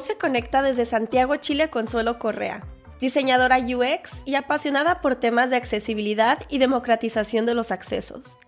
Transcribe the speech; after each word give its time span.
Se 0.00 0.16
conecta 0.16 0.62
desde 0.62 0.86
Santiago, 0.86 1.36
Chile, 1.36 1.68
Consuelo 1.68 2.18
Correa, 2.18 2.64
diseñadora 3.00 3.58
UX 3.58 4.22
y 4.24 4.34
apasionada 4.34 5.02
por 5.02 5.16
temas 5.16 5.50
de 5.50 5.56
accesibilidad 5.56 6.38
y 6.48 6.56
democratización 6.56 7.44
de 7.44 7.52
los 7.52 7.70
accesos. 7.70 8.38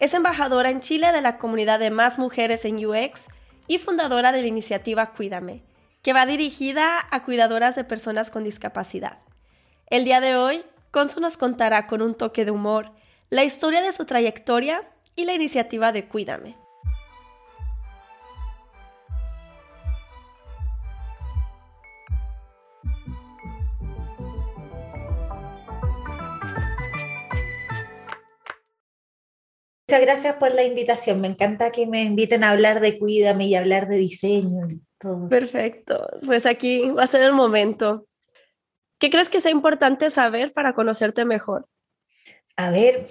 Es 0.00 0.14
embajadora 0.14 0.68
en 0.68 0.80
Chile 0.80 1.12
de 1.12 1.20
la 1.20 1.38
comunidad 1.38 1.78
de 1.78 1.90
Más 1.90 2.18
Mujeres 2.18 2.64
en 2.64 2.84
UX 2.84 3.28
y 3.68 3.78
fundadora 3.78 4.32
de 4.32 4.42
la 4.42 4.48
iniciativa 4.48 5.12
Cuídame, 5.12 5.62
que 6.02 6.12
va 6.12 6.26
dirigida 6.26 7.06
a 7.08 7.22
cuidadoras 7.22 7.76
de 7.76 7.84
personas 7.84 8.32
con 8.32 8.42
discapacidad. 8.42 9.20
El 9.86 10.04
día 10.04 10.20
de 10.20 10.34
hoy, 10.34 10.64
Consu 10.90 11.20
nos 11.20 11.36
contará 11.36 11.86
con 11.86 12.02
un 12.02 12.14
toque 12.14 12.44
de 12.44 12.50
humor 12.50 12.90
la 13.28 13.44
historia 13.44 13.80
de 13.80 13.92
su 13.92 14.06
trayectoria 14.06 14.90
y 15.14 15.24
la 15.24 15.34
iniciativa 15.34 15.92
de 15.92 16.08
Cuídame. 16.08 16.59
Muchas 29.90 30.06
gracias 30.06 30.36
por 30.36 30.54
la 30.54 30.62
invitación. 30.62 31.20
Me 31.20 31.26
encanta 31.26 31.72
que 31.72 31.84
me 31.84 32.04
inviten 32.04 32.44
a 32.44 32.50
hablar 32.50 32.78
de 32.78 32.96
Cuídame 32.96 33.46
y 33.46 33.56
hablar 33.56 33.88
de 33.88 33.96
diseño. 33.96 34.70
Y 34.70 34.80
todo. 35.00 35.28
Perfecto. 35.28 36.06
Pues 36.24 36.46
aquí 36.46 36.92
va 36.92 37.02
a 37.02 37.08
ser 37.08 37.22
el 37.22 37.32
momento. 37.32 38.06
¿Qué 39.00 39.10
crees 39.10 39.28
que 39.28 39.40
sea 39.40 39.50
importante 39.50 40.08
saber 40.10 40.52
para 40.52 40.74
conocerte 40.74 41.24
mejor? 41.24 41.66
A 42.54 42.70
ver, 42.70 43.08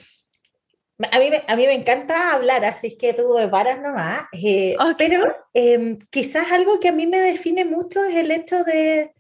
a 1.12 1.20
mí, 1.20 1.30
a 1.46 1.56
mí 1.58 1.66
me 1.66 1.74
encanta 1.74 2.34
hablar, 2.34 2.64
así 2.64 2.98
que 2.98 3.14
tú 3.14 3.36
me 3.38 3.50
paras 3.50 3.82
nomás. 3.82 4.24
Eh, 4.32 4.78
Pero 4.98 5.36
eh, 5.54 5.98
quizás 6.10 6.50
algo 6.54 6.80
que 6.80 6.88
a 6.88 6.94
mí 6.94 7.08
me 7.08 7.20
define 7.20 7.66
mucho 7.66 8.06
es 8.06 8.16
el 8.16 8.32
hecho 8.32 8.64
de, 8.64 9.14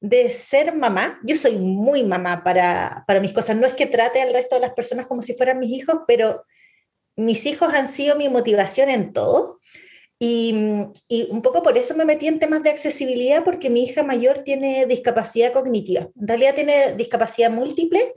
de 0.00 0.32
ser 0.32 0.76
mamá. 0.76 1.18
Yo 1.24 1.34
soy 1.36 1.56
muy 1.56 2.04
mamá 2.04 2.44
para, 2.44 3.04
para 3.06 3.20
mis 3.20 3.32
cosas. 3.32 3.56
No 3.56 3.66
es 3.66 3.72
que 3.72 3.86
trate 3.86 4.20
al 4.20 4.34
resto 4.34 4.56
de 4.56 4.60
las 4.60 4.74
personas 4.74 5.06
como 5.06 5.22
si 5.22 5.32
fueran 5.32 5.60
mis 5.60 5.70
hijos, 5.70 6.00
pero 6.06 6.44
mis 7.20 7.46
hijos 7.46 7.72
han 7.72 7.88
sido 7.88 8.16
mi 8.16 8.28
motivación 8.28 8.88
en 8.88 9.12
todo. 9.12 9.60
Y, 10.22 10.52
un 11.30 11.40
poco 11.42 11.62
por 11.62 11.78
eso 11.78 11.94
me 11.94 12.04
metí 12.04 12.26
en 12.26 12.38
temas 12.38 12.62
de 12.62 12.70
accesibilidad, 12.70 13.42
porque 13.42 13.70
mi 13.70 13.84
hija 13.84 14.02
mayor 14.02 14.42
tiene 14.44 14.84
discapacidad 14.86 15.52
cognitiva. 15.52 16.08
En 16.20 16.28
realidad 16.28 16.54
tiene 16.54 16.94
discapacidad 16.94 17.50
múltiple. 17.50 18.16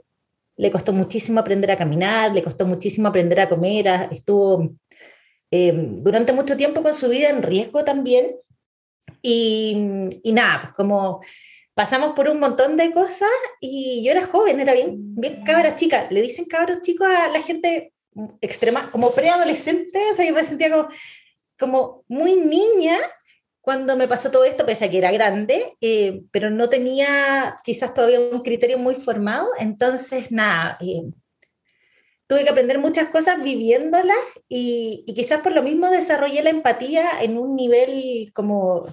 Le 0.56 0.70
costó 0.70 0.92
muchísimo 0.92 1.40
aprender 1.40 1.70
a 1.70 1.76
caminar, 1.76 2.32
le 2.32 2.42
costó 2.42 2.66
muchísimo 2.66 3.08
aprender 3.08 3.40
a 3.40 3.48
comer, 3.48 3.86
estuvo 4.12 4.70
em, 5.50 6.02
durante 6.02 6.32
mucho 6.32 6.56
tiempo 6.56 6.82
con 6.82 6.94
su 6.94 7.08
vida 7.08 7.30
en 7.30 7.42
riesgo 7.42 7.84
también. 7.84 8.36
Y, 9.22 10.20
y 10.22 10.32
nada, 10.32 10.72
como 10.76 11.22
pasamos 11.72 12.14
por 12.14 12.28
un 12.28 12.38
montón 12.38 12.76
de 12.76 12.92
cosas 12.92 13.30
y 13.60 14.04
yo 14.04 14.12
era 14.12 14.26
joven, 14.26 14.60
era 14.60 14.74
bien, 14.74 15.14
bien 15.16 15.42
cabra 15.42 15.74
chica. 15.74 16.06
Le 16.10 16.20
dicen 16.20 16.44
cabros 16.44 16.82
chicos 16.82 17.08
a 17.08 17.28
la 17.28 17.40
gente 17.40 17.93
extrema, 18.40 18.90
como 18.90 19.12
preadolescente, 19.12 19.98
o 20.18 20.22
yo 20.22 20.34
me 20.34 20.44
sentía 20.44 20.70
como, 20.70 20.88
como 21.58 22.04
muy 22.08 22.36
niña 22.36 22.96
cuando 23.60 23.96
me 23.96 24.08
pasó 24.08 24.30
todo 24.30 24.44
esto, 24.44 24.66
pese 24.66 24.84
a 24.84 24.90
que 24.90 24.98
era 24.98 25.10
grande, 25.10 25.76
eh, 25.80 26.22
pero 26.30 26.50
no 26.50 26.68
tenía 26.68 27.56
quizás 27.64 27.94
todavía 27.94 28.20
un 28.20 28.42
criterio 28.42 28.78
muy 28.78 28.94
formado, 28.94 29.48
entonces 29.58 30.30
nada, 30.30 30.76
eh, 30.80 31.04
tuve 32.26 32.44
que 32.44 32.50
aprender 32.50 32.78
muchas 32.78 33.08
cosas 33.08 33.42
viviéndolas 33.42 34.18
y, 34.48 35.04
y, 35.06 35.14
quizás 35.14 35.40
por 35.40 35.52
lo 35.52 35.62
mismo 35.62 35.88
desarrollé 35.90 36.42
la 36.42 36.50
empatía 36.50 37.08
en 37.22 37.38
un 37.38 37.56
nivel 37.56 38.30
como 38.34 38.86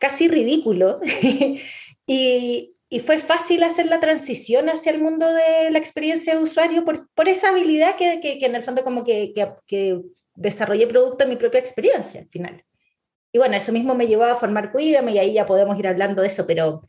casi 0.00 0.26
ridículo. 0.26 1.00
y, 2.06 2.74
y 2.92 2.98
fue 2.98 3.18
fácil 3.18 3.62
hacer 3.62 3.86
la 3.86 4.00
transición 4.00 4.68
hacia 4.68 4.90
el 4.90 5.00
mundo 5.00 5.32
de 5.32 5.70
la 5.70 5.78
experiencia 5.78 6.34
de 6.34 6.42
usuario 6.42 6.84
por, 6.84 7.08
por 7.14 7.28
esa 7.28 7.50
habilidad 7.50 7.94
que, 7.94 8.20
que, 8.20 8.44
en 8.44 8.56
el 8.56 8.62
fondo 8.62 8.82
como 8.82 9.04
que, 9.04 9.32
que, 9.66 10.00
desarrollé 10.34 10.86
producto 10.86 11.22
en 11.22 11.30
mi 11.30 11.36
propia 11.36 11.60
experiencia 11.60 12.20
al 12.20 12.28
final. 12.28 12.64
Y 13.32 13.38
bueno, 13.38 13.56
eso 13.56 13.72
mismo 13.72 13.94
me 13.94 14.06
llevó 14.06 14.24
a 14.24 14.36
formar 14.36 14.72
Cuídame 14.72 15.12
y 15.12 15.18
ahí 15.18 15.34
ya 15.34 15.46
podemos 15.46 15.78
ir 15.78 15.86
hablando 15.86 16.22
de 16.22 16.28
eso, 16.28 16.46
pero 16.46 16.82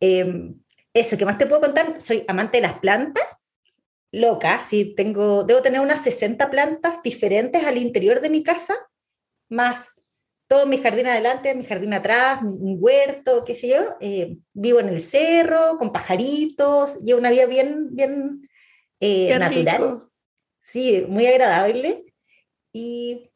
eh, 0.00 0.52
eso, 0.92 1.16
¿qué 1.16 1.24
más 1.24 1.38
te 1.38 1.46
puedo 1.46 1.60
contar? 1.60 2.00
Soy 2.00 2.24
amante 2.26 2.58
de 2.58 2.62
las 2.62 2.80
plantas, 2.80 3.24
loca, 4.10 4.64
sí, 4.64 4.94
tengo, 4.96 5.44
debo 5.44 5.62
tener 5.62 5.80
unas 5.80 6.02
60 6.02 6.50
plantas 6.50 7.02
diferentes 7.04 7.62
al 7.64 7.76
interior 7.76 8.20
de 8.20 8.30
mi 8.30 8.42
casa, 8.42 8.74
más 9.48 9.90
todo 10.48 10.66
mi 10.66 10.78
jardín 10.78 11.06
adelante, 11.06 11.54
mi 11.54 11.64
jardín 11.64 11.92
atrás, 11.92 12.40
un 12.42 12.76
huerto, 12.78 13.44
qué 13.44 13.56
sé 13.56 13.68
yo. 13.68 13.96
Eh, 14.00 14.36
vivo 14.52 14.80
en 14.80 14.88
el 14.88 15.00
cerro, 15.00 15.76
con 15.78 15.92
pajaritos, 15.92 16.96
llevo 16.98 17.18
una 17.18 17.30
vida 17.30 17.46
bien, 17.46 17.94
bien 17.94 18.48
eh, 19.00 19.36
natural. 19.38 20.04
Sí, 20.62 21.04
muy 21.08 21.26
agradable. 21.26 22.04
Y 22.72 23.30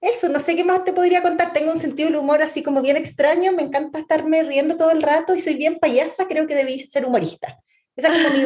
eso, 0.00 0.28
no 0.28 0.40
sé 0.40 0.56
qué 0.56 0.64
más 0.64 0.84
te 0.84 0.92
podría 0.92 1.22
contar. 1.22 1.52
Tengo 1.52 1.72
un 1.72 1.78
sentido 1.78 2.08
del 2.08 2.18
humor 2.18 2.42
así 2.42 2.62
como 2.62 2.80
bien 2.80 2.96
extraño, 2.96 3.52
me 3.52 3.62
encanta 3.62 3.98
estarme 3.98 4.42
riendo 4.42 4.76
todo 4.76 4.90
el 4.90 5.02
rato 5.02 5.34
y 5.34 5.40
soy 5.40 5.56
bien 5.56 5.78
payasa, 5.78 6.26
creo 6.26 6.46
que 6.46 6.54
debí 6.54 6.80
ser 6.80 7.04
humorista. 7.04 7.58
Esa 7.94 8.08
es 8.08 8.26
como 8.26 8.36
mi 8.36 8.44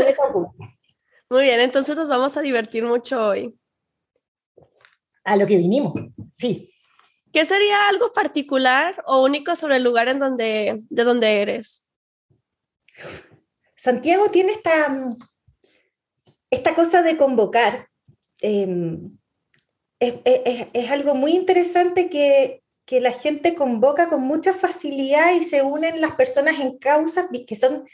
Muy 1.29 1.43
bien, 1.43 1.61
entonces 1.61 1.97
nos 1.97 2.09
vamos 2.09 2.37
a 2.37 2.41
divertir 2.41 2.85
mucho 2.85 3.29
hoy. 3.29 3.55
A 5.25 5.37
lo 5.37 5.47
que 5.47 5.57
vinimos, 5.57 5.93
sí. 6.33 6.73
¿Qué 7.33 7.45
sería 7.45 7.89
algo 7.89 8.13
particular 8.13 9.03
o 9.07 9.23
único 9.23 9.55
sobre 9.55 9.77
el 9.77 9.85
lugar 9.85 10.09
en 10.09 10.19
donde, 10.19 10.81
de 10.89 11.05
donde 11.05 11.41
eres? 11.41 11.87
Santiago 13.77 14.31
tiene 14.31 14.53
esta, 14.53 15.07
esta 16.51 16.75
cosa 16.75 17.03
de 17.03 17.17
convocar. 17.17 17.89
Em, 18.41 19.19
es, 20.01 20.15
es, 20.25 20.67
es, 20.73 20.91
algo 20.91 21.15
muy 21.15 21.33
interesante 21.33 22.11
que, 22.11 22.63
que, 22.85 23.01
la 23.01 23.13
gente 23.13 23.55
convoca 23.55 24.09
con 24.09 24.23
mucha 24.23 24.55
facilidad 24.55 25.33
y 25.35 25.45
se 25.45 25.63
unen 25.63 26.01
las 26.01 26.13
personas 26.13 26.59
en 26.59 26.79
causas 26.79 27.27
que 27.47 27.57
son 27.57 27.85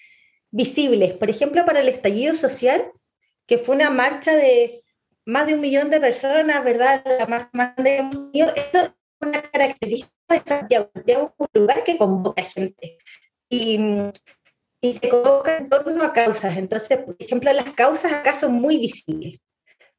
visibles. 0.50 1.14
Por 1.14 1.30
ejemplo, 1.30 1.64
para 1.66 1.80
el 1.80 1.88
estallido 1.88 2.36
social, 2.36 2.90
que 3.46 3.58
fue 3.58 3.74
una 3.74 3.90
marcha 3.90 4.34
de 4.34 4.82
más 5.24 5.46
de 5.46 5.54
un 5.54 5.60
millón 5.60 5.90
de 5.90 6.00
personas, 6.00 6.64
¿verdad? 6.64 7.02
La 7.18 7.26
más, 7.26 7.48
más 7.52 7.76
de 7.76 8.00
un 8.00 8.30
millón, 8.32 8.50
una 9.20 9.42
característica 9.42 10.12
de 10.28 10.42
Santiago. 10.44 10.90
Santiago 10.94 11.34
es 11.38 11.46
un 11.54 11.60
lugar 11.60 11.84
que 11.84 11.96
convoca 11.96 12.42
gente 12.42 12.98
y, 13.48 13.78
y, 14.80 14.92
se 14.94 15.08
convoca 15.08 15.58
en 15.58 15.68
torno 15.68 16.02
a 16.02 16.12
causas. 16.12 16.56
Entonces, 16.56 16.98
por 16.98 17.16
ejemplo, 17.18 17.52
las 17.52 17.72
causas 17.74 18.12
acá 18.12 18.34
son 18.34 18.52
muy 18.52 18.78
visibles. 18.78 19.40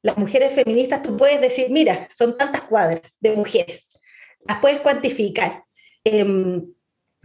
Las 0.01 0.17
mujeres 0.17 0.53
feministas, 0.53 1.01
tú 1.01 1.17
puedes 1.17 1.41
decir, 1.41 1.69
mira, 1.69 2.07
son 2.12 2.38
tantas 2.38 2.62
cuadras 2.63 3.01
de 3.19 3.36
mujeres, 3.36 3.91
las 4.45 4.59
puedes 4.59 4.80
cuantificar. 4.81 5.65
Eh, 6.03 6.62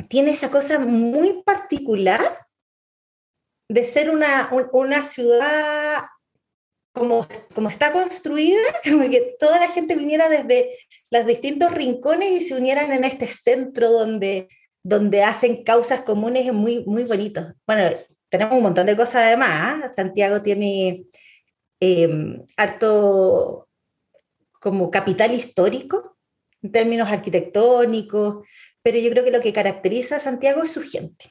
tiene 0.09 0.33
esa 0.33 0.51
cosa 0.51 0.79
muy 0.79 1.43
particular 1.43 2.47
de 3.69 3.85
ser 3.85 4.11
una, 4.11 4.51
una 4.73 5.05
ciudad 5.05 6.03
como, 6.93 7.27
como 7.55 7.69
está 7.69 7.93
construida, 7.93 8.61
como 8.85 9.09
que 9.11 9.37
toda 9.39 9.59
la 9.59 9.69
gente 9.69 9.97
viniera 9.97 10.29
desde 10.29 10.77
los 11.13 11.27
distintos 11.27 11.71
rincones 11.73 12.31
y 12.31 12.41
se 12.41 12.55
unieran 12.55 12.91
en 12.91 13.05
este 13.05 13.27
centro 13.27 13.91
donde, 13.91 14.49
donde 14.83 15.23
hacen 15.23 15.63
causas 15.63 16.01
comunes 16.01 16.47
es 16.47 16.55
muy, 16.55 16.85
muy 16.87 17.05
bonito. 17.05 17.53
Bueno, 17.67 17.95
tenemos 18.31 18.57
un 18.57 18.63
montón 18.63 18.87
de 18.87 18.97
cosas 18.97 19.17
además. 19.17 19.51
¿ah? 19.53 19.93
Santiago 19.95 20.41
tiene 20.41 21.05
em, 21.81 22.43
harto 22.57 23.69
como 24.59 24.91
capital 24.91 25.35
histórico 25.35 26.17
en 26.63 26.73
términos 26.73 27.11
arquitectónicos, 27.11 28.47
pero 28.83 28.99
yo 28.99 29.11
creo 29.11 29.25
que 29.25 29.33
lo 29.33 29.41
que 29.43 29.53
caracteriza 29.53 30.17
a 30.17 30.21
Santiago 30.21 30.63
es 30.63 30.73
su 30.73 30.81
gente. 30.81 31.27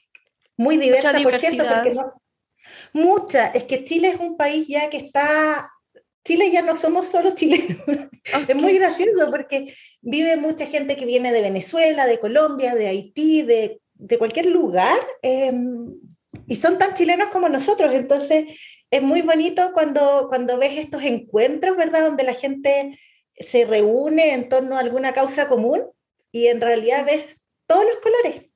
Muy 0.57 0.78
diversa, 0.78 1.19
por 1.24 1.39
cierto, 1.39 1.63
porque 1.68 1.95
no, 1.95 2.22
Mucha, 2.94 3.48
es 3.48 3.63
que 3.63 3.83
Chile 3.83 4.10
es 4.10 4.19
un 4.19 4.38
país 4.38 4.68
ya 4.68 4.92
que 4.92 4.98
está 4.98 5.72
Chile 6.23 6.51
ya 6.51 6.62
no 6.62 6.75
somos 6.75 7.07
solo 7.07 7.35
chilenos. 7.35 7.77
Es 8.47 8.56
muy 8.56 8.77
gracioso 8.77 9.31
porque 9.31 9.73
vive 10.01 10.38
mucha 10.38 10.68
gente 10.68 10.95
que 10.95 11.07
viene 11.07 11.31
de 11.31 11.41
Venezuela, 11.41 12.06
de 12.06 12.19
Colombia, 12.19 12.75
de 12.75 12.88
Haití, 12.88 13.41
de, 13.41 13.81
de 13.95 14.18
cualquier 14.19 14.45
lugar, 14.45 15.00
em, 15.23 15.95
y 16.47 16.56
son 16.56 16.77
tan 16.77 16.94
chilenos 16.94 17.29
como 17.29 17.50
nosotros. 17.50 17.91
Entonces, 17.94 18.45
es 18.91 19.01
muy 19.01 19.21
bonito 19.21 19.71
cuando, 19.73 20.27
cuando 20.29 20.59
ves 20.59 20.77
estos 20.77 21.01
encuentros, 21.01 21.75
¿verdad? 21.75 22.06
Donde 22.06 22.23
la 22.23 22.35
gente 22.35 23.00
se 23.35 23.65
reúne 23.65 24.33
en 24.33 24.50
torno 24.50 24.75
a 24.77 24.81
alguna 24.81 25.13
causa 25.13 25.47
común 25.47 25.81
y 26.31 26.47
en 26.47 26.62
realidad 26.62 27.06
ves 27.06 27.39
todos 27.65 27.85
los 27.85 27.97
colores. 28.00 28.51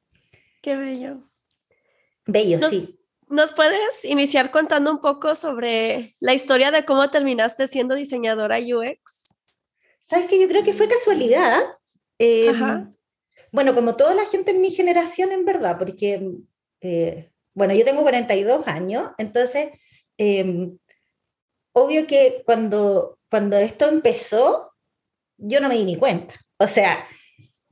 Qué 0.62 0.75
bello. 0.75 1.29
Bello, 2.25 2.69
sí. 2.69 3.00
¿Nos 3.30 3.54
puedes 3.54 4.06
iniciar 4.06 4.51
contando 4.51 4.92
un 4.92 5.01
poco 5.01 5.33
sobre 5.36 6.16
la 6.19 6.33
historia 6.33 6.72
de 6.72 6.86
cómo 6.86 7.10
terminaste 7.10 7.68
siendo 7.68 7.95
diseñadora 7.95 8.60
UX? 8.60 9.36
Sabes 10.04 10.27
que 10.27 10.39
yo 10.39 10.48
creo 10.48 10.63
que 10.63 10.74
fue 10.74 10.88
casualidad. 10.88 11.62
Em, 12.19 12.94
bueno, 13.51 13.74
como 13.74 13.95
toda 13.95 14.13
la 14.13 14.25
gente 14.27 14.51
en 14.51 14.62
mi 14.62 14.69
generación, 14.69 15.31
en 15.31 15.44
verdad, 15.44 15.77
porque, 15.80 16.30
eh, 16.81 17.31
bueno, 17.54 17.74
yo 17.74 17.83
tengo 17.83 18.04
42 18.04 18.68
años, 18.68 19.10
entonces, 19.18 19.69
em, 20.18 20.77
obvio 21.74 22.06
que 22.06 22.44
cuando, 22.45 23.18
cuando 23.30 23.57
esto 23.57 23.88
empezó, 23.88 24.72
yo 25.38 25.60
no 25.60 25.68
me 25.68 25.75
di 25.75 25.86
ni 25.86 25.98
cuenta. 25.98 26.36
O 26.57 26.68
sea, 26.68 27.07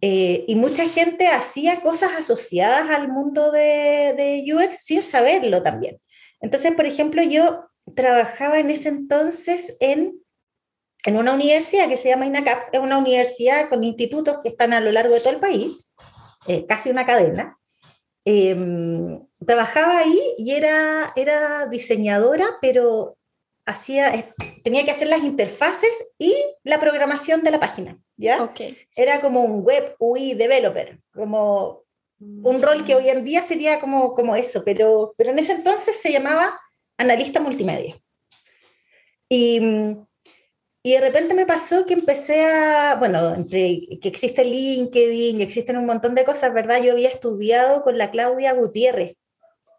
eh, 0.06 0.44
y 0.50 0.56
mucha 0.56 0.90
gente 0.90 1.30
hacía 1.30 1.80
cosas 1.80 2.12
asociadas 2.20 2.90
al 2.90 3.08
mundo 3.08 3.54
de, 3.54 4.44
UX 4.54 4.80
sin 4.80 5.02
saberlo 5.02 5.64
también. 5.64 5.98
Entonces, 6.42 6.76
por 6.76 6.86
ejemplo, 6.86 7.24
yo 7.24 7.70
trabajaba 7.96 8.60
en 8.60 8.70
ese 8.70 8.90
entonces 8.90 9.78
en, 9.80 10.22
en 11.06 11.16
una 11.16 11.32
universidad 11.32 11.88
que 11.88 11.96
se 11.96 12.10
llama 12.10 12.26
INACAP, 12.26 12.74
es 12.74 12.82
una 12.82 12.98
universidad 12.98 13.70
con 13.70 13.86
institutos 13.86 14.40
que 14.44 14.50
están 14.50 14.74
a 14.74 14.82
lo 14.82 14.92
largo 14.92 15.14
de 15.14 15.22
todo 15.22 15.36
el 15.36 15.40
país, 15.40 15.72
eh, 16.48 16.66
casi 16.68 16.90
una 16.90 17.06
cadena. 17.06 17.58
Em, 18.26 19.26
trabajaba 19.48 20.00
ahí 20.00 20.20
y 20.38 20.52
era, 20.52 21.14
era 21.16 21.68
diseñadora, 21.68 22.58
pero 22.62 23.18
hacía, 23.66 24.34
tenía 24.66 24.84
que 24.84 24.92
hacer 24.92 25.08
las 25.08 25.24
interfaces 25.24 26.10
y 26.18 26.36
la 26.66 26.82
programación 26.82 27.42
de 27.42 27.52
la 27.52 27.62
página. 27.62 28.03
¿Ya? 28.18 28.54
Era 28.96 29.22
como 29.22 29.42
un 29.42 29.64
web 29.64 29.96
UI 30.00 30.34
developer, 30.34 31.00
como 31.14 31.84
un 32.20 32.62
rol 32.62 32.86
que 32.86 32.96
hoy 32.96 33.10
en 33.10 33.26
día 33.26 33.42
sería 33.42 33.80
como, 33.80 34.16
como 34.16 34.36
eso, 34.36 34.64
pero, 34.64 35.14
pero 35.18 35.32
en 35.32 35.40
ese 35.40 35.54
entonces 35.54 35.98
se 36.02 36.12
llamaba 36.12 36.60
analista 36.98 37.40
multimedia. 37.40 38.00
Y, 39.28 39.60
y 40.84 40.92
de 40.92 41.02
repente 41.02 41.34
me 41.34 41.46
pasó 41.46 41.86
que 41.86 41.94
empecé 41.94 42.46
a, 42.46 42.96
bueno, 42.98 43.34
entre 43.34 44.00
que 44.02 44.10
existe 44.10 44.46
LinkedIn, 44.46 45.42
existen 45.42 45.78
un 45.78 45.86
montón 45.86 46.16
de 46.16 46.24
cosas, 46.24 46.54
¿verdad? 46.54 46.82
Yo 46.82 46.94
había 46.94 47.10
estudiado 47.10 47.84
con 47.84 47.98
la 47.98 48.12
Claudia 48.12 48.54
Gutiérrez, 48.54 49.16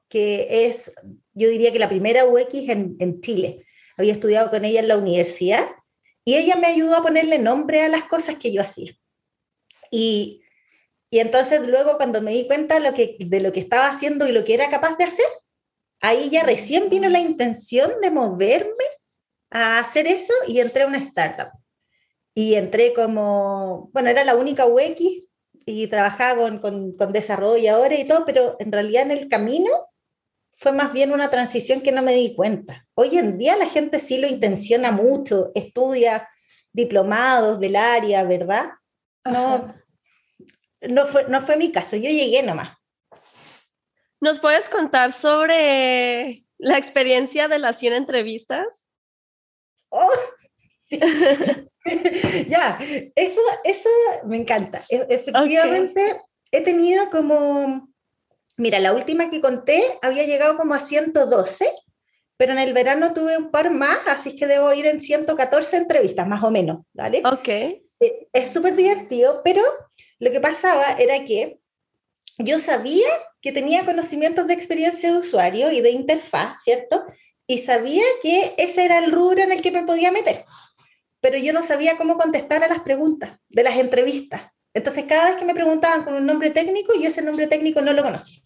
que 0.09 0.67
es, 0.67 0.93
yo 1.33 1.49
diría 1.49 1.73
que 1.73 1.79
la 1.79 1.89
primera 1.89 2.27
UX 2.27 2.55
en, 2.69 2.97
en 2.99 3.21
Chile. 3.21 3.65
Había 3.97 4.13
estudiado 4.13 4.51
con 4.51 4.65
ella 4.65 4.81
en 4.81 4.89
la 4.89 4.97
universidad 4.97 5.67
y 6.25 6.37
ella 6.37 6.57
me 6.57 6.67
ayudó 6.67 6.97
a 6.97 7.03
ponerle 7.03 7.39
nombre 7.39 7.83
a 7.83 7.89
las 7.89 8.05
cosas 8.05 8.37
que 8.39 8.53
yo 8.53 8.63
hacía. 8.63 8.97
Y, 9.91 10.43
y 11.11 11.21
entonces 11.21 11.67
luego 11.67 11.97
cuando 11.97 12.23
me 12.23 12.33
di 12.33 12.47
cuenta 12.47 12.81
de 12.81 12.91
lo, 13.41 13.53
que, 13.53 13.61
estaba 13.61 13.89
haciendo 13.89 14.27
y 14.27 14.33
lo 14.33 14.45
que 14.45 14.55
era 14.55 14.71
capaz 14.71 14.97
de 14.97 15.05
hacer, 15.05 15.27
ahí 16.01 16.31
ya 16.31 16.43
recién 16.43 16.89
vino 16.89 17.09
la 17.09 17.21
intención 17.21 18.01
de 18.01 18.11
moverme 18.11 18.85
a 19.51 19.79
hacer 19.79 20.07
eso 20.07 20.33
y 20.49 20.61
entré 20.61 20.83
a 20.83 20.87
una 20.87 20.99
startup. 20.99 21.51
Y 22.35 22.55
entré 22.55 22.95
como, 22.95 23.91
bueno, 23.93 24.09
era 24.09 24.25
la 24.25 24.35
única 24.35 24.67
UX 24.67 24.99
y 25.67 25.87
trabajaba 25.87 26.43
con, 26.43 26.59
con, 26.59 26.97
con 26.97 27.13
desarrolladores 27.13 28.01
y 28.01 28.07
todo, 28.07 28.25
pero 28.25 28.57
en 28.59 28.73
realidad 28.73 29.03
en 29.03 29.13
el 29.13 29.29
camino 29.29 29.71
fue 30.57 30.73
más 30.73 30.93
bien 30.93 31.13
una 31.13 31.31
transición 31.31 31.81
que 31.81 31.93
no 31.93 32.03
me 32.03 32.15
di 32.15 32.35
cuenta. 32.35 32.87
Hoy 32.95 33.19
en 33.19 33.39
día 33.39 33.57
la 33.57 33.69
gente 33.69 33.99
sí 33.99 34.19
lo 34.19 34.27
intenciona 34.27 34.91
mucho, 34.91 35.51
estudia 35.55 36.29
diplomados 36.73 37.61
del 37.61 37.77
área, 37.77 38.25
¿verdad? 38.25 38.71
No, 39.25 39.75
no 40.83 41.07
fue, 41.07 41.27
no 41.29 41.41
fue 41.41 41.57
mi 41.57 41.73
caso, 41.73 41.97
yo 41.97 42.11
llegué 42.11 42.43
nomás. 42.43 42.77
¿Nos 44.21 44.39
puedes 44.41 44.69
contar 44.69 45.13
sobre 45.13 46.45
la 46.59 46.79
experiencia 46.79 47.49
de 47.49 47.59
las 47.59 47.79
100 47.79 47.95
entrevistas? 47.95 48.89
Oh, 49.91 50.11
ya, 52.49 52.79
eso, 53.15 53.41
eso 53.65 53.89
me 54.25 54.39
encanta. 54.39 54.83
E, 54.89 55.07
efectivamente, 55.09 56.21
he 56.51 56.63
tenido 56.63 57.11
como 57.11 57.89
Mira, 58.57 58.79
la 58.79 58.93
última 58.93 59.31
que 59.31 59.41
conté 59.41 59.83
había 60.03 60.25
llegado 60.25 60.57
como 60.57 60.75
a 60.75 60.81
112, 60.81 61.73
pero 62.37 62.53
en 62.53 62.59
el 62.59 62.73
verano 62.73 63.13
tuve 63.13 63.37
un 63.37 63.51
par 63.51 63.71
más, 63.71 63.99
así 64.07 64.37
que 64.37 64.47
debo 64.47 64.73
ir 64.73 64.87
en 64.87 65.01
114 65.01 65.77
entrevistas, 65.77 66.27
más 66.27 66.43
o 66.43 66.51
menos, 66.51 66.85
¿vale? 66.93 67.23
Ok. 67.25 67.49
Eh, 67.49 68.29
es 68.33 68.53
súper 68.53 68.77
divertido, 68.77 69.41
pero 69.45 69.63
lo 70.19 70.31
que 70.31 70.41
pasaba 70.41 70.93
era 70.99 71.25
que 71.25 71.59
yo 72.39 72.59
sabía 72.59 73.09
que 73.41 73.53
tenía 73.53 73.85
conocimientos 73.85 74.47
de 74.47 74.55
experiencia 74.55 75.13
de 75.13 75.19
usuario 75.19 75.71
y 75.71 75.81
de 75.81 75.91
interfaz, 75.91 76.63
¿cierto? 76.63 77.05
Y 77.47 77.59
sabía 77.59 78.05
que 78.23 78.55
ese 78.57 78.85
era 78.85 78.99
el 78.99 79.13
rubro 79.13 79.43
en 79.43 79.53
el 79.53 79.63
que 79.63 79.71
me 79.71 79.85
podía 79.85 80.11
meter, 80.11 80.45
pero 81.21 81.39
yo 81.39 81.53
no 81.53 81.63
sabía 81.63 81.97
cómo 81.97 82.17
contestar 82.17 82.63
a 82.63 82.69
las 82.69 82.81
preguntas 82.81 83.39
de 83.49 83.63
las 83.63 83.77
entrevistas. 83.77 84.43
Entonces, 84.73 85.05
cada 85.05 85.31
vez 85.31 85.37
que 85.37 85.45
me 85.45 85.55
preguntaban 85.55 86.05
con 86.05 86.15
un 86.15 86.27
nombre 86.27 86.51
técnico, 86.51 86.95
yo 86.95 87.09
ese 87.09 87.23
nombre 87.23 87.47
técnico 87.47 87.81
no 87.81 87.93
lo 87.93 88.03
conocía. 88.03 88.44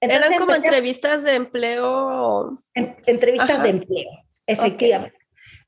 Eran 0.00 0.38
como 0.38 0.54
entrevistas 0.54 1.24
de 1.24 1.34
empleo. 1.34 2.62
entrevistas 2.74 3.62
de 3.62 3.68
empleo, 3.68 4.10
efectivamente. 4.46 5.18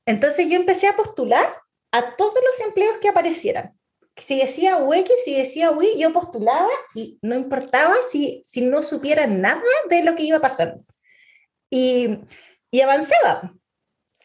Entonces 0.05 0.47
yo 0.49 0.55
empecé 0.55 0.87
a 0.87 0.95
postular 0.95 1.55
a 1.91 2.15
todos 2.15 2.33
los 2.33 2.67
empleos 2.67 2.97
que 2.99 3.09
aparecieran. 3.09 3.77
Si 4.15 4.39
decía 4.39 4.77
UX, 4.77 5.09
si 5.23 5.35
decía 5.35 5.71
UI, 5.71 5.97
yo 5.97 6.11
postulaba 6.11 6.69
y 6.93 7.17
no 7.21 7.35
importaba 7.35 7.95
si, 8.11 8.41
si 8.45 8.61
no 8.61 8.81
supiera 8.81 9.27
nada 9.27 9.61
de 9.89 10.03
lo 10.03 10.15
que 10.15 10.23
iba 10.23 10.39
pasando. 10.39 10.83
Y, 11.69 12.19
y 12.69 12.81
avanzaba 12.81 13.53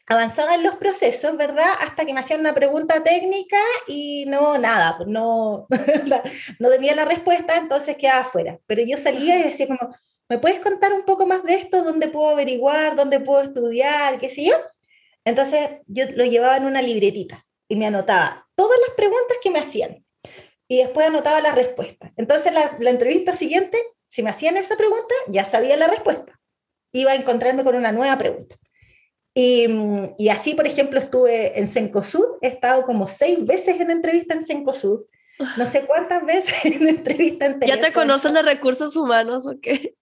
avanzaba 0.07 0.55
en 0.55 0.63
los 0.63 0.77
procesos, 0.77 1.37
¿verdad? 1.37 1.71
Hasta 1.81 2.05
que 2.05 2.13
me 2.13 2.21
hacían 2.21 2.41
una 2.41 2.55
pregunta 2.55 3.03
técnica 3.03 3.59
y 3.87 4.27
no, 4.27 4.59
nada, 4.59 4.97
pues 4.97 5.09
no, 5.09 5.67
no 6.59 6.71
tenía 6.71 6.95
la 6.95 7.05
respuesta, 7.05 7.57
entonces 7.57 7.97
quedaba 7.97 8.23
afuera. 8.23 8.59
Pero 8.67 8.83
yo 8.83 8.97
salía 8.99 9.39
y 9.39 9.45
decía 9.45 9.67
como, 9.67 9.95
¿me 10.29 10.39
puedes 10.39 10.61
contar 10.61 10.93
un 10.93 11.05
poco 11.05 11.27
más 11.27 11.43
de 11.45 11.55
esto? 11.55 11.83
¿Dónde 11.83 12.09
puedo 12.09 12.31
averiguar? 12.31 12.97
¿Dónde 12.97 13.21
puedo 13.21 13.43
estudiar? 13.43 14.21
¿Qué 14.21 14.29
sé 14.29 14.45
yo? 14.45 14.57
Entonces 15.25 15.81
yo 15.87 16.05
lo 16.15 16.25
llevaba 16.25 16.57
en 16.57 16.67
una 16.67 16.83
libretita 16.83 17.47
y 17.69 17.77
me 17.77 17.87
anotaba 17.87 18.47
todas 18.55 18.79
las 18.87 18.95
preguntas 18.97 19.39
que 19.43 19.51
me 19.51 19.59
hacían 19.59 20.05
y 20.69 20.79
después 20.79 21.07
anotaba 21.07 21.41
la 21.41 21.53
respuesta. 21.53 22.13
Entonces 22.17 22.53
la, 22.53 22.77
la 22.79 22.91
entrevista 22.91 23.33
siguiente, 23.33 23.79
si 24.05 24.23
me 24.23 24.31
hacían 24.31 24.59
esa 24.59 24.77
pregunta, 24.77 25.15
ya 25.29 25.45
sabía 25.45 25.79
la 25.79 25.89
respuesta. 25.89 26.39
Iba 26.93 27.13
a 27.13 27.17
encontrarme 27.17 27.65
con 27.65 27.75
una 27.75 27.91
nueva 27.91 28.19
pregunta. 28.19 28.57
Y, 29.35 29.67
y, 30.17 30.29
así, 30.29 30.55
por 30.55 30.67
ejemplo, 30.67 30.99
estuve 30.99 31.59
en 31.59 31.67
Cencosud, 31.67 32.39
he 32.41 32.47
estado 32.47 32.85
como 32.87 33.09
seis 33.09 33.45
veces 33.45 33.81
en 33.81 33.91
entrevista 33.91 34.35
en 34.35 34.45
Cencosud, 34.45 35.07
no 35.57 35.67
sé 35.67 35.83
cuántas 35.83 36.25
veces 36.27 36.65
en 36.65 36.87
entrevista 36.87 37.47
en 37.47 37.61
¿Ya 37.61 37.81
te 37.81 37.93
conocen 37.93 38.35
de 38.35 38.43
recursos 38.43 38.95
humanos 38.95 39.47
o 39.47 39.59
qué? 39.61 39.95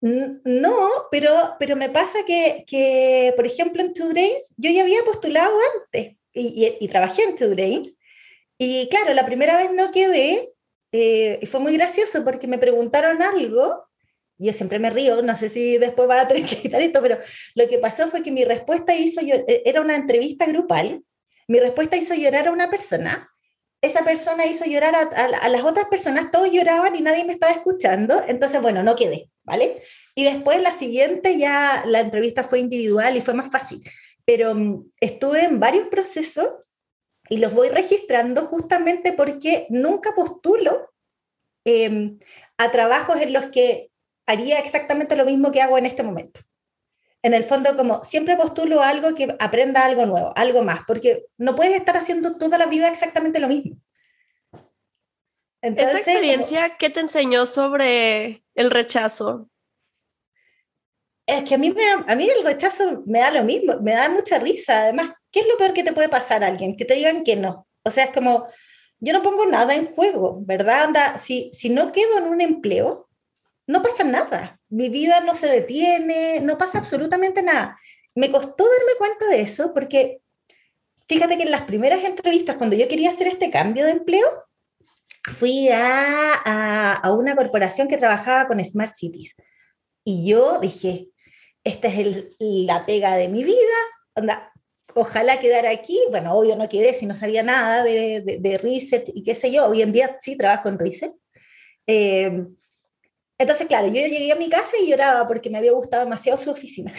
No, 0.00 0.88
pero, 1.10 1.56
pero 1.58 1.76
me 1.76 1.90
pasa 1.90 2.20
que, 2.26 2.64
que, 2.66 3.32
por 3.36 3.46
ejemplo, 3.46 3.82
en 3.82 3.92
Two 3.92 4.12
Days, 4.14 4.54
yo 4.56 4.70
ya 4.70 4.82
había 4.82 5.02
postulado 5.04 5.54
antes 5.74 6.16
y, 6.32 6.76
y, 6.80 6.88
trabajé 6.88 7.24
en 7.24 7.36
Two 7.36 7.54
Days. 7.54 7.96
Y 8.58 8.88
claro, 8.88 9.12
la 9.12 9.26
primera 9.26 9.56
vez 9.56 9.72
no 9.72 9.90
quedé, 9.90 10.52
eh, 10.92 11.38
y 11.42 11.46
fue 11.46 11.60
muy 11.60 11.76
gracioso 11.76 12.24
porque 12.24 12.46
me 12.46 12.58
preguntaron 12.58 13.22
algo 13.22 13.87
yo 14.38 14.52
siempre 14.52 14.78
me 14.78 14.90
río, 14.90 15.20
no 15.22 15.36
sé 15.36 15.50
si 15.50 15.78
después 15.78 16.08
va 16.08 16.20
a 16.20 16.28
tener 16.28 16.48
que 16.48 16.56
quitar 16.56 16.80
esto, 16.80 17.02
pero 17.02 17.18
lo 17.54 17.68
que 17.68 17.78
pasó 17.78 18.08
fue 18.08 18.22
que 18.22 18.30
mi 18.30 18.44
respuesta 18.44 18.94
hizo, 18.94 19.20
yo, 19.20 19.34
e, 19.34 19.62
era 19.64 19.80
una 19.80 19.96
entrevista 19.96 20.46
grupal, 20.46 21.02
mi 21.48 21.58
respuesta 21.58 21.96
hizo 21.96 22.14
llorar 22.14 22.48
a 22.48 22.52
una 22.52 22.70
persona, 22.70 23.28
esa 23.80 24.04
persona 24.04 24.46
hizo 24.46 24.64
llorar 24.64 24.94
a, 24.94 25.00
a, 25.00 25.48
las 25.48 25.62
otras 25.62 25.86
personas, 25.88 26.30
todos 26.30 26.50
lloraban 26.50 26.96
y 26.96 27.00
nadie 27.00 27.24
me 27.24 27.32
estaba 27.32 27.52
escuchando, 27.52 28.22
entonces 28.26 28.60
bueno, 28.62 28.82
no 28.82 28.96
quedé, 28.96 29.30
¿vale? 29.44 29.82
Y 30.14 30.24
después 30.24 30.60
la 30.62 30.72
siguiente 30.72 31.38
ya 31.38 31.84
la 31.86 32.00
entrevista 32.00 32.44
fue 32.44 32.60
individual 32.60 33.16
y 33.16 33.20
fue 33.20 33.34
más 33.34 33.50
fácil, 33.50 33.82
pero 34.24 34.52
um, 34.52 34.88
estuve 35.00 35.44
en 35.44 35.60
varios 35.60 35.88
procesos 35.88 36.48
y 37.28 37.38
los 37.38 37.52
voy 37.52 37.68
registrando 37.68 38.46
justamente 38.46 39.12
porque 39.12 39.66
nunca 39.70 40.14
postulo 40.14 40.90
eh, 41.64 42.16
a 42.56 42.70
trabajos 42.70 43.20
en 43.20 43.32
los 43.32 43.46
que 43.46 43.90
haría 44.28 44.58
exactamente 44.58 45.16
lo 45.16 45.24
mismo 45.24 45.50
que 45.50 45.62
hago 45.62 45.78
en 45.78 45.86
este 45.86 46.02
momento. 46.02 46.40
en 47.20 47.34
el 47.34 47.42
fondo 47.42 47.76
como 47.76 48.04
siempre 48.04 48.36
postulo 48.36 48.80
algo 48.80 49.12
que 49.14 49.34
aprenda 49.40 49.84
algo 49.84 50.06
nuevo, 50.06 50.32
algo 50.36 50.62
más, 50.62 50.82
porque 50.86 51.26
no 51.36 51.56
puedes 51.56 51.74
estar 51.74 51.96
haciendo 51.96 52.38
toda 52.38 52.58
la 52.58 52.66
vida 52.66 52.88
exactamente 52.88 53.40
lo 53.40 53.48
mismo. 53.48 53.76
Esta 55.60 55.98
experiencia, 55.98 56.76
¿qué 56.78 56.90
te 56.90 57.00
enseñó 57.00 57.44
sobre 57.44 58.44
el 58.54 58.70
rechazo? 58.70 59.48
Es 61.26 61.42
que 61.42 61.56
a 61.56 61.58
mí, 61.58 61.72
me 61.72 61.82
a 61.90 62.14
mí 62.14 62.30
el 62.30 62.44
rechazo 62.44 63.02
me 63.04 63.18
da 63.18 63.32
lo 63.32 63.42
mismo, 63.42 63.80
me 63.80 63.92
da 63.92 64.08
mucha 64.08 64.38
risa. 64.38 64.82
Además, 64.82 65.10
¿qué 65.32 65.40
es 65.40 65.48
lo 65.48 65.56
peor 65.56 65.72
que 65.72 65.82
te 65.82 65.92
puede 65.92 66.08
pasar 66.08 66.44
a 66.44 66.46
alguien? 66.46 66.76
Que 66.76 66.84
te 66.84 66.94
digan 66.94 67.24
que 67.24 67.34
no. 67.34 67.66
O 67.82 67.90
sea, 67.90 68.04
es 68.04 68.12
como, 68.12 68.46
yo 69.00 69.12
no 69.12 69.22
pongo 69.22 69.44
nada 69.46 69.74
en 69.74 69.86
juego, 69.86 70.38
¿verdad? 70.42 70.84
Anda, 70.84 71.18
si, 71.18 71.50
si 71.52 71.68
no 71.70 71.90
quedo 71.90 72.18
en 72.18 72.24
un 72.28 72.40
empleo, 72.40 73.07
no 73.68 73.82
pasa 73.82 74.02
nada. 74.02 74.58
Mi 74.70 74.88
vida 74.88 75.20
no 75.20 75.34
se 75.34 75.46
detiene, 75.46 76.40
no 76.40 76.58
pasa 76.58 76.78
absolutamente 76.78 77.42
nada. 77.42 77.78
Me 78.14 78.30
costó 78.30 78.64
darme 78.64 78.96
cuenta 78.96 79.26
de 79.28 79.42
eso 79.42 79.72
porque 79.74 80.20
fíjate 81.06 81.36
que 81.36 81.42
en 81.44 81.50
las 81.50 81.62
primeras 81.62 82.02
entrevistas, 82.02 82.56
cuando 82.56 82.76
yo 82.76 82.88
quería 82.88 83.10
hacer 83.10 83.28
este 83.28 83.50
cambio 83.50 83.84
de 83.84 83.92
empleo, 83.92 84.26
fui 85.38 85.68
a, 85.68 86.94
a, 86.94 87.12
una 87.12 87.36
corporación 87.36 87.88
que 87.88 87.98
trabajaba 87.98 88.46
con 88.46 88.64
Smart 88.64 88.94
Cities. 88.94 89.34
Y 90.02 90.30
yo 90.30 90.58
dije, 90.58 91.08
esta 91.62 91.88
es 91.88 91.98
el, 91.98 92.66
la 92.66 92.86
pega 92.86 93.16
de 93.16 93.28
mi 93.28 93.44
vida, 93.44 93.76
onda, 94.14 94.50
ojalá 94.94 95.40
quedara 95.40 95.68
aquí. 95.70 96.00
Bueno, 96.08 96.32
obvio 96.32 96.56
no 96.56 96.70
quedé 96.70 96.94
si 96.94 97.04
no 97.04 97.14
sabía 97.14 97.42
nada 97.42 97.84
de, 97.84 98.22
de, 98.22 98.38
de 98.38 98.58
research 98.58 99.10
y 99.12 99.22
qué 99.24 99.34
sé 99.34 99.52
yo. 99.52 99.66
Hoy 99.66 99.82
en 99.82 99.92
día 99.92 100.16
sí 100.20 100.38
trabajo 100.38 100.70
en 100.70 100.78
research. 100.78 101.14
Eh, 101.86 102.46
entonces, 103.38 103.68
claro, 103.68 103.86
yo 103.86 103.94
llegué 103.94 104.32
a 104.32 104.36
mi 104.36 104.50
casa 104.50 104.76
y 104.80 104.88
lloraba 104.88 105.26
porque 105.28 105.48
me 105.48 105.58
había 105.58 105.70
gustado 105.70 106.02
demasiado 106.02 106.38
su 106.38 106.50
oficina. 106.50 106.92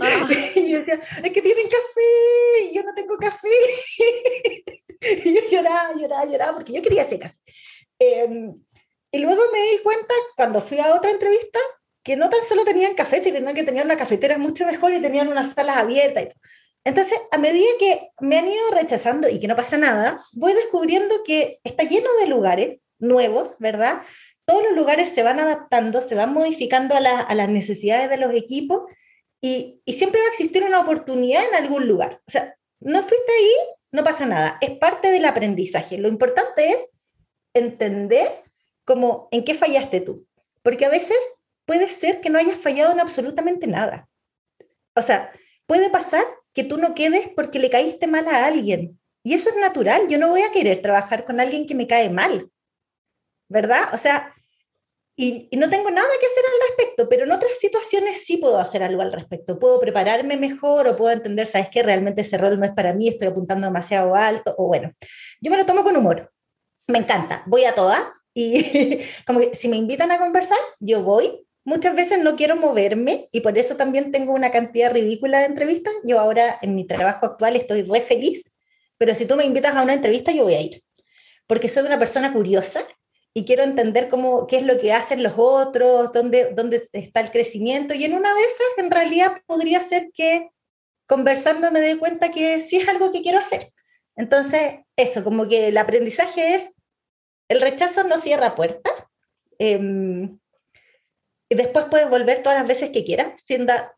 Ah. 0.00 0.28
y 0.54 0.70
yo 0.70 0.78
decía, 0.78 1.00
es 1.22 1.30
que 1.32 1.42
tienen 1.42 1.66
café 1.66 2.70
y 2.70 2.74
yo 2.74 2.82
no 2.84 2.94
tengo 2.94 3.16
café. 3.16 3.48
y 5.24 5.34
yo 5.34 5.40
lloraba, 5.50 5.94
lloraba, 5.96 6.24
lloraba 6.26 6.54
porque 6.54 6.72
yo 6.72 6.80
quería 6.80 7.02
ese 7.02 7.18
café. 7.18 7.36
Em, 7.98 8.54
y 9.10 9.18
luego 9.18 9.42
me 9.52 9.58
di 9.72 9.78
cuenta, 9.82 10.14
cuando 10.36 10.60
fui 10.60 10.78
a 10.78 10.94
otra 10.94 11.10
entrevista, 11.10 11.58
que 12.04 12.16
no 12.16 12.30
tan 12.30 12.42
solo 12.44 12.64
tenían 12.64 12.94
café, 12.94 13.20
sino 13.22 13.52
que 13.54 13.64
tenían 13.64 13.86
una 13.86 13.96
cafetera 13.96 14.38
mucho 14.38 14.66
mejor 14.66 14.92
y 14.92 15.02
tenían 15.02 15.26
unas 15.26 15.54
salas 15.54 15.78
abiertas. 15.78 16.28
Entonces, 16.84 17.18
a 17.32 17.38
medida 17.38 17.66
que 17.80 18.10
me 18.20 18.38
han 18.38 18.46
ido 18.46 18.70
rechazando 18.72 19.28
y 19.28 19.40
que 19.40 19.48
no 19.48 19.56
pasa 19.56 19.78
nada, 19.78 20.22
voy 20.34 20.52
descubriendo 20.52 21.14
que 21.24 21.58
está 21.64 21.82
lleno 21.82 22.10
de 22.20 22.26
lugares 22.26 22.82
nuevos, 22.98 23.56
¿verdad? 23.58 24.02
Todos 24.44 24.62
los 24.62 24.72
lugares 24.72 25.10
se 25.10 25.22
van 25.22 25.40
adaptando, 25.40 26.00
se 26.00 26.14
van 26.14 26.32
modificando 26.32 26.94
a, 26.94 27.00
las 27.00 27.48
necesidades 27.48 28.10
de 28.10 28.18
los 28.18 28.34
equipos 28.34 28.82
y, 29.40 29.82
siempre 29.86 30.20
va 30.20 30.26
a 30.26 30.30
existir 30.30 30.64
una 30.64 30.80
oportunidad 30.80 31.46
en 31.48 31.54
algún 31.54 31.86
lugar. 31.88 32.20
O 32.26 32.30
sea, 32.30 32.56
no 32.80 33.00
fuiste 33.00 33.32
ahí, 33.32 33.52
no 33.92 34.04
pasa 34.04 34.26
nada, 34.26 34.58
es 34.60 34.72
parte 34.78 35.10
del 35.10 35.24
aprendizaje. 35.24 35.98
Lo 35.98 36.08
importante 36.08 36.70
es 36.70 36.88
entender 37.54 38.42
cómo, 38.84 39.28
en 39.30 39.44
qué 39.44 39.54
fallaste 39.54 40.00
tú, 40.00 40.26
porque 40.62 40.84
a 40.84 40.90
veces 40.90 41.16
puede 41.64 41.88
ser 41.88 42.20
que 42.20 42.30
no 42.30 42.38
hayas 42.38 42.58
fallado 42.58 42.92
en 42.92 43.00
absolutamente 43.00 43.66
nada. 43.66 44.08
O 44.94 45.02
sea, 45.02 45.32
puede 45.66 45.90
pasar 45.90 46.24
que 46.52 46.64
tú 46.64 46.78
no 46.78 46.94
quedes 46.94 47.28
porque 47.34 47.58
le 47.58 47.70
caíste 47.70 48.06
mal 48.06 48.28
a 48.28 48.46
alguien. 48.46 49.00
Y 49.22 49.34
eso 49.34 49.48
es 49.48 49.56
natural. 49.56 50.06
Yo 50.08 50.18
no 50.18 50.28
voy 50.28 50.42
a 50.42 50.52
querer 50.52 50.82
trabajar 50.82 51.24
con 51.24 51.40
alguien 51.40 51.66
que 51.66 51.74
me 51.74 51.86
cae 51.86 52.10
mal. 52.10 52.50
¿verdad? 53.48 53.90
O 53.92 53.98
sea, 53.98 54.33
y, 55.16 55.48
no 55.56 55.70
tengo 55.70 55.90
nada 55.90 56.08
que 56.20 56.26
hacer 56.26 56.44
al 56.44 56.68
respecto, 56.68 57.08
pero 57.08 57.24
en 57.24 57.32
otras 57.32 57.52
situaciones 57.60 58.24
sí 58.24 58.38
puedo 58.38 58.58
hacer 58.58 58.82
algo 58.82 59.02
al 59.02 59.12
respecto. 59.12 59.58
Puedo 59.60 59.78
prepararme 59.78 60.36
mejor 60.36 60.88
o 60.88 60.96
puedo 60.96 61.12
entender, 61.12 61.46
¿sabes 61.46 61.68
qué? 61.70 61.82
Realmente 61.82 62.22
ese 62.22 62.36
rol 62.36 62.58
no 62.58 62.66
es 62.66 62.72
para 62.72 62.92
mí, 62.92 63.08
estoy 63.08 63.28
apuntando 63.28 63.66
demasiado 63.66 64.14
alto, 64.16 64.54
o 64.58 64.66
bueno, 64.66 64.92
yo 65.40 65.50
me 65.50 65.56
lo 65.56 65.66
tomo 65.66 65.84
con 65.84 65.96
humor. 65.96 66.32
Me 66.88 66.98
encanta, 66.98 67.44
voy 67.46 67.64
a 67.64 67.74
toda 67.74 68.12
y 68.34 69.00
como 69.26 69.40
que 69.40 69.54
si 69.54 69.68
me 69.68 69.76
invitan 69.76 70.10
a 70.10 70.18
conversar, 70.18 70.58
yo 70.80 71.02
voy. 71.02 71.46
Muchas 71.66 71.94
veces 71.96 72.18
no 72.18 72.36
quiero 72.36 72.56
moverme 72.56 73.28
y 73.32 73.40
por 73.40 73.56
eso 73.56 73.76
también 73.76 74.12
tengo 74.12 74.34
una 74.34 74.50
cantidad 74.50 74.92
ridícula 74.92 75.38
de 75.38 75.46
entrevistas. 75.46 75.94
Yo 76.04 76.20
ahora 76.20 76.58
en 76.60 76.74
mi 76.74 76.86
trabajo 76.86 77.24
actual 77.24 77.56
estoy 77.56 77.82
re 77.82 78.02
feliz, 78.02 78.44
pero 78.98 79.14
si 79.14 79.26
tú 79.26 79.36
me 79.36 79.44
invitas 79.44 79.74
a 79.76 79.82
una 79.82 79.94
entrevista, 79.94 80.32
yo 80.32 80.44
voy 80.44 80.54
a 80.54 80.60
ir, 80.60 80.82
porque 81.46 81.68
soy 81.68 81.84
una 81.86 81.98
persona 81.98 82.32
curiosa 82.32 82.86
y 83.36 83.44
quiero 83.44 83.64
entender 83.64 84.08
cómo, 84.08 84.46
qué 84.46 84.58
es 84.58 84.64
lo 84.64 84.78
que 84.78 84.92
hacen 84.92 85.24
los 85.24 85.34
otros, 85.36 86.12
dónde, 86.12 86.52
dónde 86.54 86.88
está 86.92 87.20
el 87.20 87.32
crecimiento. 87.32 87.92
Y 87.92 88.04
en 88.04 88.14
una 88.14 88.32
de 88.32 88.40
esas, 88.40 88.66
en 88.78 88.92
realidad, 88.92 89.42
podría 89.46 89.80
ser 89.80 90.10
que 90.14 90.50
conversando 91.06 91.72
me 91.72 91.80
dé 91.80 91.98
cuenta 91.98 92.30
que 92.30 92.60
sí 92.60 92.76
es 92.76 92.88
algo 92.88 93.10
que 93.12 93.22
quiero 93.22 93.38
hacer. 93.38 93.72
Entonces, 94.14 94.84
eso, 94.96 95.24
como 95.24 95.48
que 95.48 95.68
el 95.68 95.76
aprendizaje 95.76 96.54
es, 96.54 96.72
el 97.48 97.60
rechazo 97.60 98.04
no 98.04 98.18
cierra 98.18 98.54
puertas. 98.54 99.04
Em, 99.58 100.38
y 101.48 101.56
después 101.56 101.86
puedes 101.90 102.08
volver 102.08 102.40
todas 102.40 102.58
las 102.58 102.68
veces 102.68 102.90
que 102.90 103.04
quieras. 103.04 103.42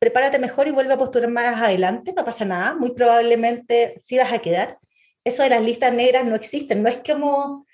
prepárate 0.00 0.38
mejor 0.38 0.66
y 0.66 0.71
vuelve 0.71 0.95
a 0.95 0.99
postular 0.99 1.28
más 1.28 1.61
adelante, 1.62 2.14
no 2.16 2.25
pasa 2.25 2.47
nada. 2.47 2.75
Muy 2.75 2.93
probablemente 2.93 3.97
sí 3.99 4.16
vas 4.16 4.33
a 4.33 4.38
quedar. 4.38 4.78
Eso 5.25 5.43
de 5.43 5.50
las 5.50 5.62
listas 5.62 5.93
negras 5.93 6.25
no 6.25 6.35
existen. 6.35 6.83
No 6.83 6.88
es 6.88 6.99
como 6.99 7.66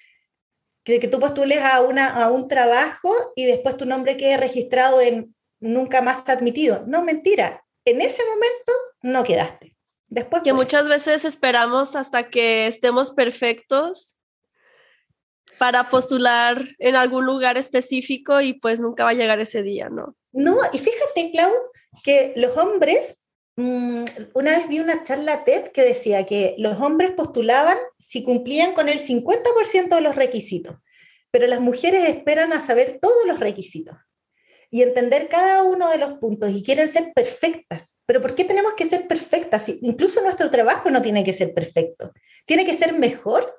que, 0.84 1.00
que 1.00 1.08
tú 1.08 1.20
postules 1.20 1.58
a, 1.62 1.80
una, 1.80 2.08
a 2.08 2.30
un 2.30 2.48
trabajo 2.48 3.14
y 3.36 3.46
después 3.46 3.76
tu 3.76 3.86
nombre 3.86 4.16
quede 4.16 4.36
registrado 4.36 5.00
en 5.00 5.34
nunca 5.60 6.02
más 6.02 6.28
admitido. 6.28 6.84
No, 6.86 7.02
mentira. 7.02 7.64
En 7.84 8.00
ese 8.00 8.22
momento 8.24 8.72
no 9.02 9.24
quedaste. 9.24 9.76
Después 10.08 10.42
que 10.42 10.52
muchas 10.52 10.88
veces 10.88 11.24
esperamos 11.24 11.96
hasta 11.96 12.28
que 12.28 12.66
estemos 12.66 13.12
perfectos 13.12 14.18
para 15.58 15.88
postular 15.88 16.68
en 16.78 16.96
algún 16.96 17.24
lugar 17.24 17.56
específico 17.56 18.40
y 18.40 18.54
pues 18.54 18.80
nunca 18.80 19.04
va 19.04 19.10
a 19.10 19.14
llegar 19.14 19.40
ese 19.40 19.62
día, 19.62 19.88
¿no? 19.88 20.16
No, 20.32 20.58
y 20.72 20.78
fíjate, 20.78 21.30
Clau, 21.32 21.52
que 22.02 22.32
los 22.36 22.56
hombres 22.56 23.21
una 23.56 24.56
vez 24.56 24.68
vi 24.68 24.80
una 24.80 25.04
charla 25.04 25.44
TED 25.44 25.72
que 25.72 25.82
decía 25.82 26.24
que 26.24 26.54
los 26.58 26.80
hombres 26.80 27.12
postulaban 27.12 27.76
si 27.98 28.24
cumplían 28.24 28.72
con 28.72 28.88
el 28.88 28.98
50% 28.98 29.94
de 29.94 30.00
los 30.00 30.16
requisitos, 30.16 30.76
pero 31.30 31.46
las 31.46 31.60
mujeres 31.60 32.08
esperan 32.08 32.52
a 32.52 32.64
saber 32.64 32.98
todos 33.00 33.26
los 33.26 33.40
requisitos 33.40 33.96
y 34.70 34.82
entender 34.82 35.28
cada 35.28 35.64
uno 35.64 35.90
de 35.90 35.98
los 35.98 36.14
puntos 36.14 36.50
y 36.50 36.62
quieren 36.62 36.88
ser 36.88 37.12
perfectas. 37.14 37.94
Pero 38.06 38.22
¿por 38.22 38.34
qué 38.34 38.44
tenemos 38.44 38.72
que 38.72 38.86
ser 38.86 39.06
perfectas? 39.06 39.68
Incluso 39.82 40.22
nuestro 40.22 40.50
trabajo 40.50 40.90
no 40.90 41.02
tiene 41.02 41.24
que 41.24 41.34
ser 41.34 41.52
perfecto, 41.52 42.12
tiene 42.46 42.64
que 42.64 42.74
ser 42.74 42.98
mejor 42.98 43.54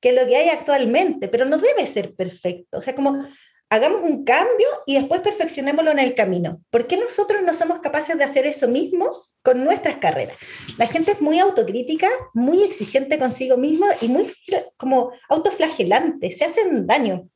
que 0.00 0.12
lo 0.12 0.26
que 0.26 0.36
hay 0.36 0.48
actualmente, 0.50 1.28
pero 1.28 1.46
no 1.46 1.56
debe 1.56 1.86
ser 1.86 2.14
perfecto. 2.14 2.78
O 2.78 2.82
sea, 2.82 2.94
como 2.94 3.26
hagamos 3.70 4.02
un 4.02 4.24
cambio 4.24 4.66
y 4.84 4.96
después 4.96 5.20
perfeccionémoslo 5.20 5.92
en 5.92 6.00
el 6.00 6.14
camino. 6.14 6.60
¿Por 6.70 6.86
qué 6.86 6.96
nosotros 6.96 7.40
no 7.42 7.54
somos 7.54 7.78
capaces 7.78 8.18
de 8.18 8.24
hacer 8.24 8.44
eso 8.44 8.68
mismo 8.68 9.16
con 9.42 9.64
nuestras 9.64 9.98
carreras? 9.98 10.36
La 10.76 10.88
gente 10.88 11.12
es 11.12 11.20
muy 11.20 11.38
autocrítica, 11.38 12.08
muy 12.34 12.64
exigente 12.64 13.18
consigo 13.18 13.56
mismo 13.56 13.86
y 14.02 14.08
muy 14.08 14.30
como 14.76 15.12
autoflagelante, 15.28 16.32
se 16.32 16.44
hacen 16.44 16.86
daño. 16.86 17.28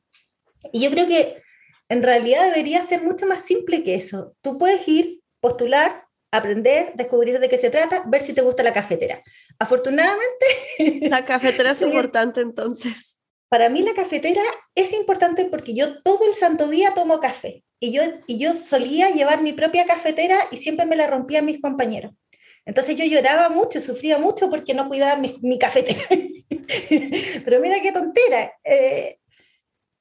Y 0.73 0.81
yo 0.81 0.91
creo 0.91 1.07
que 1.07 1.41
en 1.87 2.03
realidad 2.03 2.49
debería 2.49 2.83
ser 2.83 3.01
mucho 3.01 3.25
más 3.25 3.45
simple 3.45 3.83
que 3.83 3.95
eso. 3.95 4.35
Tú 4.41 4.57
puedes 4.57 4.85
ir, 4.89 5.21
postular, 5.39 6.03
aprender, 6.31 6.91
descubrir 6.95 7.39
de 7.39 7.47
qué 7.47 7.57
se 7.57 7.69
trata, 7.69 8.03
ver 8.07 8.21
si 8.21 8.33
te 8.33 8.41
gusta 8.41 8.61
la 8.61 8.73
cafetera. 8.73 9.21
Afortunadamente... 9.57 10.45
La 11.09 11.23
cafetera 11.23 11.71
es 11.71 11.81
importante 11.81 12.41
entonces 12.41 13.17
para 13.55 13.69
mí 13.69 13.83
la 13.83 13.93
cafetera 13.93 14.41
es 14.75 14.91
importante 14.91 15.45
porque 15.45 15.73
yo 15.73 16.01
todo 16.01 16.27
el 16.27 16.35
santo 16.35 16.67
día 16.67 16.93
tomo 16.93 17.21
café 17.21 17.63
y 17.79 17.93
yo, 17.93 18.01
y 18.27 18.37
yo 18.37 18.53
solía 18.53 19.11
llevar 19.11 19.41
mi 19.41 19.53
propia 19.53 19.85
cafetera 19.85 20.37
y 20.51 20.57
siempre 20.57 20.85
me 20.85 20.97
la 20.97 21.07
rompían 21.07 21.45
mis 21.45 21.61
compañeros. 21.61 22.11
Entonces 22.65 22.97
yo 22.97 23.05
lloraba 23.05 23.47
mucho, 23.47 23.79
sufría 23.79 24.17
mucho 24.17 24.49
porque 24.49 24.73
no 24.73 24.89
cuidaba 24.89 25.21
mi, 25.21 25.57
cafetera. 25.57 26.01
pero 27.45 27.61
mira 27.61 27.81
qué 27.81 27.93
tontera. 27.93 28.51
Eh, 28.61 29.19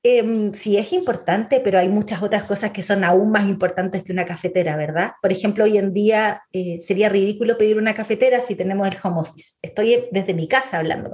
em, 0.03 0.53
sí 0.53 0.77
es 0.77 0.93
importante, 0.93 1.61
pero 1.61 1.79
hay 1.79 1.89
muchas 1.89 2.25
otras 2.25 2.43
cosas 2.43 2.73
que 2.73 2.83
son 2.83 3.05
aún 3.05 3.31
más 3.31 3.49
importantes 3.49 4.03
que 4.03 4.11
una 4.11 4.25
cafetera, 4.25 4.77
¿verdad? 4.77 5.13
Por 5.23 5.31
ejemplo, 5.31 5.63
hoy 5.63 5.79
en 5.79 5.95
día 5.95 6.43
eh, 6.53 6.81
sería 6.83 7.09
ridículo 7.09 7.57
pedir 7.57 7.79
una 7.79 7.95
cafetera 7.95 8.41
si 8.41 8.57
tenemos 8.57 8.89
el 8.89 8.97
home 9.01 9.21
office. 9.21 9.53
Estoy 9.63 10.07
desde 10.11 10.35
mi 10.35 10.49
casa 10.49 10.81
hablando 10.81 11.09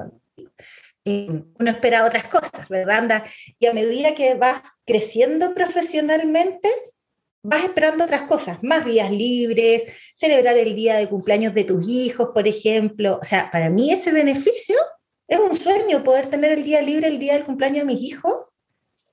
uno 1.58 1.70
espera 1.70 2.04
otras 2.04 2.28
cosas, 2.28 2.68
¿verdad? 2.68 3.24
y 3.58 3.66
a 3.66 3.72
medida 3.72 4.14
que 4.14 4.34
vas 4.34 4.60
creciendo 4.84 5.54
profesionalmente, 5.54 6.68
vas 7.42 7.64
esperando 7.64 8.04
otras 8.04 8.22
cosas, 8.22 8.62
más 8.62 8.84
días 8.84 9.10
libres, 9.10 9.84
celebrar 10.14 10.58
el 10.58 10.74
día 10.74 10.96
de 10.96 11.08
cumpleaños 11.08 11.54
de 11.54 11.64
tus 11.64 11.88
hijos, 11.88 12.30
por 12.34 12.46
ejemplo. 12.46 13.18
O 13.20 13.24
sea, 13.24 13.50
para 13.50 13.70
mí 13.70 13.92
ese 13.92 14.12
beneficio 14.12 14.76
es 15.26 15.38
un 15.38 15.56
sueño, 15.56 16.04
poder 16.04 16.26
tener 16.26 16.52
el 16.52 16.64
día 16.64 16.82
libre 16.82 17.06
el 17.06 17.18
día 17.18 17.34
del 17.34 17.44
cumpleaños 17.44 17.86
de 17.86 17.94
mis 17.94 18.02
hijos. 18.02 18.46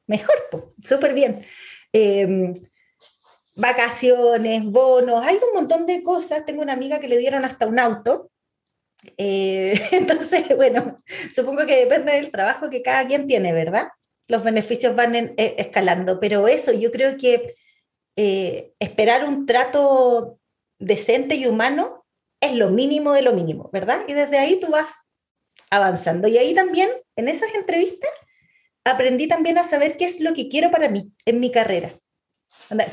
Mejor, 0.07 0.35
súper 0.83 1.13
bien. 1.13 1.41
Em, 1.93 2.53
vacaciones, 3.55 4.63
bonos, 4.65 5.25
hay 5.25 5.35
un 5.35 5.53
montón 5.53 5.85
de 5.85 6.03
cosas. 6.03 6.45
Tengo 6.45 6.61
una 6.61 6.73
amiga 6.73 6.99
que 6.99 7.07
le 7.07 7.17
dieron 7.17 7.45
hasta 7.45 7.67
un 7.67 7.79
auto. 7.79 8.31
Eh, 9.17 9.79
entonces, 9.91 10.43
bueno, 10.55 11.01
supongo 11.33 11.65
que 11.65 11.85
depende 11.85 12.13
del 12.13 12.31
trabajo 12.31 12.69
que 12.69 12.81
cada 12.81 13.07
quien 13.07 13.27
tiene, 13.27 13.53
¿verdad? 13.53 13.89
Los 14.27 14.43
beneficios 14.43 14.95
van 14.95 15.15
eh, 15.15 15.33
escalando, 15.57 16.19
pero 16.19 16.47
eso, 16.47 16.73
yo 16.73 16.91
creo 16.91 17.17
que 17.17 17.55
eh, 18.15 18.73
esperar 18.79 19.23
un 19.25 19.45
trato 19.45 20.39
decente 20.79 21.35
y 21.35 21.47
humano 21.47 22.05
es 22.41 22.55
lo 22.55 22.69
mínimo 22.69 23.13
de 23.13 23.21
lo 23.21 23.33
mínimo, 23.33 23.69
¿verdad? 23.71 24.03
Y 24.07 24.13
desde 24.13 24.37
ahí 24.37 24.59
tú 24.59 24.67
vas 24.67 24.87
avanzando. 25.69 26.27
Y 26.27 26.37
ahí 26.37 26.53
también, 26.53 26.89
en 27.15 27.29
esas 27.29 27.53
entrevistas, 27.55 28.09
aprendí 28.83 29.27
también 29.27 29.57
a 29.57 29.63
saber 29.63 29.97
qué 29.97 30.05
es 30.05 30.19
lo 30.19 30.33
que 30.33 30.49
quiero 30.49 30.71
para 30.71 30.89
mí 30.89 31.11
en 31.25 31.39
mi 31.39 31.51
carrera. 31.51 31.99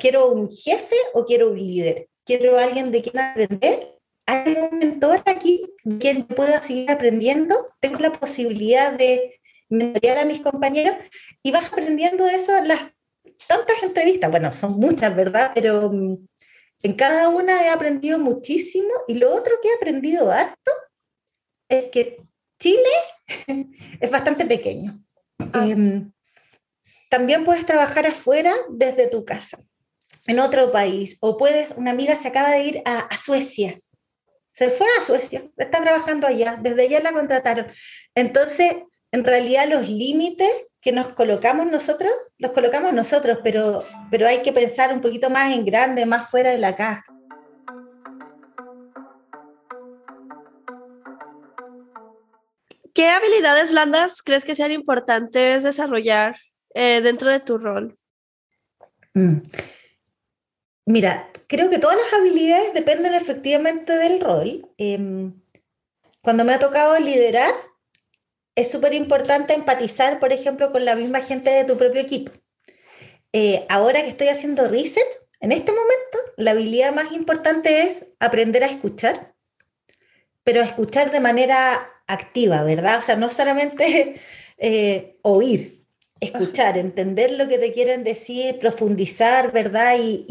¿Quiero 0.00 0.28
un 0.30 0.50
jefe 0.50 0.96
o 1.14 1.24
quiero 1.24 1.50
un 1.50 1.58
líder? 1.58 2.08
¿Quiero 2.24 2.58
alguien 2.58 2.90
de 2.90 3.02
quien 3.02 3.18
aprender? 3.18 3.98
¿Hay 4.26 4.54
un 4.54 4.78
mentor 4.78 5.22
aquí 5.26 5.66
quien 6.00 6.24
pueda 6.24 6.62
seguir 6.62 6.90
aprendiendo? 6.90 7.74
¿Tengo 7.80 7.98
la 7.98 8.12
posibilidad 8.12 8.92
de 8.92 9.40
mentorear 9.68 10.18
a 10.18 10.24
mis 10.24 10.40
compañeros? 10.40 10.96
Y 11.42 11.50
vas 11.50 11.70
aprendiendo 11.72 12.24
de 12.24 12.34
eso 12.36 12.56
en 12.56 12.68
las 12.68 12.80
tantas 13.46 13.82
entrevistas. 13.82 14.30
Bueno, 14.30 14.52
son 14.52 14.78
muchas, 14.78 15.14
¿verdad? 15.14 15.52
Pero 15.54 15.90
mm, 15.92 16.26
en 16.82 16.92
cada 16.94 17.28
una 17.28 17.64
he 17.64 17.68
aprendido 17.68 18.18
muchísimo. 18.18 18.90
Y 19.08 19.14
lo 19.14 19.34
otro 19.34 19.54
que 19.62 19.68
he 19.68 19.74
aprendido 19.74 20.30
harto 20.30 20.72
es 21.68 21.90
que 21.90 22.18
Chile 22.58 22.90
es 24.00 24.10
bastante 24.10 24.46
pequeño. 24.46 25.04
Ah. 25.52 25.66
Em, 25.66 26.12
también 27.14 27.44
puedes 27.44 27.64
trabajar 27.64 28.06
afuera 28.06 28.52
desde 28.70 29.06
tu 29.06 29.24
casa, 29.24 29.58
en 30.26 30.40
otro 30.40 30.72
país, 30.72 31.16
o 31.20 31.36
puedes, 31.36 31.70
una 31.76 31.92
amiga 31.92 32.16
se 32.16 32.26
acaba 32.26 32.50
de 32.50 32.64
ir 32.64 32.82
a, 32.84 33.16
Suecia, 33.16 33.78
se 34.54 34.70
fue 34.70 34.86
a 34.98 35.02
Suecia, 35.02 35.50
está 35.56 35.82
trabajando 35.82 36.28
allá, 36.28 36.56
desde 36.62 36.82
allá 36.82 37.00
la 37.00 37.12
contrataron. 37.12 37.66
Entonces, 38.14 38.76
en 39.10 39.24
realidad 39.24 39.68
los 39.68 39.88
límites 39.88 40.48
que 40.80 40.92
nos 40.92 41.08
colocamos 41.08 41.66
nosotros, 41.66 42.12
los 42.38 42.52
colocamos 42.52 42.92
nosotros, 42.92 43.40
pero, 43.42 43.84
pero 44.12 44.28
hay 44.28 44.42
que 44.42 44.52
pensar 44.52 44.92
un 44.92 45.00
poquito 45.00 45.28
más 45.28 45.52
en 45.52 45.64
grande, 45.64 46.06
más 46.06 46.30
fuera 46.30 46.52
de 46.52 46.58
la 46.58 46.76
caja. 46.76 47.04
¿Qué 52.94 53.08
habilidades 53.08 53.72
blandas 53.72 54.22
crees 54.22 54.44
que 54.44 54.54
sean 54.54 54.70
importantes 54.70 55.64
desarrollar 55.64 56.36
eh, 56.74 57.00
dentro 57.02 57.28
de 57.28 57.40
tu 57.40 57.58
rol? 57.58 57.98
Mm. 59.14 59.38
Mira, 60.86 61.30
creo 61.46 61.70
que 61.70 61.78
todas 61.78 61.96
las 61.96 62.12
habilidades 62.12 62.74
dependen 62.74 63.14
efectivamente 63.14 63.94
del 63.96 64.20
rol. 64.20 64.70
Em, 64.76 65.40
cuando 66.22 66.44
me 66.44 66.52
ha 66.52 66.58
tocado 66.58 66.98
liderar, 66.98 67.54
es 68.54 68.70
súper 68.70 68.94
importante 68.94 69.54
empatizar, 69.54 70.20
por 70.20 70.32
ejemplo, 70.32 70.70
con 70.70 70.84
la 70.84 70.94
misma 70.94 71.20
gente 71.20 71.50
de 71.50 71.64
tu 71.64 71.76
propio 71.76 72.00
equipo. 72.00 72.32
Eh, 73.32 73.66
ahora 73.68 74.02
que 74.02 74.08
estoy 74.08 74.28
haciendo 74.28 74.68
reset, 74.68 75.06
en 75.40 75.52
este 75.52 75.72
momento, 75.72 76.18
la 76.36 76.52
habilidad 76.52 76.94
más 76.94 77.12
importante 77.12 77.82
es 77.82 78.06
aprender 78.20 78.62
a 78.62 78.68
escuchar, 78.68 79.34
pero 80.44 80.62
escuchar 80.62 81.10
de 81.10 81.20
manera 81.20 81.90
activa, 82.06 82.62
¿verdad? 82.62 82.98
O 82.98 83.02
sea, 83.02 83.16
no 83.16 83.30
solamente 83.30 84.20
eh, 84.58 85.18
oír, 85.22 85.83
escuchar, 86.20 86.78
entender 86.78 87.32
lo 87.32 87.48
que 87.48 87.58
te 87.58 87.72
quieren 87.72 88.04
decir, 88.04 88.58
profundizar, 88.58 89.52
¿verdad? 89.52 89.96
Y, 90.00 90.24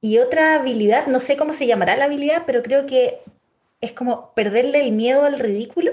y, 0.00 0.18
otra 0.18 0.54
habilidad, 0.54 1.06
no 1.06 1.20
sé 1.20 1.36
cómo 1.36 1.54
se 1.54 1.66
llamará 1.66 1.96
la 1.96 2.06
habilidad, 2.06 2.44
pero 2.46 2.62
creo 2.62 2.86
que 2.86 3.20
es 3.80 3.92
como 3.92 4.32
perderle 4.34 4.80
el 4.80 4.92
miedo 4.92 5.24
al 5.24 5.38
ridículo. 5.38 5.92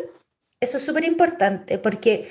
Eso 0.62 0.78
es 0.78 0.84
súper 0.84 1.04
importante 1.06 1.78
porque, 1.78 2.28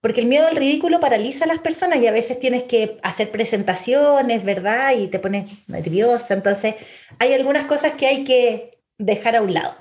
porque 0.00 0.20
el 0.20 0.26
miedo 0.26 0.46
al 0.46 0.56
ridículo 0.56 1.00
paraliza 1.00 1.44
a 1.44 1.48
las 1.48 1.60
personas 1.60 1.98
y 1.98 2.06
a 2.06 2.12
veces 2.12 2.40
tienes 2.40 2.64
que 2.64 2.98
hacer 3.02 3.30
presentaciones, 3.30 4.44
¿verdad? 4.44 4.92
Y 4.96 5.08
te 5.08 5.18
pones 5.18 5.50
nerviosa. 5.68 6.34
Entonces, 6.34 6.74
hay 7.18 7.32
algunas 7.34 7.66
cosas 7.66 7.92
que 7.92 8.06
hay 8.06 8.24
que 8.24 8.78
dejar 8.98 9.36
a 9.36 9.42
un 9.42 9.54
lado. 9.54 9.74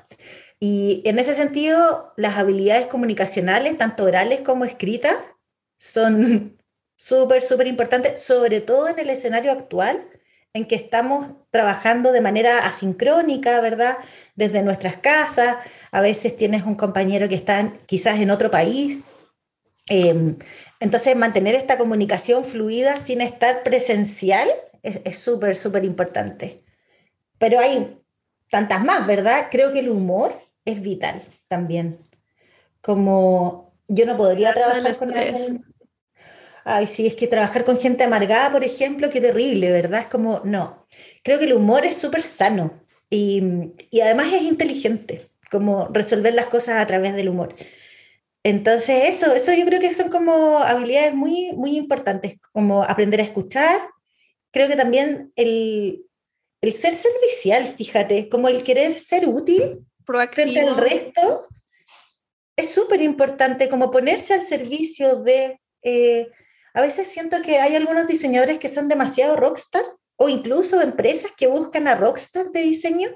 Y 0.60 1.02
en 1.06 1.18
ese 1.18 1.34
sentido, 1.34 2.14
las 2.18 2.38
habilidades 2.38 2.86
comunicacionales, 2.88 3.78
tanto 3.80 4.04
orales 4.04 4.42
como 4.42 4.64
escritas, 4.64 5.16
son 5.82 6.58
súper, 6.96 7.42
súper 7.42 7.68
importantes, 7.68 8.22
sobre 8.22 8.62
todo 8.62 8.88
en 8.88 9.00
el 9.00 9.10
escenario 9.10 9.52
actual, 9.52 10.08
en 10.54 10.68
que 10.68 10.76
estamos 10.76 11.30
trabajando 11.50 12.12
de 12.12 12.22
manera 12.22 12.60
asincrónica, 12.60 13.60
¿verdad? 13.62 13.98
Desde 14.36 14.64
nuestras 14.64 14.98
casas, 14.98 15.58
a 15.92 16.02
veces 16.02 16.36
tienes 16.38 16.64
un 16.64 16.76
compañero 16.76 17.28
que 17.28 17.36
está 17.36 17.74
quizás 17.86 18.20
en 18.20 18.32
otro 18.32 18.52
país. 18.52 19.00
Em, 19.88 20.38
entonces, 20.80 21.16
mantener 21.16 21.56
esta 21.56 21.78
comunicación 21.78 22.44
fluida 22.44 22.98
sin 22.98 23.22
estar 23.22 23.64
presencial 23.64 24.50
es 24.84 25.18
súper, 25.18 25.56
súper 25.56 25.86
importante. 25.86 26.64
Pero 27.38 27.60
hay 27.60 27.98
tantas 28.50 28.84
más, 28.84 29.08
¿verdad? 29.08 29.48
Creo 29.50 29.72
que 29.72 29.80
el 29.80 29.90
humor 29.90 30.40
es 30.66 30.82
vital 30.82 31.24
también. 31.48 31.98
Como 32.82 33.74
yo 33.88 34.06
no 34.06 34.18
podría 34.18 34.54
trabajar 34.54 34.96
con 34.98 35.18
alguien... 35.18 35.71
Ay, 36.64 36.88
sí, 36.88 37.08
es 37.08 37.16
que 37.16 37.28
trabajar 37.28 37.64
con 37.64 37.80
gente 37.80 38.04
amargada, 38.04 38.52
por 38.52 38.64
ejemplo, 38.64 39.10
qué 39.10 39.20
terrible, 39.20 39.72
¿verdad? 39.72 40.02
Es 40.02 40.08
como, 40.08 40.42
no. 40.44 40.88
Creo 41.24 41.40
que 41.40 41.46
el 41.46 41.54
humor 41.54 41.86
es 41.86 41.98
súper 41.98 42.22
sano 42.22 42.84
y, 43.10 43.42
y 43.90 44.02
además 44.02 44.32
es 44.34 44.44
inteligente, 44.44 45.32
como 45.50 45.88
resolver 45.88 46.34
las 46.34 46.48
cosas 46.48 46.82
a 46.82 46.88
través 46.88 47.16
del 47.16 47.30
humor. 47.30 47.56
Entonces, 48.44 49.10
eso, 49.10 49.34
eso 49.34 49.54
yo 49.54 49.66
creo 49.66 49.80
que 49.80 49.94
son 49.94 50.10
como 50.10 50.60
habilidades 50.60 51.14
muy, 51.14 51.52
muy 51.54 51.78
importantes, 51.78 52.40
como 52.52 52.84
aprender 52.84 53.20
a 53.20 53.24
escuchar. 53.24 53.82
Creo 54.52 54.68
que 54.68 54.76
también 54.76 55.32
el, 55.36 56.06
el 56.62 56.74
ser 56.74 56.94
servicial, 56.94 57.68
fíjate, 57.68 58.30
como 58.30 58.48
el 58.50 58.64
querer 58.64 59.00
ser 59.00 59.28
útil 59.28 59.80
frente 60.32 60.60
al 60.60 60.76
resto, 60.76 61.48
es 62.56 62.70
súper 62.70 63.02
importante 63.02 63.70
como 63.70 63.90
ponerse 63.90 64.34
al 64.34 64.46
servicio 64.46 65.24
de... 65.24 65.60
Eh, 65.84 66.30
a 66.74 66.82
veces 66.82 67.08
siento 67.08 67.42
que 67.42 67.60
hay 67.60 67.76
algunos 67.76 68.08
diseñadores 68.08 68.60
que 68.60 68.70
son 68.70 68.88
demasiado 68.88 69.36
rockstar 69.36 69.84
o 70.16 70.30
incluso 70.30 70.82
empresas 70.82 71.32
que 71.36 71.48
buscan 71.48 71.88
a 71.88 71.96
rockstar 71.96 72.52
de 72.52 72.62
diseño 72.62 73.10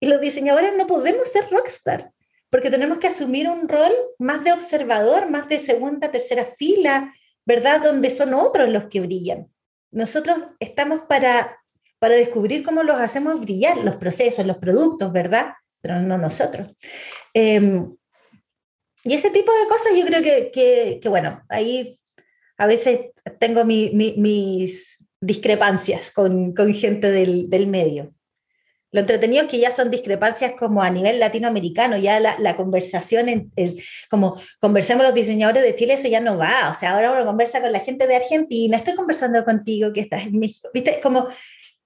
y 0.00 0.06
los 0.06 0.20
diseñadores 0.20 0.76
no 0.76 0.86
podemos 0.86 1.28
ser 1.30 1.48
rockstar 1.50 2.12
porque 2.50 2.70
tenemos 2.70 2.98
que 2.98 3.08
asumir 3.08 3.48
un 3.48 3.68
rol 3.68 3.92
más 4.18 4.44
de 4.44 4.52
observador, 4.52 5.28
más 5.28 5.48
de 5.48 5.58
segunda, 5.58 6.12
tercera 6.12 6.46
fila, 6.56 7.12
¿verdad? 7.44 7.82
Donde 7.82 8.10
son 8.10 8.32
otros 8.32 8.68
los 8.68 8.84
que 8.84 9.00
brillan. 9.00 9.48
Nosotros 9.90 10.38
estamos 10.60 11.00
para, 11.08 11.58
para 11.98 12.14
descubrir 12.14 12.62
cómo 12.62 12.84
los 12.84 13.00
hacemos 13.00 13.40
brillar, 13.40 13.78
los 13.78 13.96
procesos, 13.96 14.46
los 14.46 14.58
productos, 14.58 15.12
¿verdad? 15.12 15.54
pero 15.84 16.00
no 16.00 16.16
nosotros. 16.16 16.74
Em, 17.34 17.94
y 19.04 19.12
ese 19.12 19.28
tipo 19.28 19.52
de 19.52 19.68
cosas 19.68 19.92
yo 19.94 20.06
creo 20.06 20.22
que, 20.22 20.98
que, 20.98 21.08
bueno, 21.10 21.42
ahí 21.50 22.00
a 22.56 22.66
veces 22.66 23.00
tengo 23.38 23.64
mis 23.64 24.98
discrepancias 25.20 26.10
con, 26.10 26.54
gente 26.74 27.10
del, 27.10 27.66
medio. 27.66 28.14
Lo 28.92 29.00
entretenido 29.00 29.42
es 29.42 29.50
que 29.50 29.58
ya 29.58 29.72
son 29.72 29.90
discrepancias 29.90 30.52
como 30.56 30.82
a 30.82 30.90
nivel 30.90 31.18
latinoamericano, 31.18 31.96
ya 31.96 32.20
la, 32.20 32.56
conversación, 32.56 33.28
en, 33.28 33.52
como 34.08 34.40
conversemos 34.60 35.04
los 35.04 35.14
diseñadores 35.14 35.62
de 35.62 35.74
Chile, 35.74 35.94
eso 35.94 36.08
ya 36.08 36.20
no 36.20 36.38
va. 36.38 36.70
O 36.70 36.78
sea, 36.78 36.94
ahora 36.94 37.10
uno 37.10 37.24
conversa 37.24 37.60
con 37.60 37.72
la 37.72 37.80
gente 37.80 38.06
de 38.06 38.16
Argentina, 38.16 38.76
estoy 38.76 38.94
conversando 38.94 39.44
contigo 39.44 39.92
que 39.92 40.02
estás 40.02 40.26
en 40.26 40.38
México. 40.38 40.68
¿Viste? 40.72 41.00
Como 41.02 41.28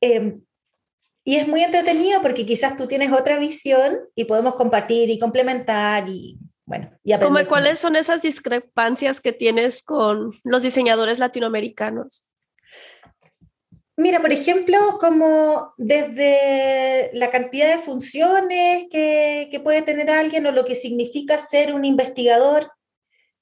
eh, 0.00 0.34
y 1.28 1.36
es 1.36 1.46
muy 1.46 1.62
entretenido 1.62 2.22
porque 2.22 2.46
quizás 2.46 2.74
tú 2.74 2.86
tienes 2.86 3.12
otra 3.12 3.38
visión 3.38 3.98
y 4.14 4.24
podemos 4.24 4.54
compartir 4.54 5.10
y 5.10 5.18
complementar 5.18 6.08
y 6.08 6.38
bueno, 6.68 6.90
y. 7.02 7.14
¿Cuáles 7.46 7.78
son 7.78 7.96
esas 7.96 8.20
discrepancias 8.20 9.20
que 9.20 9.32
tienes 9.32 9.82
con 9.82 10.30
los 10.44 10.62
diseñadores 10.62 11.18
latinoamericanos? 11.18 12.30
Mira, 13.96 14.20
por 14.20 14.32
ejemplo, 14.32 14.78
como 15.00 15.72
desde 15.78 17.10
la 17.14 17.30
cantidad 17.30 17.74
de 17.74 17.82
funciones 17.82 18.86
que, 18.90 19.48
que 19.50 19.60
puede 19.60 19.80
tener 19.80 20.10
alguien 20.10 20.46
o 20.46 20.52
lo 20.52 20.64
que 20.64 20.74
significa 20.74 21.38
ser 21.38 21.74
un 21.74 21.84
investigador 21.84 22.70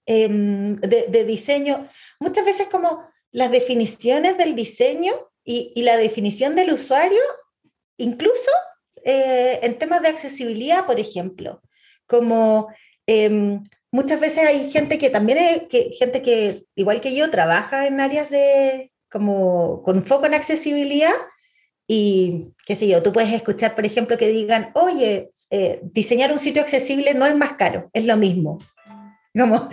em, 0.07 0.77
de, 0.77 1.09
de, 1.09 1.25
diseño, 1.25 1.87
muchas 2.21 2.45
veces 2.45 2.69
como 2.69 3.05
las 3.33 3.51
definiciones 3.51 4.39
del 4.39 4.55
diseño 4.55 5.13
y, 5.45 5.73
y 5.75 5.83
la 5.83 5.97
definición 5.97 6.55
del 6.55 6.73
usuario 6.73 7.21
incluso 7.97 8.51
eh, 9.05 9.61
en 9.63 9.79
temas 9.79 10.03
de 10.03 10.09
accesibilidad, 10.09 10.87
por 10.87 10.99
ejemplo, 10.99 11.63
como 12.07 12.69
em, 13.07 13.63
muchas 13.91 14.21
veces 14.21 14.45
hay 14.45 14.71
gente 14.71 14.99
que 14.99 15.11
también, 15.11 15.39
es, 15.39 15.63
que, 15.69 15.91
gente 15.99 16.23
que, 16.23 16.65
igual 16.75 17.01
que 17.01 17.15
yo, 17.15 17.31
trabaja 17.31 17.87
en 17.87 18.01
áreas 18.01 18.31
de, 18.31 18.93
como 19.11 19.83
con 19.83 20.05
foco 20.05 20.27
en 20.27 20.35
accesibilidad 20.35 21.15
y 21.89 22.53
qué 22.67 22.75
sé 22.75 22.89
yo, 22.89 23.03
tú 23.03 23.13
puedes 23.13 23.33
escuchar, 23.33 23.75
por 23.75 23.87
ejemplo, 23.87 24.19
que 24.19 24.29
digan, 24.29 24.71
oye, 24.75 25.31
eh, 25.51 25.81
diseñar 25.83 26.33
un 26.33 26.39
sitio 26.39 26.63
accesible 26.63 27.15
no 27.15 27.27
es 27.27 27.37
más 27.37 27.53
caro, 27.53 27.91
es 27.93 28.05
lo 28.05 28.17
mismo. 28.17 28.59
Como, 29.37 29.69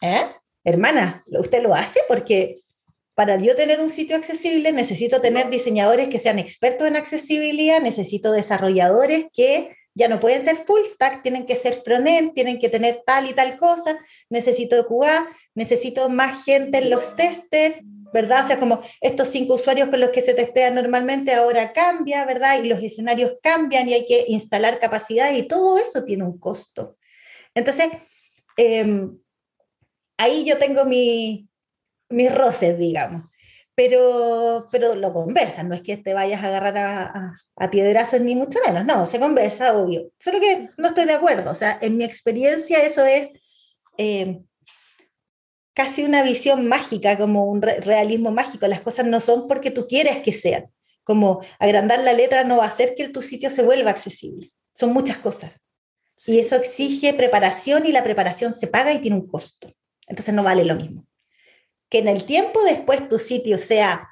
¿eh? 0.00 0.26
Hermana, 0.64 1.24
¿usted 1.26 1.62
lo 1.62 1.74
hace? 1.74 2.00
Porque 2.08 2.62
para 3.14 3.36
yo 3.36 3.56
tener 3.56 3.80
un 3.80 3.90
sitio 3.90 4.16
accesible 4.16 4.72
necesito 4.72 5.20
tener 5.20 5.50
diseñadores 5.50 6.08
que 6.08 6.18
sean 6.18 6.38
expertos 6.38 6.86
en 6.86 6.96
accesibilidad, 6.96 7.80
necesito 7.80 8.32
desarrolladores 8.32 9.26
que 9.34 9.74
ya 9.98 10.06
no 10.06 10.20
pueden 10.20 10.42
ser 10.42 10.58
full 10.64 10.82
stack, 10.84 11.22
tienen 11.22 11.44
que 11.44 11.56
ser 11.56 11.82
front-end, 11.84 12.32
tienen 12.32 12.60
que 12.60 12.68
tener 12.68 13.02
tal 13.04 13.28
y 13.28 13.34
tal 13.34 13.56
cosa, 13.56 13.98
necesito 14.30 14.86
QA, 14.86 15.26
necesito 15.56 16.08
más 16.08 16.44
gente 16.44 16.78
en 16.78 16.88
los 16.88 17.16
testers, 17.16 17.80
¿verdad? 18.12 18.44
O 18.44 18.46
sea, 18.46 18.60
como 18.60 18.80
estos 19.00 19.26
cinco 19.26 19.54
usuarios 19.54 19.88
con 19.88 20.00
los 20.00 20.10
que 20.10 20.22
se 20.22 20.34
testea 20.34 20.70
normalmente 20.70 21.34
ahora 21.34 21.72
cambia, 21.72 22.24
¿verdad? 22.24 22.62
Y 22.62 22.68
los 22.68 22.80
escenarios 22.80 23.32
cambian 23.42 23.88
y 23.88 23.94
hay 23.94 24.06
que 24.06 24.26
instalar 24.28 24.78
capacidades 24.78 25.36
y 25.36 25.48
todo 25.48 25.78
eso 25.78 26.04
tiene 26.04 26.22
un 26.22 26.38
costo. 26.38 26.96
Entonces, 27.52 27.88
em, 28.56 29.18
ahí 30.16 30.44
yo 30.44 30.58
tengo 30.58 30.84
mi, 30.84 31.48
mis 32.08 32.32
roces, 32.32 32.78
digamos. 32.78 33.24
Pero, 33.78 34.66
pero 34.72 34.96
lo 34.96 35.12
conversan, 35.12 35.68
no 35.68 35.76
es 35.76 35.82
que 35.82 35.96
te 35.96 36.12
vayas 36.12 36.42
a 36.42 36.48
agarrar 36.48 36.76
a, 36.78 37.36
a, 37.54 37.70
piedrazos 37.70 38.20
ni 38.20 38.34
mucho 38.34 38.58
menos, 38.66 38.84
no, 38.84 39.06
se 39.06 39.20
conversa, 39.20 39.78
obvio. 39.78 40.10
Solo 40.18 40.40
que 40.40 40.70
no 40.76 40.88
estoy 40.88 41.04
de 41.04 41.12
acuerdo, 41.12 41.52
o 41.52 41.54
sea, 41.54 41.78
en 41.80 41.96
mi 41.96 42.02
experiencia 42.04 42.82
eso 42.82 43.04
es 43.04 43.30
em, 43.96 44.44
casi 45.74 46.02
una 46.02 46.24
visión 46.24 46.66
mágica, 46.66 47.16
como 47.16 47.44
un 47.44 47.62
realismo 47.62 48.32
mágico. 48.32 48.66
Las 48.66 48.80
cosas 48.80 49.06
no 49.06 49.20
son 49.20 49.46
porque 49.46 49.70
tú 49.70 49.86
quieres 49.86 50.24
que 50.24 50.32
sean. 50.32 50.72
Como 51.04 51.40
agrandar 51.60 52.00
la 52.00 52.14
letra 52.14 52.42
no 52.42 52.56
va 52.56 52.64
a 52.64 52.68
hacer 52.74 52.96
que 52.96 53.08
tu 53.10 53.22
sitio 53.22 53.48
se 53.48 53.62
vuelva 53.62 53.92
accesible. 53.92 54.50
Son 54.74 54.92
muchas 54.92 55.18
cosas. 55.18 55.60
Y 56.26 56.40
eso 56.40 56.56
exige 56.56 57.14
preparación 57.14 57.86
y 57.86 57.92
la 57.92 58.02
preparación 58.02 58.52
se 58.52 58.66
paga 58.66 58.92
y 58.92 58.98
tiene 58.98 59.18
un 59.18 59.28
costo. 59.28 59.72
Entonces 60.08 60.34
no 60.34 60.42
vale 60.42 60.64
lo 60.64 60.74
mismo. 60.74 61.07
Que 61.88 61.98
en 61.98 62.08
el 62.08 62.24
tiempo 62.24 62.62
después 62.64 63.08
tu 63.08 63.18
sitio 63.18 63.58
sea 63.58 64.08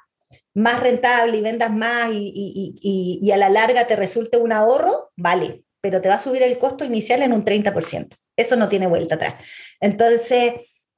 más 0.53 0.79
rentable 0.79 1.37
y 1.37 1.41
vendas 1.41 1.71
más 1.71 2.09
y, 2.11 3.29
a 3.31 3.37
la 3.37 3.49
larga 3.49 3.85
te 3.85 3.95
resulte 3.95 4.37
un 4.37 4.51
ahorro, 4.51 5.11
vale, 5.15 5.63
pero 5.81 6.01
te 6.01 6.09
va 6.09 6.15
a 6.15 6.19
subir 6.19 6.41
el 6.41 6.57
costo 6.57 6.83
inicial 6.83 7.21
en 7.21 7.33
un 7.33 7.45
30%. 7.45 8.17
Eso 8.35 8.55
no 8.55 8.67
tiene 8.67 8.87
vuelta 8.87 9.15
atrás. 9.15 9.35
Entonces, 9.79 10.53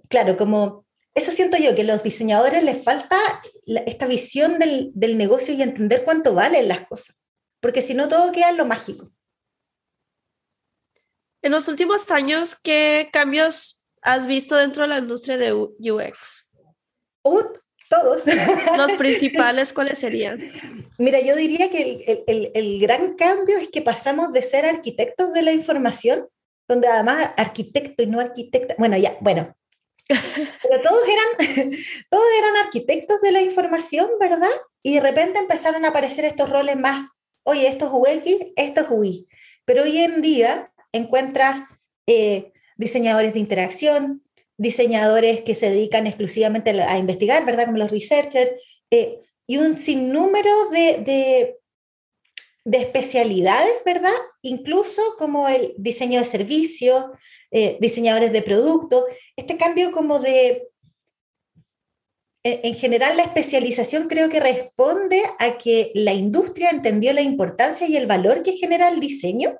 claro, 0.08 0.38
como 0.38 0.86
eso 1.14 1.32
siento 1.32 1.58
yo, 1.58 1.76
que 1.76 1.82
a 1.82 1.86
los 1.86 2.04
diseñadores 2.04 2.64
les 2.64 2.82
falta 2.84 3.18
esta 3.66 4.08
visión 4.08 4.60
del, 4.60 4.94
negocio 5.18 5.54
y 5.54 5.62
entender 5.62 6.04
cuánto 6.06 6.34
valen 6.34 6.70
las 6.70 6.88
cosas, 6.88 7.20
porque 7.60 7.82
si 7.82 7.94
no 7.94 8.08
todo 8.08 8.32
queda 8.32 8.52
en 8.52 8.58
lo 8.58 8.66
mágico. 8.66 9.12
En 11.42 11.52
los 11.52 11.68
últimos 11.68 12.10
años, 12.12 12.56
¿qué 12.56 13.10
cambios 13.12 13.88
has 14.02 14.28
visto 14.28 14.56
dentro 14.56 14.84
de 14.84 14.90
la 14.90 15.00
industria 15.00 15.38
de 15.38 15.54
UX? 15.54 16.49
Uh, 17.24 17.44
todos. 17.90 18.24
Los 18.78 18.92
principales, 18.98 19.74
¿cuáles 19.74 19.98
serían? 19.98 20.52
Mira, 20.98 21.20
yo 21.20 21.36
diría 21.36 21.70
que 21.70 22.24
el, 22.28 22.52
el, 22.54 22.80
gran 22.80 23.16
cambio 23.16 23.58
es 23.58 23.70
que 23.70 23.82
pasamos 23.82 24.32
de 24.32 24.44
ser 24.44 24.66
arquitectos 24.66 25.34
de 25.34 25.42
la 25.42 25.52
información, 25.52 26.28
donde 26.68 26.88
además 26.88 27.32
arquitecto 27.36 28.04
y 28.04 28.08
no 28.08 28.20
arquitecta, 28.20 28.76
bueno, 28.78 28.96
ya, 28.98 29.18
bueno, 29.22 29.56
pero 30.08 30.82
todos 30.82 31.02
eran, 31.08 31.72
todos 32.10 32.26
eran 32.40 32.56
arquitectos 32.66 33.22
de 33.22 33.32
la 33.32 33.42
información, 33.42 34.10
¿verdad? 34.20 34.50
Y 34.84 34.96
de 34.96 35.02
repente 35.02 35.40
empezaron 35.40 35.86
a 35.86 35.90
aparecer 35.90 36.26
estos 36.26 36.50
roles 36.50 36.78
más, 36.78 37.10
oye, 37.44 37.68
esto 37.68 37.86
es 37.86 37.92
UX, 38.24 38.52
esto 38.56 38.82
es 38.82 38.88
UI. 38.90 39.28
Pero 39.66 39.84
hoy 39.84 40.00
en 40.00 40.22
día 40.22 40.72
encuentras 40.92 41.62
eh, 42.08 42.52
diseñadores 42.78 43.34
de 43.34 43.40
interacción, 43.40 44.24
diseñadores 44.60 45.42
que 45.42 45.56
se 45.56 45.70
dedican 45.70 46.06
exclusivamente 46.06 46.70
a 46.82 46.98
investigar, 46.98 47.46
¿verdad? 47.46 47.66
Como 47.66 47.78
los 47.78 47.90
researchers, 47.90 48.52
eh, 48.92 49.22
y 49.48 49.58
un 49.58 49.78
sinnúmero 49.78 50.70
de, 50.70 50.98
de, 51.04 51.58
de, 52.66 52.78
especialidades, 52.78 53.74
¿verdad? 53.86 54.14
Incluso 54.44 55.02
como 55.18 55.48
el 55.48 55.74
diseño 55.78 56.20
de 56.20 56.26
servicios, 56.26 57.06
eh, 57.52 57.78
diseñadores 57.80 58.32
de 58.34 58.42
producto, 58.42 59.06
este 59.36 59.58
cambio 59.58 59.92
como 59.92 60.20
de, 60.20 60.68
en 62.44 62.76
general 62.76 63.18
la 63.18 63.24
especialización 63.24 64.08
creo 64.08 64.30
que 64.30 64.40
responde 64.40 65.24
a 65.40 65.58
que 65.58 65.92
la 65.96 66.14
industria 66.14 66.70
entendió 66.70 67.14
la 67.14 67.22
importancia 67.22 67.88
y 67.88 67.96
el 67.96 68.08
valor 68.08 68.44
que 68.44 68.58
genera 68.58 68.90
el 68.90 69.00
diseño 69.00 69.58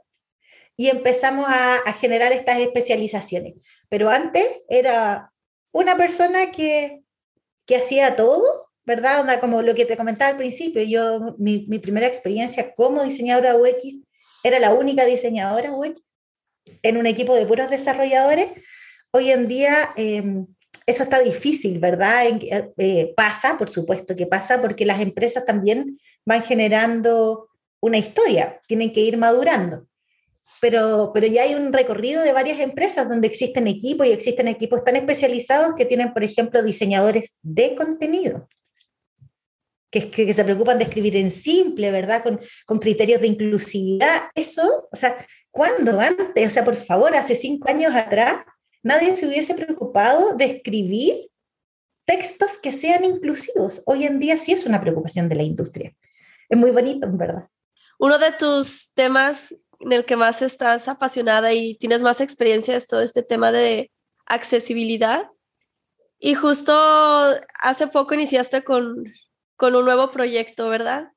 y 0.80 0.88
empezamos 0.88 1.46
a, 1.46 1.92
generar 2.00 2.32
estas 2.32 2.58
especializaciones. 2.60 3.56
Pero 3.90 4.10
antes 4.10 4.46
era 4.70 5.32
una 5.72 5.98
persona 5.98 6.52
que, 6.52 7.02
que 7.66 7.76
hacía 7.76 8.16
todo, 8.16 8.70
¿verdad? 8.86 9.40
como 9.40 9.62
lo 9.62 9.76
que 9.76 9.86
te 9.86 9.98
comentaba 9.98 10.32
al 10.32 10.38
principio, 10.38 10.82
yo, 10.84 11.36
mi, 11.38 11.66
mi 11.68 11.80
primera 11.80 12.08
experiencia 12.08 12.74
como 12.74 13.04
diseñadora 13.04 13.56
UX 13.56 14.00
era 14.44 14.60
la 14.60 14.74
única 14.74 15.06
diseñadora 15.06 15.72
UX 15.72 16.02
en 16.84 16.98
un 16.98 17.06
equipo 17.06 17.36
de 17.36 17.46
puros 17.46 17.70
desarrolladores, 17.70 18.50
hoy 19.12 19.32
en 19.32 19.48
día 19.48 19.92
em, 19.96 20.48
eso 20.86 21.04
está 21.04 21.20
difícil, 21.20 21.80
¿verdad? 21.80 22.26
Eh, 22.78 23.14
pasa, 23.16 23.58
por 23.58 23.70
supuesto 23.70 24.16
que 24.16 24.28
pasa, 24.28 24.62
porque 24.62 24.86
las 24.86 25.02
empresas 25.02 25.46
también 25.46 25.98
van 26.26 26.44
generando 26.44 27.50
una 27.82 27.98
historia, 27.98 28.60
tienen 28.68 28.92
que 28.92 29.02
ir 29.02 29.18
madurando. 29.18 29.88
Pero, 30.62 31.12
pero 31.14 31.28
ya 31.28 31.44
hay 31.44 31.56
un 31.56 31.72
recorrido 31.72 32.22
de 32.24 32.34
varias 32.34 32.60
empresas 32.60 33.08
donde 33.08 33.28
existen 33.28 33.68
equipos 33.68 34.06
y 34.06 34.12
existen 34.12 34.48
equipos 34.48 34.84
tan 34.84 34.96
especializados 34.96 35.76
que 35.76 35.86
tienen, 35.86 36.14
por 36.14 36.24
ejemplo, 36.24 36.62
diseñadores 36.62 37.38
de 37.42 37.76
contenido, 37.76 38.50
que, 39.90 40.12
que, 40.12 40.34
se 40.34 40.44
preocupan 40.44 40.78
de 40.78 40.84
escribir 40.84 41.16
en 41.16 41.32
simple, 41.32 41.92
¿verdad? 41.92 42.24
Con, 42.24 42.40
con 42.66 42.80
criterios 42.80 43.22
de 43.22 43.28
inclusividad. 43.28 44.24
Eso, 44.36 44.90
o 44.92 44.96
sea, 44.96 45.16
¿Cuándo 45.52 46.00
antes? 46.00 46.48
O 46.48 46.50
sea, 46.50 46.64
por 46.64 46.76
favor, 46.76 47.16
hace 47.16 47.36
cinco 47.36 47.70
años 47.70 47.94
atrás, 47.96 48.46
nadie 48.84 49.16
se 49.16 49.28
hubiese 49.28 49.54
preocupado 49.54 50.36
de 50.36 50.46
escribir 50.46 51.30
textos 52.06 52.58
que 52.58 52.72
sean 52.72 53.04
inclusivos. 53.04 53.82
Hoy 53.86 54.06
en 54.06 54.20
día 54.20 54.38
sí 54.38 54.52
es 54.52 54.66
una 54.66 54.82
preocupación 54.82 55.28
de 55.28 55.36
la 55.36 55.44
industria. 55.44 55.96
Es 56.48 56.58
muy 56.58 56.72
bonito, 56.72 57.08
verdad. 57.12 57.48
Uno 57.98 58.18
de 58.18 58.32
tus 58.32 58.94
temas 58.94 59.54
en 59.80 59.92
el 59.92 60.06
que 60.06 60.16
más 60.16 60.42
estás 60.42 60.88
apasionada 60.88 61.54
y 61.54 61.76
tienes 61.76 62.02
más 62.02 62.22
experiencia 62.22 62.76
es 62.76 62.88
todo 62.88 63.02
este 63.02 63.24
tema 63.24 63.52
de 63.52 63.92
accesibilidad. 64.26 65.30
Y 66.20 66.34
justo 66.34 66.74
hace 67.62 67.88
poco 67.88 68.14
iniciaste 68.14 68.64
con, 68.64 69.06
con 69.56 69.76
un 69.76 69.86
nuevo 69.86 70.10
proyecto, 70.12 70.70
¿verdad? 70.70 71.12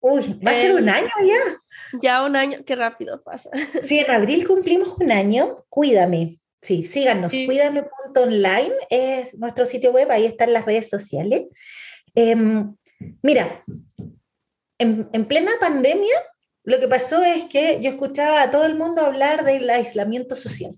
Uy, 0.00 0.38
va 0.46 0.50
a 0.50 0.54
ser 0.54 0.74
un 0.74 0.88
año 0.88 1.08
ya. 1.26 1.62
Ya 1.98 2.24
un 2.24 2.36
año, 2.36 2.58
qué 2.66 2.76
rápido 2.76 3.22
pasa. 3.22 3.48
Sí, 3.88 4.00
en 4.00 4.10
abril 4.10 4.46
cumplimos 4.46 4.96
un 4.98 5.10
año. 5.10 5.64
Cuídame. 5.70 6.40
Sí, 6.60 6.84
síganos. 6.84 7.30
Cuídame.online 7.30 8.72
es 8.90 9.34
nuestro 9.34 9.64
sitio 9.64 9.92
web, 9.92 10.10
ahí 10.10 10.26
están 10.26 10.52
las 10.52 10.66
redes 10.66 10.90
sociales. 10.90 11.46
Em, 12.14 12.74
mira, 13.22 13.64
en, 14.78 15.08
en, 15.12 15.24
plena 15.24 15.52
pandemia, 15.58 16.14
lo 16.64 16.80
que 16.80 16.88
pasó 16.88 17.22
es 17.22 17.44
que 17.44 17.78
yo 17.80 17.90
escuchaba 17.90 18.42
a 18.42 18.50
todo 18.50 18.64
el 18.64 18.74
mundo 18.74 19.02
hablar 19.02 19.44
del 19.44 19.68
aislamiento 19.68 20.34
social. 20.34 20.72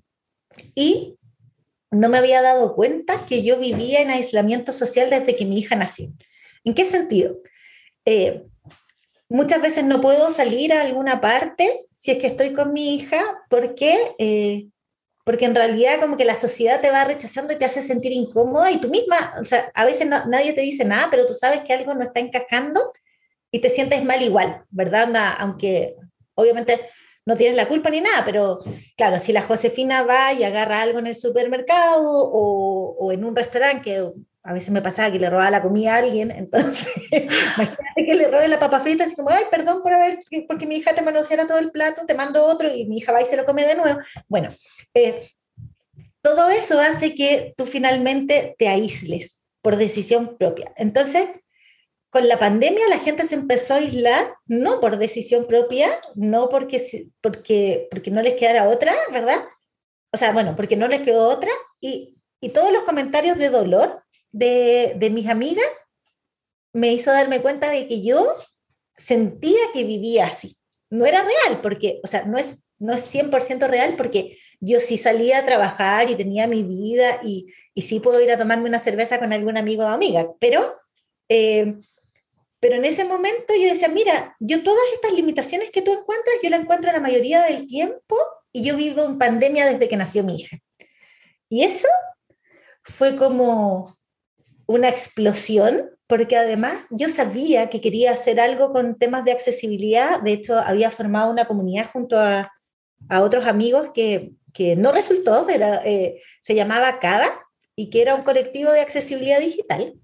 Y 0.75 1.16
no 1.90 2.09
me 2.09 2.18
había 2.18 2.42
dado 2.42 2.75
cuenta 2.75 3.25
que 3.25 3.42
yo 3.42 3.59
vivía 3.59 4.01
en 4.01 4.11
aislamiento 4.11 4.72
social 4.72 5.11
desde 5.11 5.37
que 5.37 5.44
mi 5.44 5.59
hija 5.59 5.77
nació. 5.77 6.12
¿En 6.64 6.75
qué 6.75 6.85
sentido? 6.85 7.38
Eh, 8.05 8.44
muchas 9.29 9.62
veces 9.62 9.85
no 9.85 10.01
puedo 10.01 10.33
salir 10.33 10.72
a 10.72 10.83
alguna 10.83 11.20
parte 11.20 11.87
si 11.92 12.11
es 12.11 12.18
que 12.18 12.27
estoy 12.27 12.53
con 12.53 12.72
mi 12.72 12.96
hija, 12.96 13.22
porque 13.49 14.14
eh, 14.18 14.66
porque 15.27 15.44
en 15.44 15.57
realidad 15.57 15.99
como 16.01 16.16
que 16.16 16.25
la 16.25 16.37
sociedad 16.37 16.81
te 16.81 16.92
va 16.92 17.05
rechazando 17.05 17.53
y 17.53 17.57
te 17.57 17.64
hace 17.64 17.83
sentir 17.83 18.12
incómoda 18.12 18.70
y 18.70 18.81
tú 18.81 18.88
misma, 18.88 19.35
o 19.40 19.44
sea, 19.44 19.72
a 19.75 19.85
veces 19.85 20.07
nadie 20.07 20.53
te 20.53 20.61
dice 20.61 20.85
nada, 20.85 21.09
pero 21.11 21.27
tú 21.27 21.35
sabes 21.35 21.62
que 21.62 21.72
algo 21.72 21.94
no 21.94 22.05
está 22.05 22.20
encajando 22.20 22.92
y 23.57 23.61
te 23.61 23.71
sientes 23.71 24.05
mal 24.05 24.23
igual, 24.23 24.64
¿verdad? 24.69 25.09
Aunque 25.38 25.97
obviamente 26.35 26.79
no 27.25 27.37
tienes 27.37 27.57
la 27.57 27.66
culpa 27.66 27.88
ni 27.88 28.03
nada, 28.03 28.23
pero 28.25 28.59
claro, 28.97 29.19
si 29.19 29.33
la 29.33 29.42
Josefina 29.42 30.03
va 30.03 30.35
y 30.35 30.45
agarra 30.45 30.83
algo 30.83 30.99
en 30.99 31.07
el 31.07 31.16
supermercado 31.16 32.03
o, 32.05 33.11
en 33.12 33.25
un 33.25 33.35
restaurante 33.35 33.83
que 33.83 34.11
a 34.42 34.53
veces 34.53 34.71
me 34.71 34.83
pasaba 34.83 35.11
que 35.11 35.19
le 35.19 35.31
robaba 35.31 35.51
la 35.51 35.62
comida 35.62 35.95
a 35.95 35.99
alguien, 35.99 36.31
entonces 36.31 36.92
imagínate 37.11 38.05
que 38.05 38.14
le 38.14 38.29
robe 38.29 38.47
la 38.47 38.61
papa 38.61 38.81
frita, 38.81 39.05
así 39.05 39.16
como, 39.16 39.31
ay, 39.31 39.45
perdón 39.51 39.83
por 39.83 39.95
haber, 39.95 40.19
porque 40.47 40.66
mi 40.66 40.77
hija 40.77 40.95
te 40.95 41.03
manoseara 41.03 41.49
todo 41.49 41.59
el 41.59 41.71
plato, 41.71 42.05
te 42.07 42.14
mando 42.14 42.45
otro 42.45 42.69
y 42.73 42.85
mi 42.85 42.99
hija 42.99 43.11
va 43.11 43.23
y 43.23 43.27
se 43.27 43.38
lo 43.38 43.47
come 43.47 43.66
de 43.66 43.75
nuevo. 43.75 43.99
Bueno, 44.29 44.51
eh, 44.92 45.31
todo 46.21 46.51
eso 46.51 46.79
hace 46.79 47.14
que 47.14 47.55
tú 47.57 47.64
finalmente 47.64 48.55
te 48.59 48.69
aísles 48.69 49.42
por 49.62 49.77
decisión 49.77 50.37
propia. 50.37 50.73
Entonces, 50.77 51.29
con 52.17 52.29
la 52.29 52.39
pandemia 52.39 52.89
la 52.89 52.99
gente 52.99 53.27
se 53.27 53.35
empezó 53.35 53.75
a 53.75 53.77
aislar, 53.77 54.37
no 54.47 54.81
por 54.81 54.97
decisión 54.97 55.47
propia, 55.47 56.01
no 56.15 56.49
porque, 56.49 57.11
porque, 57.21 57.89
porque 57.91 58.11
no 58.11 58.23
les 58.23 58.39
quedara 58.39 58.71
otra, 58.71 58.95
¿verdad? 59.13 59.45
O 60.15 60.17
sea, 60.17 60.33
bueno, 60.33 60.57
porque 60.57 60.79
no 60.79 60.89
les 60.89 61.03
quedó 61.03 61.29
otra, 61.29 61.51
y, 61.79 62.17
y 62.41 62.49
todos 62.49 62.73
los 62.73 62.85
comentarios 62.85 63.37
de 63.37 63.51
dolor 63.51 64.03
de, 64.33 64.95
de 64.97 65.11
mis 65.11 65.29
amigas 65.29 65.67
me 66.73 66.91
hizo 66.91 67.11
darme 67.11 67.43
cuenta 67.43 67.69
de 67.69 67.87
que 67.87 68.03
yo 68.03 68.33
sentía 68.97 69.61
que 69.75 69.85
vivía 69.85 70.29
así. 70.29 70.57
No 70.89 71.05
era 71.05 71.23
real, 71.23 71.61
porque, 71.61 72.01
o 72.03 72.07
sea, 72.07 72.25
no 72.25 72.39
es, 72.39 72.65
no 72.79 72.95
es 72.95 73.15
100% 73.15 73.69
real, 73.69 73.95
porque 73.99 74.39
yo 74.59 74.81
sí 74.81 74.97
salía 74.97 75.41
a 75.41 75.45
trabajar 75.45 76.09
y 76.09 76.15
tenía 76.15 76.47
mi 76.47 76.63
vida 76.63 77.21
y, 77.23 77.53
y 77.75 77.83
sí 77.83 78.01
puedo 78.01 78.23
ir 78.23 78.33
a 78.33 78.39
tomarme 78.39 78.71
una 78.71 78.79
cerveza 78.79 79.19
con 79.19 79.35
algún 79.35 79.59
amigo 79.59 79.83
o 79.83 79.89
amiga, 79.89 80.31
pero 80.41 80.81
eh, 81.29 81.75
pero 82.67 82.79
en 82.79 82.85
ese 82.85 83.05
momento 83.05 83.55
yo 83.55 83.69
decía, 83.69 83.87
mira, 83.87 84.35
yo 84.41 84.65
todas 84.65 84.83
estas 84.95 85.13
limitaciones 85.13 85.71
que 85.71 85.83
tú 85.83 85.93
encuentras, 85.93 86.35
yo 86.43 86.51
las 86.51 86.63
encuentro 86.63 86.91
la 86.91 86.99
mayoría 86.99 87.43
del 87.45 87.69
tiempo 87.69 88.17
y 88.53 88.65
yo 88.65 88.77
vivo 88.77 89.05
en 89.05 89.19
pandemia 89.19 89.67
desde 89.67 89.89
que 89.89 89.97
nació 89.97 90.25
mi 90.25 90.35
hija. 90.35 90.59
Y 91.49 91.63
eso 91.63 91.87
fue 92.83 93.15
como 93.15 93.97
una 94.67 94.89
explosión, 94.89 95.91
porque 96.09 96.37
además 96.37 96.87
yo 96.91 97.09
sabía 97.09 97.71
que 97.71 97.81
quería 97.81 98.11
hacer 98.11 98.41
algo 98.41 98.73
con 98.73 98.99
temas 98.99 99.25
de 99.25 99.31
accesibilidad. 99.31 100.21
De 100.23 100.33
hecho, 100.33 100.59
había 100.59 100.91
formado 100.91 101.31
una 101.31 101.45
comunidad 101.45 101.89
junto 101.93 102.19
a, 102.19 102.53
a 103.09 103.23
otros 103.23 103.47
amigos 103.47 103.91
que, 103.95 104.33
que 104.53 104.75
no 104.75 104.91
resultó, 104.91 105.45
pero 105.47 105.67
eh, 105.85 106.21
se 106.41 106.57
llamaba 106.57 106.99
CADA 106.99 107.47
y 107.77 107.91
que 107.91 108.03
era 108.03 108.17
un 108.17 108.25
colectivo 108.25 108.73
de 108.73 108.81
accesibilidad 108.81 109.39
digital 109.39 109.95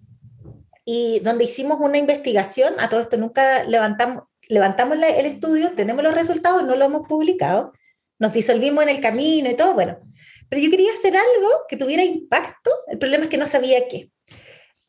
y 0.85 1.21
donde 1.21 1.45
hicimos 1.45 1.79
una 1.81 1.99
investigación, 1.99 2.75
a 2.79 2.89
todo 2.89 3.01
esto 3.01 3.17
nunca 3.17 3.65
levantamos, 3.65 4.25
levantamos 4.49 4.99
el 4.99 5.27
estudio, 5.27 5.73
tenemos 5.75 6.03
los 6.03 6.15
resultados, 6.15 6.65
no 6.65 6.77
lo 6.77 6.85
hemos 6.85 7.09
publicado, 7.09 7.73
nos 8.19 8.33
disolvimos 8.33 8.83
en 8.85 8.91
el 8.91 9.01
camino 9.01 9.51
y 9.51 9.55
todo, 9.55 9.75
bueno, 9.75 9.99
pero 10.49 10.63
yo 10.63 10.71
quería 10.71 10.93
hacer 10.93 11.17
algo 11.17 11.49
que 11.69 11.77
tuviera 11.77 12.05
impacto, 12.05 12.71
el 12.89 12.99
problema 12.99 13.25
es 13.25 13.31
que 13.31 13.39
no 13.39 13.47
sabía 13.47 13.89
qué. 13.89 14.11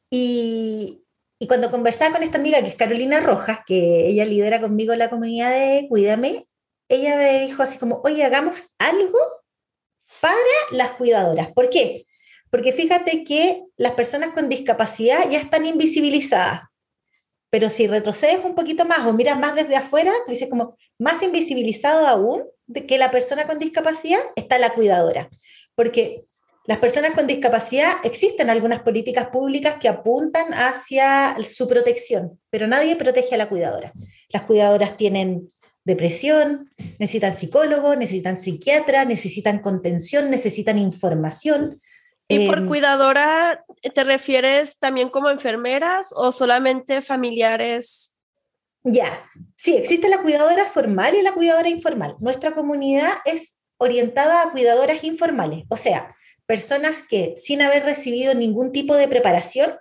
Y, 0.10 1.04
y 1.40 1.48
cuando 1.48 1.72
conversaba 1.72 2.14
con 2.14 2.24
esta 2.24 2.38
amiga 2.38 2.62
que 2.62 2.68
es 2.68 2.76
Carolina 2.76 3.20
Rojas, 3.20 3.60
que 3.66 4.08
ella 4.08 4.26
lidera 4.26 4.62
conmigo 4.62 4.96
la 4.96 5.10
comunidad 5.10 5.52
de 5.52 5.88
Cuídame, 5.90 6.48
ella 6.90 7.18
me 7.18 7.46
dijo 7.46 7.64
así 7.64 7.78
como, 7.78 8.02
oye, 8.04 8.24
hagamos 8.24 8.76
algo 8.78 9.18
para 10.22 10.36
las 10.72 10.92
cuidadoras. 10.92 11.52
¿Por 11.54 11.70
qué? 11.70 12.06
Porque 12.54 12.72
fíjate 12.72 13.24
que 13.24 13.64
las 13.78 13.94
personas 13.94 14.30
con 14.30 14.48
discapacidad 14.48 15.28
ya 15.28 15.40
están 15.40 15.66
invisibilizadas. 15.66 16.62
Pero 17.50 17.72
si 17.72 17.88
retrocedes 17.88 18.46
un 18.46 18.54
poquito 18.54 18.86
más 18.86 19.08
o 19.08 19.14
miras 19.14 19.40
más 19.40 19.56
desde 19.56 19.76
afuera, 19.76 20.14
dices 20.28 20.50
como 20.52 20.78
más 21.00 21.24
invisibilizado 21.24 22.06
aún 22.06 22.44
que 22.88 23.00
la 23.00 23.10
persona 23.10 23.48
con 23.48 23.58
discapacidad 23.58 24.20
está 24.36 24.60
la 24.60 24.70
cuidadora. 24.70 25.32
Porque 25.74 26.22
las 26.68 26.78
personas 26.78 27.16
con 27.16 27.26
discapacidad 27.26 27.94
existen 28.04 28.52
algunas 28.52 28.84
políticas 28.84 29.30
públicas 29.30 29.80
que 29.82 29.90
apuntan 29.90 30.54
hacia 30.54 31.36
su 31.50 31.68
protección, 31.68 32.40
pero 32.52 32.68
nadie 32.68 32.96
protege 32.96 33.34
a 33.34 33.40
la 33.40 33.50
cuidadora. 33.50 33.94
Las 34.30 34.44
cuidadoras 34.44 34.96
tienen 34.96 35.52
depresión, 35.86 36.70
necesitan 37.00 37.36
psicólogo, 37.36 37.96
necesitan 37.96 38.38
psiquiatra, 38.38 39.06
necesitan 39.06 39.58
contención, 39.58 40.30
necesitan 40.30 40.78
información. 40.78 41.80
¿Y 42.28 42.48
por 42.48 42.60
em, 42.60 42.68
cuidadora 42.68 43.64
te 43.94 44.04
refieres 44.04 44.80
también 44.80 45.10
como 45.10 45.30
enfermeras 45.30 46.14
o 46.16 46.32
solamente 46.32 47.02
familiares? 47.02 48.18
Ya, 48.84 49.30
sí, 49.56 49.76
existe 49.76 50.10
la 50.10 50.22
cuidadora 50.22 50.66
formal 50.66 51.16
y 51.16 51.22
la 51.22 51.34
cuidadora 51.34 51.70
informal. 51.70 52.16
Nuestra 52.20 52.54
comunidad 52.54 53.12
es 53.26 53.58
orientada 53.78 54.42
a 54.44 54.52
cuidadoras 54.52 55.04
informales, 55.04 55.66
o 55.70 55.78
sea, 55.78 56.16
personas 56.46 57.04
que 57.08 57.36
sin 57.38 57.62
haber 57.62 57.84
recibido 57.84 58.34
ningún 58.34 58.72
tipo 58.72 58.96
de 58.96 59.08
preparación 59.08 59.78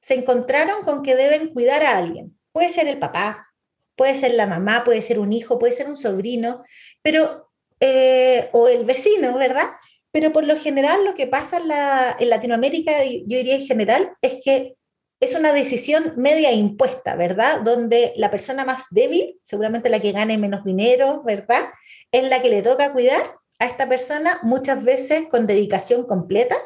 se 0.00 0.14
encontraron 0.14 0.84
con 0.84 1.02
que 1.02 1.16
deben 1.16 1.52
cuidar 1.52 1.82
a 1.82 1.98
alguien. 1.98 2.38
Puede 2.52 2.70
ser 2.70 2.88
el 2.88 2.98
papá, 2.98 3.48
puede 3.96 4.14
ser 4.14 4.34
la 4.34 4.46
mamá, 4.46 4.84
puede 4.84 5.02
ser 5.02 5.18
un 5.18 5.32
hijo, 5.32 5.58
puede 5.58 5.72
ser 5.72 5.88
un 5.88 5.96
sobrino, 5.96 6.64
pero, 7.02 7.50
eh, 7.80 8.48
o 8.52 8.68
el 8.68 8.84
vecino, 8.84 9.36
¿verdad? 9.36 9.70
Pero 10.16 10.32
por 10.32 10.46
lo 10.46 10.58
general 10.58 11.04
lo 11.04 11.14
que 11.14 11.26
pasa 11.26 11.58
en, 11.58 12.30
Latinoamérica, 12.30 13.04
yo 13.04 13.36
diría 13.36 13.56
en 13.56 13.66
general, 13.66 14.16
es 14.22 14.38
que 14.42 14.74
es 15.20 15.34
una 15.34 15.52
decisión 15.52 16.14
media 16.16 16.52
impuesta, 16.52 17.16
¿verdad? 17.16 17.60
Donde 17.60 18.14
la 18.16 18.30
persona 18.30 18.64
más 18.64 18.84
débil, 18.90 19.38
seguramente 19.42 19.90
la 19.90 20.00
que 20.00 20.12
gane 20.12 20.38
menos 20.38 20.64
dinero, 20.64 21.22
¿verdad? 21.22 21.66
Es 22.10 22.26
la 22.30 22.40
que 22.40 22.48
le 22.48 22.62
toca 22.62 22.94
cuidar 22.94 23.36
a 23.58 23.66
esta 23.66 23.90
persona 23.90 24.38
muchas 24.42 24.82
veces 24.82 25.26
con 25.28 25.46
dedicación 25.46 26.06
completa 26.06 26.56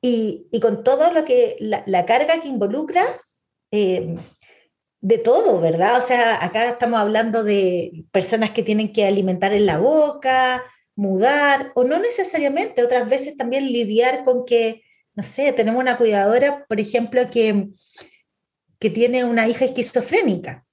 y, 0.00 0.48
con 0.60 0.82
todo 0.82 1.12
lo 1.12 1.24
que, 1.24 1.56
la, 1.60 2.04
carga 2.06 2.40
que 2.40 2.48
involucra 2.48 3.04
eh, 3.70 4.16
de 5.00 5.18
todo, 5.18 5.60
¿verdad? 5.60 6.02
O 6.02 6.04
sea, 6.04 6.44
acá 6.44 6.70
estamos 6.70 6.98
hablando 6.98 7.44
de 7.44 8.04
personas 8.10 8.50
que 8.50 8.64
tienen 8.64 8.92
que 8.92 9.06
alimentar 9.06 9.52
en 9.52 9.64
la 9.64 9.78
boca, 9.78 10.64
mudar, 10.96 11.72
o 11.74 11.84
no 11.84 11.98
necesariamente, 11.98 12.82
otras 12.82 13.08
veces 13.08 13.36
también 13.36 13.66
lidiar 13.66 14.24
con 14.24 14.44
que, 14.44 14.82
no 15.14 15.22
sé, 15.22 15.52
tenemos 15.52 15.80
una 15.80 15.96
cuidadora, 15.96 16.64
por 16.68 16.80
ejemplo, 16.80 17.28
que, 17.30 17.68
que 18.78 18.90
tiene 18.90 19.24
una 19.24 19.48
hija 19.48 19.64
esquizofrénica. 19.64 20.64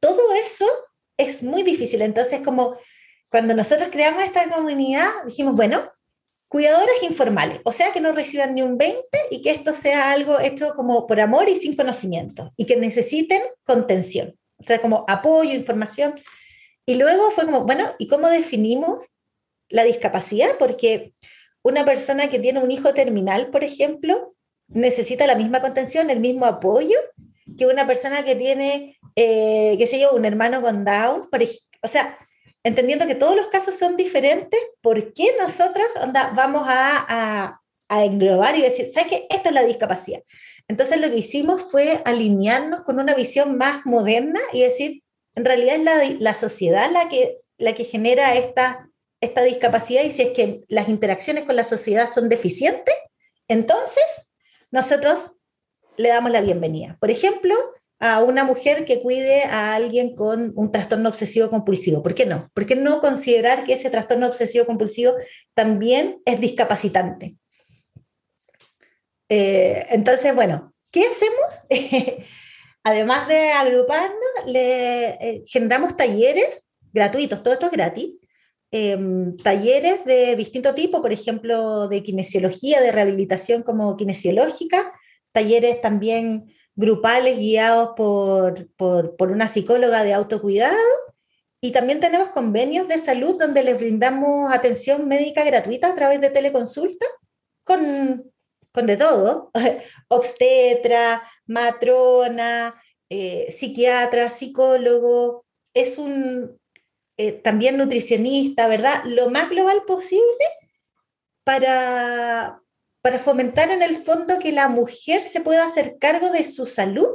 Todo 0.00 0.32
eso 0.34 0.66
es 1.16 1.42
muy 1.42 1.62
difícil. 1.62 2.02
Entonces, 2.02 2.40
como 2.42 2.76
cuando 3.30 3.54
nosotros 3.54 3.88
creamos 3.90 4.22
esta 4.22 4.48
comunidad, 4.50 5.08
dijimos, 5.26 5.54
bueno, 5.54 5.90
cuidadoras 6.48 7.02
informales, 7.02 7.60
o 7.64 7.72
sea, 7.72 7.92
que 7.92 8.00
no 8.00 8.12
reciban 8.12 8.54
ni 8.54 8.60
un 8.60 8.76
20 8.76 9.06
y 9.30 9.40
que 9.40 9.52
esto 9.52 9.74
sea 9.74 10.12
algo 10.12 10.38
hecho 10.38 10.74
como 10.76 11.06
por 11.06 11.18
amor 11.18 11.48
y 11.48 11.56
sin 11.56 11.74
conocimiento, 11.74 12.52
y 12.58 12.66
que 12.66 12.76
necesiten 12.76 13.40
contención, 13.64 14.38
o 14.58 14.64
sea, 14.64 14.78
como 14.78 15.06
apoyo, 15.08 15.54
información. 15.54 16.14
Y 16.84 16.96
luego 16.96 17.30
fue 17.30 17.46
como, 17.46 17.64
bueno, 17.64 17.94
¿y 17.98 18.06
cómo 18.06 18.28
definimos 18.28 19.11
la 19.72 19.84
discapacidad, 19.84 20.58
porque 20.58 21.14
una 21.62 21.84
persona 21.84 22.28
que 22.28 22.38
tiene 22.38 22.60
un 22.60 22.70
hijo 22.70 22.92
terminal, 22.92 23.50
por 23.50 23.64
ejemplo, 23.64 24.34
necesita 24.68 25.26
la 25.26 25.34
misma 25.34 25.60
contención, 25.60 26.10
el 26.10 26.20
mismo 26.20 26.46
apoyo 26.46 26.98
que 27.58 27.66
una 27.66 27.86
persona 27.86 28.24
que 28.24 28.36
tiene, 28.36 28.98
eh, 29.16 29.74
qué 29.78 29.86
sé 29.86 29.98
yo, 29.98 30.12
un 30.12 30.24
hermano 30.24 30.62
con 30.62 30.84
Down. 30.84 31.28
o 31.82 31.88
sea, 31.88 32.18
entendiendo 32.62 33.06
que 33.06 33.14
todos 33.14 33.34
los 33.34 33.48
casos 33.48 33.74
son 33.74 33.96
diferentes, 33.96 34.60
¿por 34.80 35.12
qué 35.12 35.34
nosotros 35.40 35.86
vamos 36.34 36.64
a, 36.66 37.58
a, 37.88 38.04
englobar 38.04 38.56
y 38.56 38.62
decir, 38.62 38.90
¿sabes 38.90 39.10
qué? 39.10 39.26
Esto 39.28 39.50
es 39.50 39.54
la 39.54 39.64
discapacidad. 39.64 40.22
Entonces 40.66 40.98
lo 40.98 41.10
que 41.10 41.18
hicimos 41.18 41.62
fue 41.70 42.00
alinearnos 42.06 42.82
con 42.82 42.98
una 42.98 43.14
visión 43.14 43.58
más 43.58 43.84
moderna 43.84 44.40
y 44.54 44.62
decir, 44.62 45.02
en 45.34 45.44
realidad 45.44 45.76
es 45.76 45.82
la, 45.82 46.16
la 46.20 46.34
sociedad 46.34 46.90
la 46.90 47.10
que, 47.10 47.38
la 47.58 47.74
que 47.74 47.84
genera 47.84 48.34
esta 48.34 48.88
esta 49.22 49.42
discapacidad 49.42 50.02
y 50.02 50.10
si 50.10 50.22
es 50.22 50.30
que 50.30 50.62
las 50.68 50.88
interacciones 50.88 51.44
con 51.44 51.56
la 51.56 51.64
sociedad 51.64 52.10
son 52.12 52.28
deficientes, 52.28 52.94
entonces 53.48 54.32
nosotros 54.70 55.30
le 55.96 56.08
damos 56.08 56.32
la 56.32 56.40
bienvenida. 56.40 56.98
Por 57.00 57.10
ejemplo, 57.10 57.54
a 58.00 58.20
una 58.20 58.42
mujer 58.42 58.84
que 58.84 59.00
cuide 59.00 59.44
a 59.44 59.74
alguien 59.74 60.16
con 60.16 60.52
un 60.56 60.72
trastorno 60.72 61.08
obsesivo 61.08 61.48
compulsivo. 61.50 62.02
¿Por 62.02 62.16
qué 62.16 62.26
no? 62.26 62.50
¿Por 62.52 62.66
qué 62.66 62.74
no 62.74 63.00
considerar 63.00 63.62
que 63.62 63.74
ese 63.74 63.90
trastorno 63.90 64.26
obsesivo 64.26 64.66
compulsivo 64.66 65.14
también 65.54 66.20
es 66.24 66.40
discapacitante? 66.40 67.36
Eh, 69.28 69.86
entonces, 69.90 70.34
bueno, 70.34 70.74
¿qué 70.90 71.04
hacemos? 71.06 72.26
Además 72.82 73.28
de 73.28 73.52
agruparnos, 73.52 74.46
le 74.46 75.10
eh, 75.10 75.44
generamos 75.46 75.96
talleres 75.96 76.64
gratuitos, 76.92 77.40
todo 77.44 77.54
esto 77.54 77.66
es 77.66 77.72
gratis, 77.72 78.16
Em, 78.74 79.36
talleres 79.36 80.02
de 80.06 80.34
distinto 80.34 80.74
tipo, 80.74 81.02
por 81.02 81.12
ejemplo, 81.12 81.88
de 81.88 82.02
kinesiología, 82.02 82.80
de 82.80 82.90
rehabilitación 82.90 83.62
como 83.62 83.98
kinesiológica, 83.98 84.98
talleres 85.30 85.82
también 85.82 86.50
grupales 86.74 87.36
guiados 87.36 87.90
por, 87.94 88.70
por, 88.76 89.30
una 89.30 89.48
psicóloga 89.48 90.02
de 90.04 90.14
autocuidado 90.14 90.74
y 91.60 91.72
también 91.72 92.00
tenemos 92.00 92.30
convenios 92.30 92.88
de 92.88 92.96
salud 92.96 93.38
donde 93.38 93.62
les 93.62 93.78
brindamos 93.78 94.50
atención 94.50 95.06
médica 95.06 95.44
gratuita 95.44 95.90
a 95.90 95.94
través 95.94 96.22
de 96.22 96.30
teleconsulta 96.30 97.04
con, 97.64 98.24
con 98.72 98.86
de 98.86 98.96
todo, 98.96 99.50
obstetra, 100.08 101.22
matrona, 101.44 102.82
eh, 103.10 103.52
psiquiatra, 103.52 104.30
psicólogo. 104.30 105.44
Es 105.74 105.98
un, 105.98 106.58
eh, 107.16 107.32
también 107.32 107.76
nutricionista, 107.76 108.68
¿verdad? 108.68 109.04
Lo 109.04 109.30
más 109.30 109.50
global 109.50 109.82
posible 109.86 110.44
para, 111.44 112.60
para 113.00 113.18
fomentar 113.18 113.70
en 113.70 113.82
el 113.82 113.96
fondo 113.96 114.38
que 114.38 114.52
la 114.52 114.68
mujer 114.68 115.20
se 115.20 115.40
pueda 115.40 115.66
hacer 115.66 115.96
cargo 115.98 116.30
de 116.30 116.44
su 116.44 116.66
salud 116.66 117.08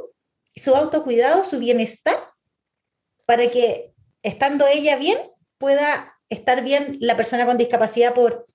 su 0.60 0.76
autocuidado, 0.76 1.44
su 1.44 1.60
bienestar, 1.60 2.16
para 3.26 3.50
que 3.50 3.94
estando 4.24 4.66
ella 4.68 4.98
bien, 4.98 5.18
pueda 5.58 6.18
estar 6.30 6.64
bien 6.64 6.98
la 7.00 7.16
persona 7.16 7.46
con 7.46 7.58
discapacidad 7.58 8.14
por, 8.14 8.46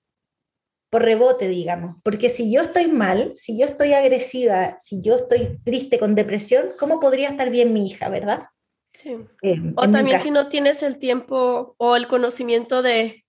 por 0.90 1.02
rebote, 1.02 1.48
digamos. 1.48 1.96
Porque 2.02 2.28
si 2.28 2.52
yo 2.52 2.62
estoy 2.62 2.88
mal, 2.88 3.32
si 3.34 3.58
yo 3.58 3.66
estoy 3.66 3.92
agresiva, 3.92 4.76
si 4.78 5.02
yo 5.02 5.16
estoy 5.16 5.58
triste 5.64 5.98
con 5.98 6.14
depresión, 6.14 6.72
¿cómo 6.78 7.00
podría 7.00 7.28
estar 7.28 7.50
bien 7.50 7.72
mi 7.72 7.86
hija, 7.86 8.08
verdad? 8.08 8.44
Sí. 8.92 9.16
Eh, 9.42 9.72
o 9.76 9.88
también 9.90 10.20
si 10.20 10.30
no 10.30 10.48
tienes 10.48 10.82
el 10.82 10.98
tiempo 10.98 11.74
o 11.78 11.96
el 11.96 12.06
conocimiento 12.08 12.82
de 12.82 13.24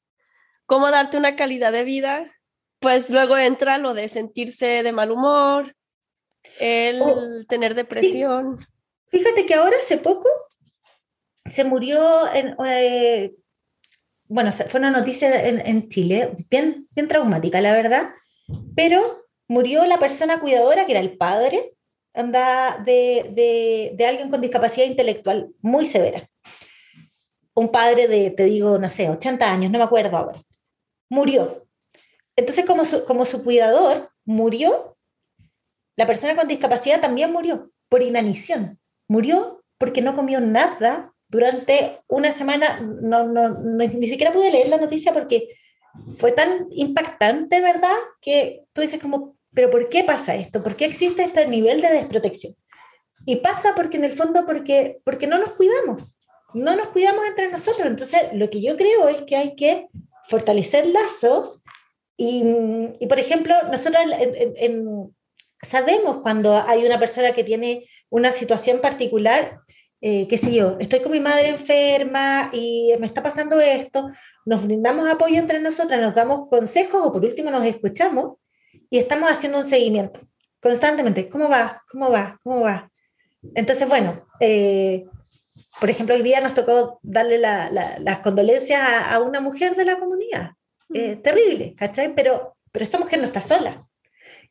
cómo 0.65 0.91
darte 0.91 1.17
una 1.17 1.35
calidad 1.35 1.71
de 1.71 1.83
vida, 1.83 2.25
pues 2.79 3.09
luego 3.09 3.37
entra 3.37 3.77
lo 3.77 3.93
de 3.93 4.09
sentirse 4.09 4.83
de 4.83 4.91
mal 4.91 5.11
humor, 5.11 5.75
el 6.59 7.01
oh, 7.01 7.45
tener 7.47 7.75
depresión. 7.75 8.65
Fíjate 9.07 9.45
que 9.45 9.53
ahora 9.53 9.77
hace 9.81 9.97
poco 9.97 10.27
se 11.49 11.63
murió, 11.63 12.33
en, 12.33 12.55
eh, 12.65 13.33
bueno, 14.25 14.51
fue 14.51 14.79
una 14.79 14.91
noticia 14.91 15.47
en, 15.47 15.89
Chile, 15.89 16.35
bien, 16.49 16.87
bien 16.95 17.07
traumática, 17.07 17.61
la 17.61 17.73
verdad, 17.73 18.09
pero 18.75 19.25
murió 19.47 19.85
la 19.85 19.99
persona 19.99 20.39
cuidadora, 20.39 20.85
que 20.85 20.93
era 20.93 21.01
el 21.01 21.17
padre, 21.17 21.72
anda 22.13 22.77
de, 22.77 23.91
de, 23.95 24.05
alguien 24.05 24.29
con 24.29 24.41
discapacidad 24.41 24.85
intelectual 24.85 25.49
muy 25.61 25.85
severa. 25.85 26.29
Un 27.53 27.69
padre 27.69 28.07
de, 28.07 28.31
te 28.31 28.45
digo, 28.45 28.77
no 28.77 28.89
sé, 28.89 29.09
80 29.09 29.51
años, 29.51 29.71
no 29.71 29.77
me 29.77 29.83
acuerdo 29.83 30.17
ahora. 30.17 30.41
Murió. 31.09 31.67
Entonces, 32.35 32.65
como 32.65 32.83
como 33.05 33.25
su 33.25 33.43
cuidador 33.43 34.11
murió, 34.25 34.97
la 35.95 36.07
persona 36.07 36.35
con 36.35 36.47
discapacidad 36.47 37.01
también 37.01 37.31
murió 37.31 37.71
por 37.89 38.01
inanición. 38.01 38.79
Murió 39.07 39.63
porque 39.77 40.01
no 40.01 40.15
comió 40.15 40.39
nada 40.39 41.13
durante 41.27 41.99
una 42.07 42.31
semana. 42.31 42.79
No, 42.79 43.25
no, 43.25 43.49
ni 43.59 44.07
siquiera 44.07 44.33
pude 44.33 44.51
leer 44.51 44.69
la 44.69 44.77
noticia 44.77 45.13
porque 45.13 45.49
fue 46.17 46.31
tan 46.31 46.67
impactante, 46.71 47.61
¿verdad? 47.61 47.95
Que 48.21 48.65
tú 48.73 48.81
dices 48.81 48.99
como, 48.99 49.35
pero 49.53 49.69
¿por 49.69 49.89
qué 49.89 50.03
pasa 50.03 50.35
esto? 50.35 50.63
¿Por 50.63 50.75
qué 50.75 50.85
existe 50.85 51.23
este 51.23 51.47
nivel 51.47 51.81
de 51.81 51.89
desprotección? 51.89 52.55
Y 53.25 53.37
pasa 53.37 53.73
porque 53.75 53.97
en 53.97 54.03
el 54.03 54.13
fondo 54.13 54.45
porque, 54.45 54.99
porque 55.03 55.27
no 55.27 55.37
nos 55.37 55.53
cuidamos, 55.53 56.17
no 56.53 56.75
nos 56.75 56.87
cuidamos 56.89 57.25
entre 57.25 57.49
nosotros. 57.49 57.87
Entonces, 57.87 58.21
lo 58.33 58.49
que 58.49 58.61
yo 58.61 58.75
creo 58.77 59.07
es 59.07 59.21
que 59.23 59.35
hay 59.35 59.55
que 59.55 59.87
fortalecer 60.27 60.87
lazos 60.87 61.61
y, 62.17 62.43
por 63.07 63.19
ejemplo, 63.19 63.55
nosotros 63.71 64.03
sabemos 65.61 66.19
cuando 66.21 66.55
hay 66.55 66.85
una 66.85 66.99
persona 66.99 67.31
que 67.31 67.43
tiene 67.43 67.87
una 68.09 68.31
situación 68.31 68.79
particular, 68.79 69.59
eh, 70.01 70.27
qué 70.27 70.37
sé 70.37 70.53
yo, 70.53 70.77
estoy 70.79 70.99
con 70.99 71.13
mi 71.13 71.19
madre 71.19 71.47
enferma 71.47 72.49
y 72.51 72.93
me 72.99 73.07
está 73.07 73.23
pasando 73.23 73.59
esto, 73.59 74.09
nos 74.45 74.63
brindamos 74.63 75.09
apoyo 75.09 75.39
entre 75.39 75.59
nosotras, 75.61 76.01
nos 76.01 76.13
damos 76.13 76.49
consejos 76.49 77.01
o 77.05 77.11
por 77.11 77.23
último 77.23 77.49
nos 77.49 77.65
escuchamos 77.65 78.33
y 78.93 78.99
estamos 78.99 79.31
haciendo 79.31 79.57
un 79.57 79.65
seguimiento 79.65 80.19
constantemente. 80.61 81.27
¿Cómo 81.27 81.49
va? 81.49 81.81
¿Cómo 81.89 82.11
va? 82.11 82.39
¿Cómo 82.43 82.59
va? 82.59 82.91
Entonces, 83.55 83.87
bueno, 83.87 84.27
eh, 84.39 85.07
por 85.79 85.89
ejemplo, 85.89 86.13
hoy 86.13 86.21
día 86.21 86.41
nos 86.41 86.53
tocó 86.53 86.99
darle 87.01 87.39
las 87.39 88.19
condolencias 88.19 88.79
a, 88.83 89.19
una 89.19 89.41
mujer 89.41 89.75
de 89.75 89.85
la 89.85 89.97
comunidad. 89.97 90.51
Eh, 90.93 91.15
terrible, 91.15 91.73
¿cachai? 91.75 92.13
Pero, 92.13 92.55
pero 92.71 92.83
esta 92.83 92.99
mujer 92.99 93.17
no 93.17 93.25
está 93.25 93.41
sola. 93.41 93.81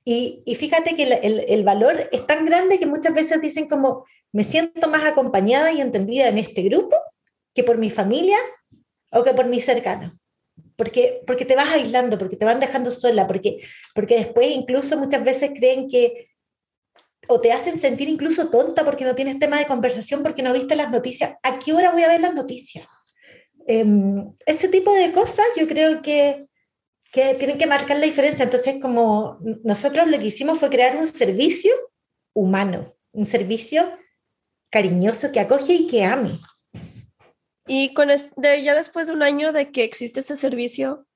Y, 0.04 0.42
fíjate 0.58 0.96
que 0.96 1.04
el, 1.04 1.62
valor 1.62 2.08
es 2.10 2.26
tan 2.26 2.44
grande 2.44 2.80
que 2.80 2.86
muchas 2.86 3.14
veces 3.14 3.40
dicen 3.40 3.68
como, 3.68 4.06
me 4.32 4.42
siento 4.42 4.88
más 4.88 5.04
acompañada 5.04 5.70
y 5.70 5.80
entendida 5.80 6.26
en 6.26 6.38
este 6.38 6.62
grupo 6.62 6.96
que 7.54 7.62
por 7.62 7.78
mi 7.78 7.90
familia 7.90 8.38
o 9.12 9.22
que 9.22 9.34
por 9.34 9.46
mis 9.46 9.64
cercanos. 9.64 10.14
Porque, 10.82 11.22
porque 11.28 11.44
te 11.44 11.54
vas 11.54 11.68
aislando, 11.68 12.18
porque 12.18 12.34
te 12.34 12.44
van 12.44 12.58
dejando 12.58 12.90
sola, 12.90 13.28
porque, 13.28 13.60
porque 13.94 14.16
después 14.16 14.48
incluso 14.50 14.98
muchas 14.98 15.22
veces 15.22 15.52
creen 15.56 15.88
que, 15.88 16.28
o 17.28 17.40
te 17.40 17.52
hacen 17.52 17.78
sentir 17.78 18.08
incluso 18.08 18.50
tonta 18.50 18.84
porque 18.84 19.04
no 19.04 19.14
tienes 19.14 19.38
tema 19.38 19.60
de 19.60 19.66
conversación, 19.66 20.24
porque 20.24 20.42
no 20.42 20.52
viste 20.52 20.74
las 20.74 20.90
noticias. 20.90 21.36
¿A 21.44 21.60
qué 21.60 21.72
hora 21.72 21.92
voy 21.92 22.02
a 22.02 22.08
ver 22.08 22.20
las 22.20 22.34
noticias? 22.34 22.84
Em, 23.68 24.32
ese 24.44 24.66
tipo 24.66 24.92
de 24.92 25.12
cosas 25.12 25.46
yo 25.56 25.68
creo 25.68 26.02
que, 26.02 26.48
que 27.12 27.34
tienen 27.34 27.58
que 27.58 27.68
marcar 27.68 28.00
la 28.00 28.06
diferencia. 28.06 28.42
Entonces, 28.42 28.82
como 28.82 29.38
nosotros 29.62 30.08
lo 30.08 30.18
que 30.18 30.26
hicimos 30.26 30.58
fue 30.58 30.68
crear 30.68 30.96
un 30.96 31.06
servicio 31.06 31.72
humano, 32.34 32.92
un 33.12 33.24
servicio 33.24 33.88
cariñoso 34.68 35.30
que 35.30 35.38
acoge 35.38 35.74
y 35.74 35.86
que 35.86 36.02
ame. 36.02 36.40
Y 37.66 37.94
con 37.94 38.10
este, 38.10 38.62
ya 38.62 38.74
después 38.74 39.06
de 39.06 39.14
un 39.14 39.22
año 39.22 39.52
de 39.52 39.70
que 39.70 39.84
existe 39.84 40.20
este 40.20 40.36
servicio, 40.36 41.06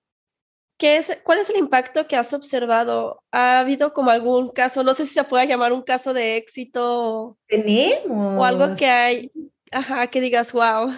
¿qué 0.78 0.96
es, 0.96 1.18
¿cuál 1.24 1.38
es 1.38 1.50
el 1.50 1.56
impacto 1.56 2.06
que 2.06 2.16
has 2.16 2.32
observado? 2.32 3.22
¿Ha 3.32 3.60
habido 3.60 3.92
como 3.92 4.10
algún 4.10 4.48
caso, 4.48 4.82
no 4.82 4.94
sé 4.94 5.04
si 5.04 5.14
se 5.14 5.24
puede 5.24 5.46
llamar 5.46 5.72
un 5.72 5.82
caso 5.82 6.14
de 6.14 6.36
éxito? 6.36 7.36
Tenemos. 7.48 8.40
O 8.40 8.44
algo 8.44 8.76
que 8.76 8.86
hay, 8.86 9.32
ajá, 9.72 10.06
que 10.08 10.20
digas, 10.20 10.52
wow. 10.52 10.90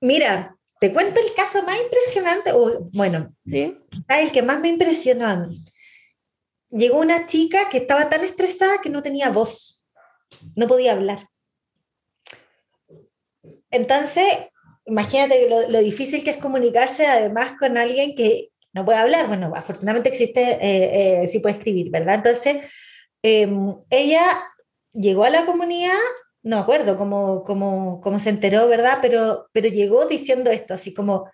Mira, 0.00 0.56
te 0.80 0.92
cuento 0.92 1.20
el 1.20 1.32
caso 1.34 1.62
más 1.62 1.78
impresionante, 1.80 2.52
o, 2.52 2.88
bueno, 2.92 3.34
¿Sí? 3.46 3.78
el 4.08 4.32
que 4.32 4.42
más 4.42 4.60
me 4.60 4.68
impresionó 4.68 5.26
a 5.26 5.36
mí. 5.36 5.64
Llegó 6.70 6.98
una 6.98 7.26
chica 7.26 7.68
que 7.68 7.78
estaba 7.78 8.08
tan 8.08 8.24
estresada 8.24 8.80
que 8.82 8.90
no 8.90 9.02
tenía 9.02 9.30
voz, 9.30 9.84
no 10.56 10.66
podía 10.66 10.92
hablar. 10.92 11.28
Entonces, 13.70 14.26
imagínate 14.86 15.48
lo, 15.48 15.68
lo 15.70 15.78
difícil 15.80 16.24
que 16.24 16.30
es 16.30 16.38
comunicarse 16.38 17.06
además 17.06 17.54
con 17.58 17.78
alguien 17.78 18.14
que 18.14 18.48
no 18.72 18.84
puede 18.84 18.98
hablar. 18.98 19.28
Bueno, 19.28 19.52
afortunadamente 19.54 20.10
existe, 20.10 20.42
eh, 20.42 21.22
eh, 21.22 21.26
sí 21.28 21.38
puede 21.38 21.56
escribir, 21.56 21.90
¿verdad? 21.90 22.16
Entonces, 22.16 22.58
em, 23.22 23.74
ella 23.90 24.22
llegó 24.92 25.24
a 25.24 25.30
la 25.30 25.46
comunidad 25.46 25.98
no 26.44 26.58
acuerdo 26.58 26.96
cómo, 26.98 27.42
cómo, 27.42 28.00
cómo, 28.00 28.20
se 28.20 28.28
enteró, 28.28 28.68
¿verdad? 28.68 28.98
Pero, 29.00 29.48
pero 29.52 29.68
llegó 29.68 30.04
diciendo 30.06 30.50
esto, 30.50 30.74
así 30.74 30.92
como 30.92 31.26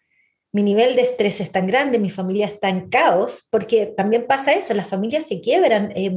mi 0.52 0.62
nivel 0.62 0.94
de 0.94 1.02
estrés 1.02 1.40
es 1.40 1.50
tan 1.50 1.66
grande, 1.66 1.98
mi 1.98 2.10
familia 2.10 2.46
está 2.46 2.68
en 2.68 2.88
caos, 2.88 3.46
porque 3.50 3.86
también 3.86 4.26
pasa 4.26 4.52
eso, 4.52 4.72
las 4.72 4.88
familias 4.88 5.26
se 5.26 5.40
quiebran. 5.40 5.92
Eh, 5.96 6.16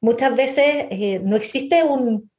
muchas 0.00 0.34
veces 0.36 0.86
eh, 0.90 1.20
no 1.24 1.36
existe 1.36 1.82
un, 1.82 2.30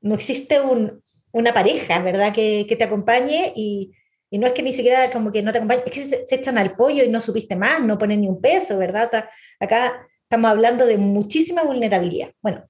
no 0.00 0.14
existe 0.14 0.60
un, 0.60 1.02
una 1.32 1.52
pareja, 1.52 2.00
¿verdad? 2.00 2.32
Que, 2.34 2.66
que 2.68 2.76
te 2.76 2.84
acompañe 2.84 3.52
y, 3.56 3.92
y, 4.30 4.38
no 4.38 4.46
es 4.46 4.52
que 4.52 4.62
ni 4.62 4.72
siquiera 4.72 5.10
como 5.10 5.30
que 5.32 5.42
no 5.42 5.52
te 5.52 5.58
acompañe, 5.58 5.82
es 5.86 5.92
que 5.92 6.08
se, 6.08 6.26
se, 6.26 6.34
echan 6.36 6.58
al 6.58 6.76
pollo 6.76 7.04
y 7.04 7.08
no 7.08 7.20
supiste 7.20 7.56
más, 7.56 7.80
no 7.80 7.98
ponen 7.98 8.20
ni 8.20 8.28
un 8.28 8.40
peso, 8.40 8.78
¿verdad? 8.78 9.10
Acá 9.58 10.06
estamos 10.22 10.50
hablando 10.50 10.86
de 10.86 10.96
muchísima 10.96 11.62
vulnerabilidad. 11.62 12.32
Bueno, 12.40 12.64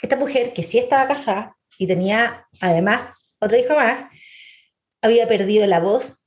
esta 0.00 0.16
mujer 0.16 0.52
que 0.52 0.62
sí 0.62 0.78
estaba 0.78 1.08
casada, 1.08 1.56
y 1.78 1.86
tenía 1.86 2.46
además 2.60 3.12
otro 3.40 3.56
hijo 3.56 3.74
más, 3.74 4.04
había 5.00 5.28
perdido 5.28 5.66
la 5.66 5.80
voz 5.80 6.17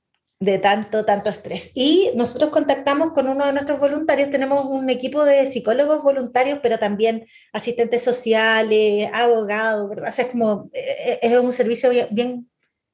de 0.41 0.58
tanto, 0.58 1.06
tanto 1.06 1.30
estrés. 1.30 1.71
Y 1.75 2.12
nosotros 2.15 2.49
contactamos 2.49 3.12
con 3.12 3.27
uno 3.27 3.45
de 3.45 3.54
nuestros 3.54 3.80
voluntarios, 3.80 4.32
tenemos 4.32 4.65
un 4.65 4.89
equipo 4.89 5.23
de 5.23 5.45
psicólogos 5.45 6.01
voluntarios, 6.04 6.60
pero 6.63 6.80
también 6.80 7.27
asistentes 7.54 8.01
sociales, 8.01 9.08
abogados, 9.13 9.88
¿verdad? 9.88 10.12
O 10.17 10.21
es 10.21 10.27
como, 10.30 10.69
eh, 10.73 11.19
es 11.21 11.38
un 11.38 11.54
servicio 11.54 11.91
bien, 12.10 12.49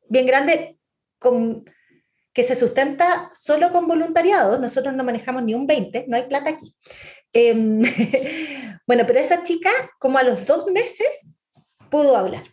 bien, 0.10 0.25
grande 0.25 0.77
con, 1.19 1.63
que 2.33 2.43
se 2.43 2.55
sustenta 2.55 3.31
solo 3.33 3.71
con 3.71 3.88
voluntariado. 3.88 4.60
Nosotros 4.60 4.93
no 4.93 5.05
manejamos 5.05 5.43
ni 5.43 5.53
un 5.53 5.65
20, 5.65 6.05
no 6.10 6.17
hay 6.17 6.23
plata 6.23 6.49
aquí. 6.49 6.75
Em, 7.31 7.81
bueno, 8.88 9.05
pero 9.07 9.19
esa 9.19 9.45
chica, 9.45 9.71
como 9.99 10.17
a 10.17 10.23
los 10.23 10.45
dos 10.45 10.69
meses, 10.73 11.33
pudo 11.89 12.17
hablar 12.17 12.43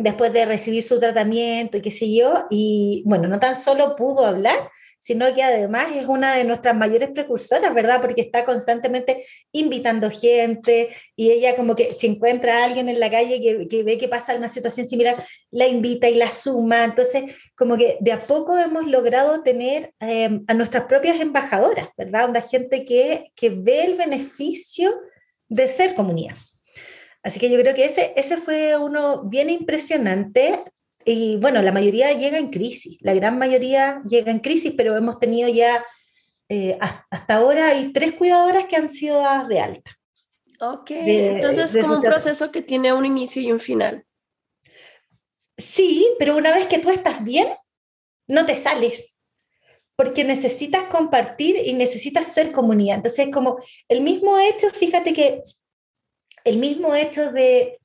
después 0.00 0.32
de 0.32 0.46
recibir 0.46 0.82
su 0.82 0.98
tratamiento 0.98 1.76
y 1.76 1.82
qué 1.82 1.90
sé 1.90 2.12
yo, 2.12 2.46
y 2.50 3.02
bueno, 3.06 3.28
no 3.28 3.38
tan 3.38 3.54
solo 3.54 3.96
pudo 3.96 4.26
hablar, 4.26 4.70
sino 5.00 5.34
que 5.34 5.42
además 5.42 5.88
es 5.96 6.06
una 6.06 6.34
de 6.34 6.44
nuestras 6.44 6.76
mayores 6.76 7.10
precursoras, 7.10 7.74
¿verdad? 7.74 8.00
Porque 8.02 8.20
está 8.20 8.44
constantemente 8.44 9.24
invitando 9.50 10.10
gente 10.10 10.90
y 11.16 11.30
ella 11.30 11.56
como 11.56 11.74
que 11.74 11.90
si 11.92 12.06
encuentra 12.06 12.58
a 12.58 12.64
alguien 12.66 12.88
en 12.88 13.00
la 13.00 13.10
calle 13.10 13.40
que, 13.68 13.82
ve 13.82 13.96
que 13.96 14.08
pasa 14.08 14.36
una 14.36 14.50
situación 14.50 14.86
similar, 14.86 15.24
la 15.50 15.66
invita 15.66 16.08
y 16.08 16.16
la 16.16 16.30
suma. 16.30 16.84
Entonces, 16.84 17.34
como 17.56 17.78
que 17.78 17.96
de 18.00 18.12
a 18.12 18.20
poco 18.20 18.58
hemos 18.58 18.90
logrado 18.90 19.42
tener 19.42 19.94
em, 20.00 20.44
a 20.46 20.54
nuestras 20.54 20.84
propias 20.84 21.18
embajadoras, 21.18 21.88
¿verdad? 21.96 22.24
Donde 22.24 22.42
gente 22.42 22.84
que, 22.84 23.32
que 23.34 23.48
ve 23.48 23.84
el 23.84 23.96
beneficio 23.96 24.90
de 25.48 25.66
ser 25.66 25.94
comunidad. 25.94 26.36
Así 27.22 27.38
que 27.38 27.50
yo 27.50 27.58
creo 27.60 27.74
que 27.74 27.84
ese, 27.84 28.12
ese 28.16 28.36
fue 28.38 28.76
uno 28.76 29.24
bien 29.24 29.50
impresionante. 29.50 30.64
Y 31.04 31.38
bueno, 31.38 31.62
la 31.62 31.72
mayoría 31.72 32.12
llega 32.12 32.38
en 32.38 32.50
crisis, 32.50 32.98
la 33.00 33.14
gran 33.14 33.38
mayoría 33.38 34.02
llega 34.06 34.30
en 34.30 34.40
crisis, 34.40 34.74
pero 34.76 34.96
hemos 34.96 35.18
tenido 35.18 35.48
ya, 35.48 35.82
eh, 36.48 36.76
hasta 36.80 37.36
ahora 37.36 37.68
hay 37.68 37.92
tres 37.92 38.12
cuidadoras 38.12 38.66
que 38.66 38.76
han 38.76 38.90
sido 38.90 39.18
dadas 39.18 39.48
de 39.48 39.60
alta. 39.60 39.98
Ok, 40.60 40.90
entonces 40.90 41.74
es 41.74 41.82
como 41.82 41.96
un 41.96 42.02
proceso 42.02 42.52
que 42.52 42.60
tiene 42.60 42.92
un 42.92 43.06
inicio 43.06 43.40
y 43.40 43.50
un 43.50 43.60
final. 43.60 44.04
Sí, 45.56 46.06
pero 46.18 46.36
una 46.36 46.54
vez 46.54 46.66
que 46.66 46.78
tú 46.78 46.90
estás 46.90 47.24
bien, 47.24 47.48
no 48.26 48.44
te 48.44 48.54
sales, 48.54 49.16
porque 49.96 50.22
necesitas 50.22 50.84
compartir 50.84 51.56
y 51.64 51.72
necesitas 51.72 52.26
ser 52.26 52.52
comunidad. 52.52 52.96
Entonces, 52.96 53.28
como 53.32 53.58
el 53.88 54.02
mismo 54.02 54.38
hecho, 54.38 54.68
fíjate 54.68 55.14
que 55.14 55.42
el 56.44 56.58
mismo 56.58 56.94
hecho 56.94 57.32
de, 57.32 57.78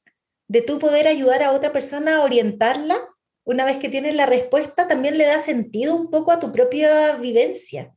de 0.47 0.61
tú 0.61 0.79
poder 0.79 1.07
ayudar 1.07 1.43
a 1.43 1.51
otra 1.51 1.71
persona 1.71 2.17
a 2.17 2.23
orientarla, 2.23 2.97
una 3.43 3.65
vez 3.65 3.77
que 3.77 3.89
tienes 3.89 4.15
la 4.15 4.25
respuesta, 4.25 4.87
también 4.87 5.17
le 5.17 5.25
da 5.25 5.39
sentido 5.39 5.95
un 5.95 6.09
poco 6.09 6.31
a 6.31 6.39
tu 6.39 6.51
propia 6.51 7.13
vivencia, 7.13 7.93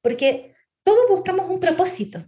porque 0.00 0.54
todos 0.84 1.08
buscamos 1.08 1.50
un 1.50 1.60
propósito. 1.60 2.22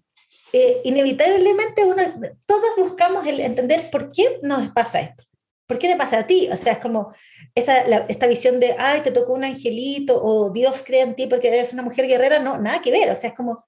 Eh, 0.53 0.83
inevitablemente 0.85 1.85
uno, 1.85 2.03
todos 2.47 2.77
buscamos 2.77 3.27
el 3.27 3.41
entender 3.41 3.91
por 3.91 4.13
qué 4.13 4.39
nos 4.43 4.71
pasa 4.71 5.01
esto. 5.01 5.25
¿Por 5.67 5.79
qué 5.79 5.89
te 5.89 5.97
pasa 5.97 6.21
a 6.21 6.27
ti? 6.27 6.49
O 6.53 6.57
sea, 6.57 6.75
es 6.75 6.79
como 6.79 7.13
esa, 7.55 7.81
esta 8.07 8.27
visión 8.27 8.61
de, 8.61 8.75
ay, 8.79 9.01
te 9.01 9.11
tocó 9.11 9.33
un 9.33 9.45
angelito 9.45 10.23
o 10.23 10.51
Dios 10.51 10.83
crea 10.85 11.03
en 11.03 11.17
ti 11.17 11.27
porque 11.27 11.49
eres 11.49 11.73
una 11.73 11.83
mujer 11.83 12.07
guerrera, 12.07 12.39
no, 12.39 12.59
nada 12.59 12.83
que 12.83 12.91
ver. 12.91 13.11
O 13.11 13.17
sea, 13.17 13.31
es 13.31 13.37
como, 13.37 13.65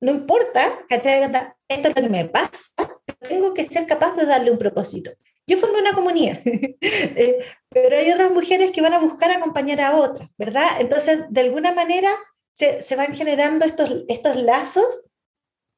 no 0.00 0.12
importa, 0.12 0.78
¿cachai? 0.88 1.24
Esto 1.68 1.88
es 1.88 1.96
lo 1.96 2.02
que 2.02 2.08
me 2.08 2.24
pasa, 2.26 2.93
tengo 3.24 3.54
que 3.54 3.64
ser 3.64 3.86
capaz 3.86 4.14
de 4.16 4.26
darle 4.26 4.50
un 4.50 4.58
propósito. 4.58 5.10
Yo 5.46 5.58
formé 5.58 5.80
una 5.80 5.92
comunidad, 5.92 6.38
eh, 6.44 7.38
pero 7.68 7.96
hay 7.96 8.10
otras 8.10 8.30
mujeres 8.30 8.70
que 8.70 8.80
van 8.80 8.94
a 8.94 8.98
buscar 8.98 9.30
acompañar 9.30 9.80
a 9.80 9.96
otras, 9.96 10.30
¿verdad? 10.38 10.80
Entonces, 10.80 11.20
de 11.28 11.40
alguna 11.40 11.72
manera, 11.72 12.10
se, 12.54 12.82
se 12.82 12.96
van 12.96 13.14
generando 13.14 13.66
estos, 13.66 14.04
estos 14.08 14.36
lazos 14.36 14.86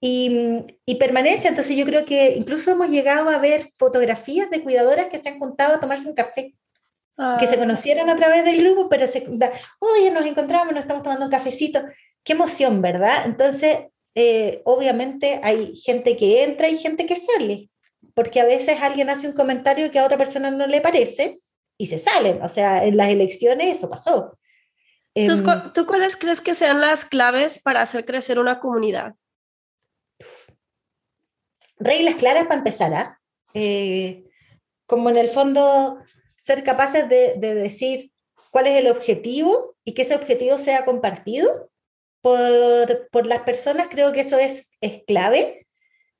y, 0.01 0.65
y, 0.85 0.97
permanencia. 0.97 1.49
Entonces 1.49 1.77
yo 1.77 1.85
creo 1.85 2.05
que 2.05 2.35
incluso 2.37 2.71
hemos 2.71 2.91
llegado 2.91 3.31
a 3.31 3.39
ver 3.39 3.71
fotografías 3.77 4.51
de 4.51 4.63
cuidadoras 4.63 5.07
que 5.07 5.19
se 5.19 5.31
han 5.31 5.39
juntado 5.39 5.75
a 5.75 5.81
tomarse 5.81 6.07
un 6.07 6.15
café, 6.15 6.55
que 7.39 7.47
se 7.47 7.55
ah. 7.55 7.59
conocieran 7.59 8.11
a 8.11 8.17
través 8.17 8.45
del 8.45 8.63
grupo, 8.63 8.89
pero 8.89 9.07
se, 9.07 9.27
oye, 9.81 10.11
nos 10.11 10.27
encontramos, 10.27 10.75
nos 10.75 10.83
estamos 10.83 11.03
tomando 11.03 11.25
un 11.25 11.31
cafecito. 11.31 11.83
Qué 12.23 12.35
emoción, 12.35 12.83
¿verdad? 12.83 13.25
Entonces, 13.25 13.87
eh, 14.17 14.63
obviamente 14.65 15.41
hay 15.43 15.77
gente 15.77 16.17
que 16.17 16.43
entra 16.43 16.69
y 16.69 16.79
gente 16.79 17.05
que 17.05 17.17
sale, 17.17 17.69
porque 18.15 18.41
a 18.41 18.47
veces 18.47 18.81
alguien 18.81 19.11
hace 19.11 19.29
un 19.29 19.35
comentario 19.35 19.91
que 19.91 19.99
a 19.99 20.05
otra 20.05 20.17
persona 20.17 20.51
no 20.51 20.67
le 20.67 20.81
parece 20.81 21.41
y 21.79 21.87
se 21.87 21.99
salen. 21.99 22.43
O 22.43 22.49
sea, 22.49 22.85
en 22.85 22.97
las 22.97 23.11
elecciones 23.11 23.77
eso 23.77 23.91
pasó. 23.91 24.39
¿Tú, 25.15 25.21
em, 25.33 25.73
¿Tú 25.75 25.87
cuáles 25.87 26.17
crees 26.17 26.41
que 26.41 26.55
sean 26.55 26.81
las 26.81 27.05
claves 27.05 27.61
para 27.63 27.83
hacer 27.83 28.07
crecer 28.07 28.39
una 28.39 28.59
comunidad? 28.59 29.15
reglas 31.79 32.15
claras 32.15 32.47
para 32.47 32.57
empezar, 32.57 32.95
¿ah? 32.95 33.21
¿eh? 33.53 34.25
como 34.87 35.11
en 35.11 35.19
el 35.19 35.29
fondo 35.29 35.99
ser 36.37 36.65
capaces 36.65 37.07
de, 37.09 37.35
de, 37.37 37.55
decir 37.55 38.13
cuál 38.51 38.67
es 38.67 38.77
el 38.77 38.89
objetivo 38.89 39.77
y 39.85 39.93
que 39.93 40.03
ese 40.03 40.15
objetivo 40.15 40.57
sea 40.57 40.87
compartido 40.87 41.71
por, 43.11 43.27
las 43.27 43.43
personas, 43.43 43.87
creo 43.89 44.13
que 44.13 44.21
eso 44.21 44.39
es, 44.39 44.71
es 44.81 45.03
clave. 45.07 45.67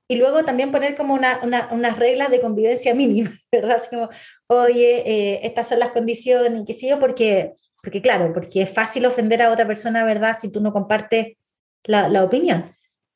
Y 0.09 0.17
luego 0.17 0.45
también 0.45 0.71
poner 0.71 0.95
como 0.95 1.15
una, 1.15 1.41
una, 1.43 1.69
unas 1.73 1.99
reglas 1.99 2.31
de 2.31 2.41
convivencia 2.41 2.95
mínima, 2.95 3.33
¿verdad? 3.53 3.79
Así 3.79 3.89
como, 3.91 4.09
oye, 4.47 5.03
eh, 5.05 5.41
estas 5.43 5.69
son 5.69 5.81
las 5.81 5.91
condiciones 5.91 6.63
qué 6.65 6.75
sé 6.75 6.89
yo, 6.89 7.01
porque, 7.01 7.55
porque 7.83 8.01
claro, 8.01 8.33
porque 8.33 8.63
es 8.63 8.71
fácil 8.71 9.05
ofender 9.07 9.43
a 9.43 9.51
otra 9.51 9.67
persona, 9.67 10.05
¿verdad? 10.05 10.39
Si 10.41 10.49
tú 10.51 10.61
no 10.61 10.73
compartes 10.73 11.37
la, 11.83 12.09
la 12.09 12.23
opinión. 12.23 12.73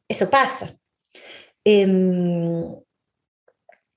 Eso 0.09 0.28
pasa. 0.28 0.76
Em, 1.64 2.74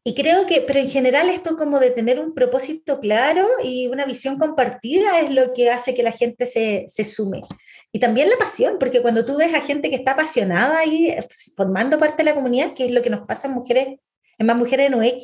y 0.05 0.13
creo 0.13 0.45
que, 0.45 0.61
pero 0.61 0.79
en 0.79 0.89
general 0.89 1.29
esto 1.29 1.57
como 1.57 1.79
de 1.79 1.89
tener 1.89 2.19
un 2.19 2.35
propósito 2.35 2.99
claro 2.99 3.47
y 3.63 3.87
una 3.87 4.05
visión 4.05 4.37
compartida 4.37 5.19
es 5.19 5.31
lo 5.31 5.51
que 5.53 5.71
hace 5.71 5.95
que 5.95 6.03
la 6.03 6.11
gente 6.11 6.45
se, 6.45 6.85
se 6.89 7.05
sume. 7.05 7.41
Y 7.95 7.99
también 7.99 8.27
la 8.27 8.37
pasión, 8.37 8.77
porque 8.79 9.03
cuando 9.03 9.23
tú 9.23 9.37
ves 9.37 9.53
a 9.53 9.61
gente 9.61 9.91
que 9.91 9.95
está 9.95 10.13
apasionada 10.13 10.79
ahí 10.79 11.13
pues, 11.27 11.53
formando 11.55 11.99
parte 11.99 12.23
de 12.23 12.29
la 12.31 12.33
comunidad, 12.33 12.73
que 12.73 12.87
es 12.87 12.91
lo 12.91 13.03
que 13.03 13.11
nos 13.11 13.27
pasa 13.27 13.47
en 13.47 13.53
mujeres, 13.53 13.99
en 14.39 14.47
más 14.47 14.57
mujeres 14.57 14.87
en 14.87 14.95
UX, 14.95 15.23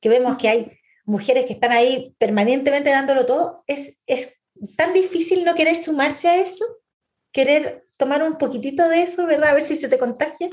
que 0.00 0.08
vemos 0.08 0.36
que 0.36 0.48
hay 0.48 0.72
mujeres 1.04 1.46
que 1.46 1.52
están 1.52 1.70
ahí 1.70 2.16
permanentemente 2.18 2.90
dándolo 2.90 3.26
todo, 3.26 3.62
es, 3.68 4.00
es 4.08 4.40
tan 4.76 4.92
difícil 4.92 5.44
no 5.44 5.54
querer 5.54 5.76
sumarse 5.76 6.26
a 6.26 6.36
eso, 6.36 6.64
querer 7.30 7.86
tomar 7.96 8.24
un 8.24 8.38
poquitito 8.38 8.88
de 8.88 9.02
eso, 9.02 9.24
¿verdad? 9.26 9.50
A 9.50 9.54
ver 9.54 9.62
si 9.62 9.76
se 9.76 9.88
te 9.88 9.98
contagia. 9.98 10.50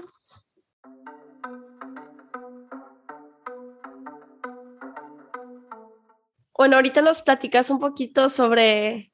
Bueno, 6.55 6.75
ahorita 6.75 7.01
nos 7.01 7.21
platicas 7.21 7.71
un 7.71 7.79
poquito 7.79 8.29
sobre, 8.29 9.11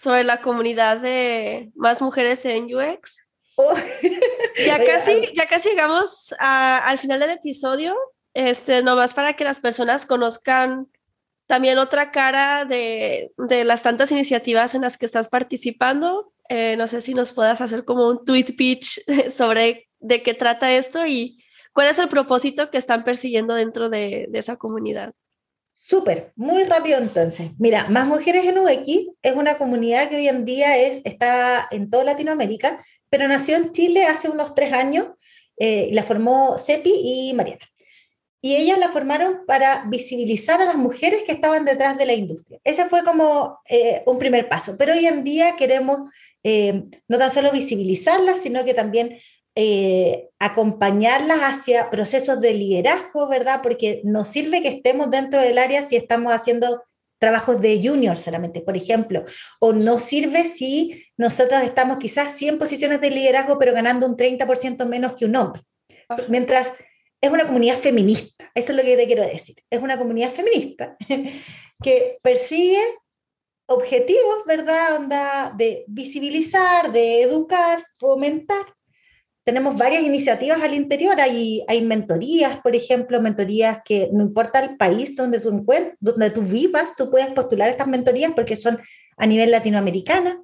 sobre 0.00 0.24
la 0.24 0.40
comunidad 0.40 0.98
de 0.98 1.72
más 1.74 2.00
mujeres 2.00 2.46
en 2.46 2.74
UX. 2.74 3.28
Oh. 3.56 3.74
Ya, 4.64 4.82
casi, 4.86 5.30
ya 5.34 5.46
casi 5.46 5.68
llegamos 5.68 6.34
al 6.38 6.98
final 6.98 7.20
del 7.20 7.30
episodio, 7.30 7.94
este, 8.32 8.82
nomás 8.82 9.12
para 9.12 9.34
que 9.34 9.44
las 9.44 9.60
personas 9.60 10.06
conozcan 10.06 10.88
también 11.46 11.76
otra 11.76 12.12
cara 12.12 12.64
de, 12.64 13.32
de 13.36 13.64
las 13.64 13.82
tantas 13.82 14.10
iniciativas 14.10 14.74
en 14.74 14.82
las 14.82 14.96
que 14.96 15.04
estás 15.04 15.28
participando. 15.28 16.32
Eh, 16.48 16.76
no 16.78 16.86
sé 16.86 17.02
si 17.02 17.12
nos 17.12 17.34
puedas 17.34 17.60
hacer 17.60 17.84
como 17.84 18.08
un 18.08 18.24
tweet 18.24 18.54
pitch 18.56 19.02
sobre 19.30 19.90
de 19.98 20.22
qué 20.22 20.32
trata 20.32 20.72
esto 20.72 21.06
y 21.06 21.44
cuál 21.74 21.88
es 21.88 21.98
el 21.98 22.08
propósito 22.08 22.70
que 22.70 22.78
están 22.78 23.04
persiguiendo 23.04 23.54
dentro 23.54 23.90
de, 23.90 24.28
de 24.30 24.38
esa 24.38 24.56
comunidad. 24.56 25.12
Súper, 25.72 26.32
muy 26.36 26.64
rápido 26.64 26.98
entonces. 26.98 27.50
Mira, 27.58 27.88
Más 27.88 28.06
Mujeres 28.06 28.44
en 28.44 28.58
UX 28.58 29.14
es 29.22 29.34
una 29.34 29.56
comunidad 29.56 30.08
que 30.08 30.16
hoy 30.16 30.28
en 30.28 30.44
día 30.44 30.76
es, 30.76 31.00
está 31.04 31.66
en 31.70 31.90
toda 31.90 32.04
Latinoamérica, 32.04 32.84
pero 33.08 33.26
nació 33.26 33.56
en 33.56 33.72
Chile 33.72 34.04
hace 34.04 34.28
unos 34.28 34.54
tres 34.54 34.72
años, 34.72 35.08
eh, 35.56 35.90
la 35.92 36.02
formó 36.02 36.58
Cepi 36.58 36.92
y 36.92 37.32
Mariana. 37.34 37.66
Y 38.42 38.56
ellas 38.56 38.78
la 38.78 38.88
formaron 38.88 39.40
para 39.46 39.84
visibilizar 39.88 40.60
a 40.60 40.64
las 40.64 40.76
mujeres 40.76 41.24
que 41.24 41.32
estaban 41.32 41.64
detrás 41.64 41.98
de 41.98 42.06
la 42.06 42.14
industria. 42.14 42.58
Ese 42.64 42.86
fue 42.86 43.04
como 43.04 43.58
eh, 43.68 44.02
un 44.06 44.18
primer 44.18 44.48
paso, 44.48 44.76
pero 44.78 44.94
hoy 44.94 45.06
en 45.06 45.24
día 45.24 45.56
queremos 45.56 46.10
eh, 46.42 46.84
no 47.06 47.18
tan 47.18 47.30
solo 47.30 47.52
visibilizarlas, 47.52 48.40
sino 48.40 48.64
que 48.64 48.72
también 48.72 49.18
eh, 49.62 50.30
acompañarlas 50.38 51.40
hacia 51.40 51.90
procesos 51.90 52.40
de 52.40 52.54
liderazgo, 52.54 53.28
¿verdad? 53.28 53.60
Porque 53.62 54.00
nos 54.04 54.28
sirve 54.28 54.62
que 54.62 54.68
estemos 54.68 55.10
dentro 55.10 55.42
del 55.42 55.58
área 55.58 55.86
si 55.86 55.96
estamos 55.96 56.32
haciendo 56.32 56.82
trabajos 57.18 57.60
de 57.60 57.78
junior 57.86 58.16
solamente, 58.16 58.62
por 58.62 58.74
ejemplo, 58.74 59.26
o 59.58 59.74
no 59.74 59.98
sirve 59.98 60.46
si 60.46 61.04
nosotros 61.18 61.62
estamos 61.62 61.98
quizás 61.98 62.34
100 62.38 62.58
posiciones 62.58 63.02
de 63.02 63.10
liderazgo, 63.10 63.58
pero 63.58 63.74
ganando 63.74 64.06
un 64.06 64.16
30% 64.16 64.86
menos 64.86 65.12
que 65.14 65.26
un 65.26 65.36
hombre. 65.36 65.60
Mientras 66.28 66.70
es 67.20 67.30
una 67.30 67.46
comunidad 67.46 67.80
feminista, 67.80 68.50
eso 68.54 68.72
es 68.72 68.78
lo 68.78 68.82
que 68.82 68.96
te 68.96 69.06
quiero 69.06 69.26
decir, 69.26 69.56
es 69.68 69.82
una 69.82 69.98
comunidad 69.98 70.32
feminista 70.32 70.96
que 71.82 72.18
persigue 72.22 72.80
objetivos, 73.66 74.42
¿verdad? 74.46 74.96
Onda 74.96 75.52
de 75.54 75.84
visibilizar, 75.86 76.92
de 76.92 77.20
educar, 77.20 77.84
fomentar 77.98 78.64
tenemos 79.44 79.76
varias 79.76 80.02
iniciativas 80.02 80.62
al 80.62 80.74
interior. 80.74 81.20
Hay, 81.20 81.64
hay 81.66 81.82
mentorías, 81.82 82.60
por 82.60 82.76
ejemplo, 82.76 83.20
mentorías 83.20 83.78
que 83.84 84.08
no 84.12 84.22
importa 84.22 84.60
el 84.60 84.76
país 84.76 85.16
donde 85.16 85.40
tú, 85.40 85.64
donde 85.98 86.30
tú 86.30 86.42
vivas, 86.42 86.94
tú 86.96 87.10
puedes 87.10 87.28
postular 87.30 87.68
estas 87.68 87.86
mentorías 87.86 88.32
porque 88.34 88.56
son 88.56 88.78
a 89.16 89.26
nivel 89.26 89.50
latinoamericana. 89.50 90.40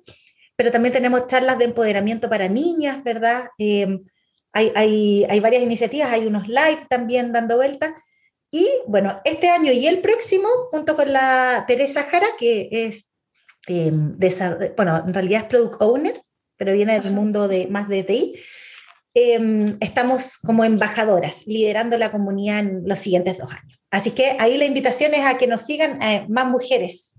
Pero 0.56 0.70
también 0.70 0.94
tenemos 0.94 1.26
charlas 1.26 1.58
de 1.58 1.66
empoderamiento 1.66 2.30
para 2.30 2.48
niñas, 2.48 3.04
¿verdad? 3.04 3.48
Em, 3.58 4.04
hay, 4.52 4.72
hay, 4.74 5.24
hay, 5.28 5.40
varias 5.40 5.62
iniciativas, 5.62 6.10
hay 6.10 6.26
unos 6.26 6.48
live 6.48 6.86
también 6.88 7.32
dando 7.32 7.56
vueltas. 7.56 7.92
Y 8.50 8.66
bueno, 8.86 9.20
este 9.24 9.50
año 9.50 9.70
y 9.72 9.86
el 9.86 9.98
próximo, 9.98 10.48
junto 10.70 10.96
con 10.96 11.12
la 11.12 11.64
Teresa 11.66 12.04
Jara, 12.04 12.26
que 12.38 12.68
es, 12.70 13.10
em, 13.66 14.16
bueno, 14.74 15.04
en 15.06 15.12
realidad 15.12 15.42
es 15.42 15.48
Product 15.48 15.82
Owner, 15.82 16.22
pero 16.56 16.72
viene 16.72 16.98
del 16.98 17.12
mundo 17.12 17.48
de, 17.48 17.66
más 17.66 17.86
de 17.88 18.02
TI, 18.02 18.40
Em, 19.18 19.78
estamos 19.80 20.36
como 20.36 20.62
embajadoras 20.62 21.46
liderando 21.46 21.96
la 21.96 22.12
comunidad 22.12 22.58
en 22.58 22.86
los 22.86 22.98
siguientes 22.98 23.38
dos 23.38 23.50
años. 23.50 23.80
Así 23.90 24.10
que 24.10 24.36
ahí 24.38 24.58
la 24.58 24.66
invitación 24.66 25.14
es 25.14 25.24
a 25.24 25.38
que 25.38 25.46
nos 25.46 25.62
sigan 25.62 26.02
eh, 26.02 26.26
más 26.28 26.46
mujeres 26.46 27.18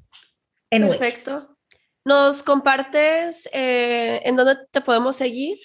en 0.69 0.87
Perfecto. 0.87 1.57
¿Nos 2.05 2.43
compartes 2.43 3.49
eh, 3.51 4.21
en 4.25 4.35
dónde 4.35 4.57
te 4.69 4.81
podemos 4.81 5.15
seguir 5.15 5.57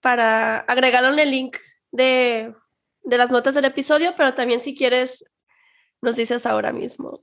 para 0.00 0.60
agregarlo 0.60 1.12
en 1.12 1.18
el 1.18 1.30
link 1.30 1.58
de, 1.92 2.54
de 3.02 3.18
las 3.18 3.30
notas 3.30 3.54
del 3.54 3.66
episodio, 3.66 4.14
pero 4.16 4.32
también 4.32 4.60
si 4.60 4.74
quieres 4.74 5.34
nos 6.00 6.16
dices 6.16 6.46
ahora 6.46 6.72
mismo. 6.72 7.20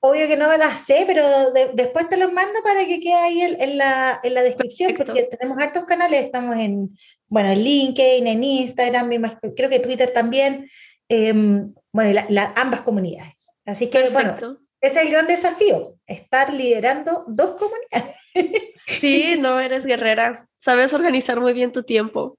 Obvio 0.00 0.28
que 0.28 0.36
no 0.36 0.48
me 0.48 0.58
las 0.58 0.84
sé, 0.84 1.04
pero 1.06 1.24
después 1.72 2.08
te 2.08 2.18
los 2.18 2.32
mando 2.32 2.60
para 2.62 2.84
que 2.84 3.00
quede 3.00 3.14
ahí 3.14 3.40
en, 3.40 3.78
la, 3.78 4.20
en 4.22 4.34
la, 4.34 4.42
descripción, 4.42 4.94
porque 4.94 5.24
tenemos 5.24 5.58
hartos 5.58 5.86
canales, 5.86 6.26
estamos 6.26 6.56
en, 6.56 6.96
bueno, 7.28 7.50
en 7.50 7.62
LinkedIn, 7.62 8.26
en 8.26 8.44
Instagram, 8.44 9.10
creo 9.56 9.68
que 9.68 9.80
Twitter 9.80 10.10
también, 10.12 10.70
em, 11.08 11.72
bueno, 11.92 12.20
ambas 12.56 12.82
comunidades. 12.82 13.34
Así 13.64 13.88
que, 13.88 14.08
bueno, 14.10 14.34
ese 14.80 15.00
es 15.00 15.06
el 15.06 15.10
gran 15.10 15.26
desafío, 15.26 15.96
estar 16.06 16.52
liderando 16.52 17.24
dos 17.28 17.56
comunidades. 17.56 18.16
Sí, 18.86 19.36
no, 19.38 19.60
eres 19.60 19.84
guerrera, 19.84 20.48
sabes 20.56 20.94
organizar 20.94 21.40
muy 21.40 21.52
bien 21.52 21.72
tu 21.72 21.82
tiempo. 21.82 22.38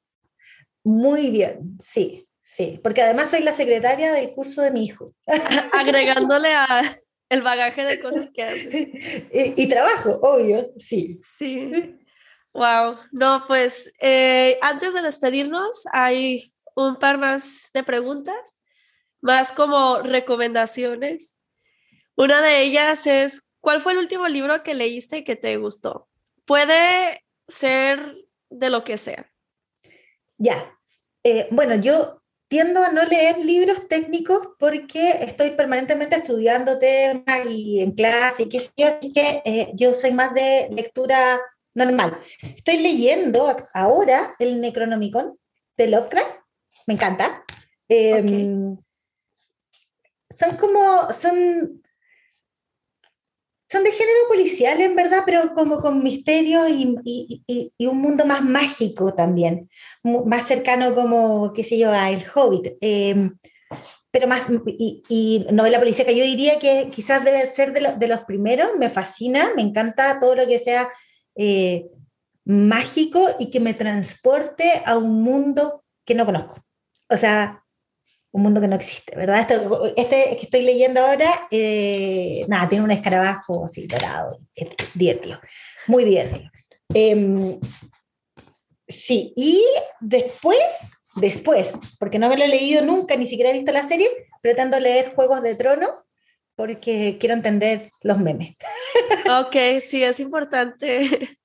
Muy 0.84 1.30
bien, 1.30 1.78
sí, 1.80 2.28
sí, 2.44 2.80
porque 2.82 3.04
además 3.04 3.30
soy 3.30 3.44
la 3.44 3.52
secretaria 3.52 4.12
del 4.12 4.32
curso 4.32 4.64
de 4.64 4.72
mi 4.72 4.84
hijo. 4.84 5.14
Agregándole 5.74 6.52
a 6.54 6.68
el 7.30 7.44
bagaje 7.44 7.86
de 7.86 8.00
cosas 8.00 8.32
que 8.32 8.44
hace. 8.44 8.92
Y, 9.56 9.68
trabajo, 9.68 10.20
obvio, 10.22 10.72
sí. 10.78 11.20
Sí. 11.38 11.72
Wow. 12.54 12.98
No, 13.12 13.44
pues 13.48 13.92
eh, 14.00 14.58
antes 14.62 14.94
de 14.94 15.02
despedirnos, 15.02 15.84
hay 15.92 16.54
un 16.76 16.96
par 16.96 17.18
más 17.18 17.70
de 17.74 17.84
preguntas, 17.84 18.58
más 19.22 19.52
como 19.52 20.02
recomendaciones. 20.02 21.38
Una 22.16 22.42
de 22.42 22.62
ellas 22.64 23.08
es, 23.08 23.54
¿cuál 23.60 23.82
fue 23.82 23.94
el 23.94 24.00
último 24.00 24.28
libro 24.28 24.64
que 24.64 24.74
leíste 24.74 25.18
y 25.18 25.24
que 25.24 25.36
te 25.36 25.58
gustó? 25.58 26.10
Puede 26.46 27.26
ser 27.48 28.16
de 28.50 28.70
lo 28.70 28.84
que 28.84 28.98
sea. 28.98 29.32
Ya. 30.38 30.78
Eh, 31.24 31.48
bueno, 31.52 31.76
yo 31.76 32.20
tiendo 32.48 32.84
a 32.84 32.92
no 32.92 33.04
leer 33.04 33.38
libros 33.38 33.88
técnicos 33.88 34.50
porque 34.58 35.12
estoy 35.22 35.52
permanentemente 35.52 36.16
estudiando 36.16 36.80
temas 36.80 37.46
y 37.48 37.82
en 37.82 37.92
clase 37.92 38.44
y 38.44 38.50
qué 38.50 38.60
sé 38.60 38.72
yo, 38.76 38.88
así 38.88 39.12
que 39.12 39.44
eh, 39.46 39.72
yo 39.76 39.94
soy 39.94 40.12
más 40.12 40.34
de 40.34 40.68
lectura 40.72 41.40
normal. 41.80 42.20
Estoy 42.56 42.78
leyendo 42.78 43.56
ahora 43.74 44.36
el 44.40 44.62
Necronomicon 44.62 45.38
de 45.78 45.88
Lovecraft, 45.88 46.36
me 46.86 46.94
encanta. 46.94 47.44
Em, 47.88 48.78
son 50.30 50.58
como, 50.58 51.12
son, 51.14 51.82
son 53.68 53.84
de 53.84 53.92
género 53.92 54.28
policial 54.28 54.80
en 54.82 54.96
verdad, 54.96 55.24
pero 55.26 55.54
como 55.56 55.82
con 55.82 56.04
misterio 56.04 56.68
y, 56.68 56.96
y, 57.04 57.74
y, 57.78 57.86
un 57.88 57.98
mundo 57.98 58.26
más 58.26 58.44
mágico 58.44 59.14
también, 59.14 59.70
más 60.04 60.48
cercano 60.48 60.94
como, 60.94 61.52
qué 61.54 61.64
sé 61.64 61.80
yo, 61.80 61.92
a 61.92 62.12
El 62.12 62.24
Hobbit. 62.34 62.78
Em, 62.82 63.38
pero 64.12 64.28
más, 64.28 64.48
y, 64.68 65.46
novela 65.52 65.80
policíaca, 65.80 66.12
yo 66.12 66.24
diría 66.24 66.60
que 66.60 66.90
quizás 66.94 67.24
debe 67.24 67.52
ser 67.52 67.74
de, 67.74 67.96
de, 67.98 68.08
los 68.08 68.22
primeros, 68.22 68.72
me 68.78 68.90
fascina, 68.90 69.52
me 69.56 69.62
encanta 69.62 70.20
todo 70.20 70.36
lo 70.36 70.48
que 70.48 70.60
sea 70.60 70.90
eh, 71.42 71.90
mágico 72.44 73.26
y 73.40 73.50
que 73.50 73.62
me 73.62 73.74
transporte 73.74 74.70
a 74.86 74.98
un 74.98 75.24
mundo 75.24 75.86
que 76.04 76.14
no 76.14 76.26
conozco. 76.26 76.62
O 77.08 77.16
sea, 77.16 77.64
un 78.32 78.44
mundo 78.44 78.60
que 78.60 78.68
no 78.68 78.76
existe, 78.76 79.16
¿verdad? 79.16 79.48
este 79.96 80.36
que 80.36 80.44
estoy 80.44 80.64
leyendo 80.64 81.00
ahora, 81.00 81.48
eh, 81.50 82.46
nada, 82.50 82.68
tiene 82.68 82.84
un 82.84 82.92
escarabajo 82.92 83.66
así 83.66 83.88
dorado, 83.88 84.38
divertido, 84.94 85.40
muy 85.88 86.04
divertido. 86.04 86.52
Em, 86.94 87.58
sí, 88.86 89.34
y 89.38 89.64
después, 90.02 90.92
después, 91.16 91.72
porque 92.00 92.20
no 92.20 92.28
me 92.28 92.38
lo 92.38 92.44
he 92.44 92.50
leído 92.50 92.84
nunca, 92.84 93.16
ni 93.16 93.28
siquiera 93.28 93.52
he 93.52 93.54
visto 93.54 93.72
la 93.72 93.88
serie, 93.88 94.10
pretendo 94.42 94.78
leer 94.78 95.16
Juegos 95.16 95.42
de 95.42 95.56
Tronos 95.56 95.92
porque 96.60 97.16
quiero 97.22 97.36
entender 97.36 97.90
los 98.02 98.20
memes. 98.20 98.58
Ok, 99.30 99.56
sí, 99.80 100.04
es 100.04 100.20
importante. 100.20 101.38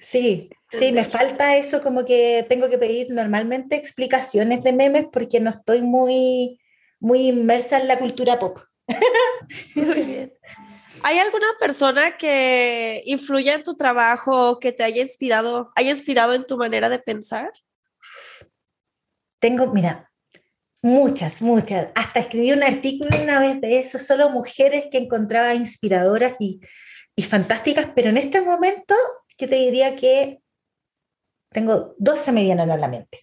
Sí, 0.00 0.48
Sí, 0.72 0.92
me 0.92 1.04
falta 1.04 1.56
eso, 1.56 1.82
como 1.82 2.04
que 2.04 2.46
tengo 2.48 2.68
que 2.68 2.78
pedir 2.78 3.08
normalmente 3.10 3.74
explicaciones 3.74 4.62
de 4.62 4.72
memes 4.72 5.06
porque 5.12 5.40
no 5.40 5.50
estoy 5.50 5.82
muy, 5.82 6.60
muy 7.00 7.28
inmersa 7.28 7.80
en 7.80 7.88
la 7.88 7.98
cultura 7.98 8.38
pop. 8.38 8.60
Muy 9.74 10.02
bien. 10.02 10.32
¿Hay 11.02 11.18
alguna 11.18 11.46
persona 11.58 12.16
que 12.16 13.02
influya 13.06 13.54
en 13.54 13.62
tu 13.62 13.74
trabajo, 13.74 14.60
que 14.60 14.70
te 14.70 14.84
haya 14.84 15.02
inspirado, 15.02 15.72
haya 15.74 15.90
inspirado 15.90 16.34
en 16.34 16.44
tu 16.44 16.56
manera 16.56 16.88
de 16.88 16.98
pensar? 17.00 17.50
Tengo, 19.40 19.72
mira, 19.72 20.09
muchas, 20.82 21.42
muchas. 21.42 21.88
Hasta 21.94 22.20
escribí 22.20 22.52
un 22.52 22.62
artículo 22.62 23.20
una 23.22 23.40
vez 23.40 23.60
de 23.60 23.80
eso, 23.80 23.98
solo 23.98 24.30
mujeres 24.30 24.86
que 24.90 24.98
encontraba 24.98 25.54
inspiradoras 25.54 26.34
y, 26.38 26.60
y 27.16 27.22
fantásticas, 27.22 27.88
pero 27.94 28.10
en 28.10 28.16
este 28.16 28.40
momento 28.40 28.94
yo 29.38 29.48
te 29.48 29.56
diría 29.56 29.96
que 29.96 30.40
tengo 31.50 31.94
dos 31.98 32.20
se 32.20 32.32
me 32.32 32.42
vienen 32.42 32.70
a 32.70 32.76
la 32.76 32.88
mente. 32.88 33.20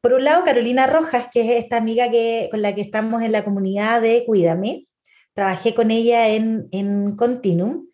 Por 0.00 0.14
un 0.14 0.24
lado, 0.24 0.44
Carolina 0.44 0.86
Rojas, 0.86 1.28
que 1.32 1.40
es 1.40 1.64
esta 1.64 1.76
amiga 1.76 2.10
que, 2.10 2.48
con 2.50 2.62
la 2.62 2.74
que 2.74 2.80
estamos 2.80 3.22
en 3.22 3.32
la 3.32 3.44
comunidad 3.44 4.00
de 4.00 4.24
Cuídame. 4.24 4.86
Trabajé 5.34 5.74
con 5.74 5.90
ella 5.90 6.28
en, 6.28 6.68
en 6.72 7.16
Continuum. 7.16 7.88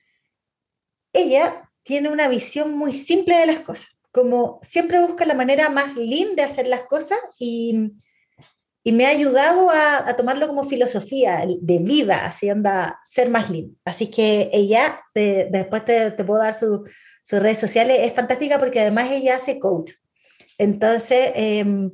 Ella 1.13 1.71
tiene 1.83 2.11
una 2.11 2.29
visión 2.29 2.77
muy 2.77 2.93
simple 2.93 3.37
de 3.37 3.47
las 3.47 3.61
cosas, 3.61 3.89
como 4.13 4.61
siempre 4.63 5.01
busca 5.01 5.25
la 5.25 5.35
manera 5.35 5.69
más 5.69 5.97
linda 5.97 6.45
de 6.45 6.51
hacer 6.51 6.69
las 6.69 6.85
cosas 6.85 7.19
y, 7.39 7.93
y 8.85 8.93
me 8.93 9.07
ha 9.07 9.11
ayudado 9.11 9.71
a, 9.71 10.17
tomarlo 10.17 10.49
como 10.49 10.65
filosofía 10.65 11.45
de 11.61 11.79
vida, 11.79 12.33
anda, 12.51 13.01
ser 13.05 13.31
más 13.31 13.49
lindo. 13.49 13.77
Así 13.85 14.11
que 14.11 14.51
ella, 14.53 15.01
después 15.15 15.85
te, 15.85 16.11
te 16.11 16.25
puedo 16.25 16.43
dar 16.43 16.59
su, 16.59 16.85
sus 17.25 17.41
redes 17.41 17.59
sociales, 17.59 17.99
es 18.01 18.13
fantástica 18.13 18.59
porque 18.59 18.81
además 18.81 19.11
ella 19.11 19.37
hace 19.37 19.59
coach. 19.59 19.93
Entonces, 20.59 21.33
em, 21.35 21.93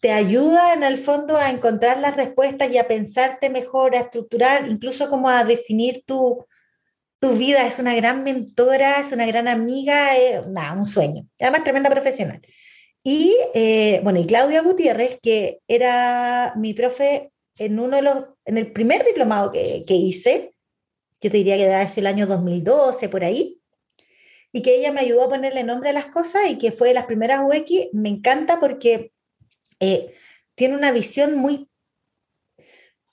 te 0.00 0.10
ayuda 0.10 0.74
en 0.74 0.82
el 0.82 0.98
fondo 0.98 1.36
a 1.36 1.50
encontrar 1.50 1.98
las 1.98 2.16
respuestas 2.16 2.72
y 2.72 2.78
a 2.78 2.88
pensarte 2.88 3.50
mejor, 3.50 3.94
a 3.94 4.00
estructurar, 4.00 4.68
incluso 4.68 5.08
como 5.08 5.28
a 5.28 5.44
definir 5.44 6.04
tu, 6.06 6.44
tu 7.20 7.34
vida. 7.34 7.66
Es 7.66 7.78
una 7.78 7.94
gran 7.94 8.24
mentora, 8.24 9.00
es 9.00 9.12
una 9.12 9.26
gran 9.26 9.46
amiga, 9.46 10.08
nada, 10.48 10.72
un 10.72 10.86
sueño. 10.86 11.26
Además, 11.38 11.62
tremenda 11.64 11.90
profesional. 11.90 12.40
Y 13.04 13.36
eh, 13.54 14.00
bueno, 14.04 14.20
y 14.20 14.26
Claudia 14.26 14.62
Gutiérrez, 14.62 15.18
que 15.20 15.60
era 15.66 16.54
mi 16.56 16.72
profe 16.74 17.32
en 17.58 17.78
uno 17.78 17.96
de 17.96 18.02
los, 18.02 18.24
en 18.44 18.58
el 18.58 18.72
primer 18.72 19.04
diplomado 19.04 19.50
que, 19.50 19.84
que 19.86 19.94
hice, 19.94 20.54
yo 21.20 21.30
te 21.30 21.36
diría 21.36 21.56
que 21.56 21.66
debe 21.66 21.88
el 21.94 22.06
año 22.06 22.26
2012, 22.26 23.08
por 23.08 23.24
ahí, 23.24 23.60
y 24.52 24.62
que 24.62 24.76
ella 24.76 24.92
me 24.92 25.00
ayudó 25.00 25.24
a 25.24 25.28
ponerle 25.28 25.64
nombre 25.64 25.90
a 25.90 25.94
las 25.94 26.06
cosas 26.06 26.42
y 26.48 26.58
que 26.58 26.72
fue 26.72 26.88
de 26.88 26.94
las 26.94 27.06
primeras 27.06 27.40
UX, 27.42 27.88
me 27.92 28.08
encanta 28.08 28.60
porque 28.60 29.12
eh, 29.80 30.14
tiene 30.54 30.74
una 30.74 30.92
visión 30.92 31.36
muy, 31.36 31.68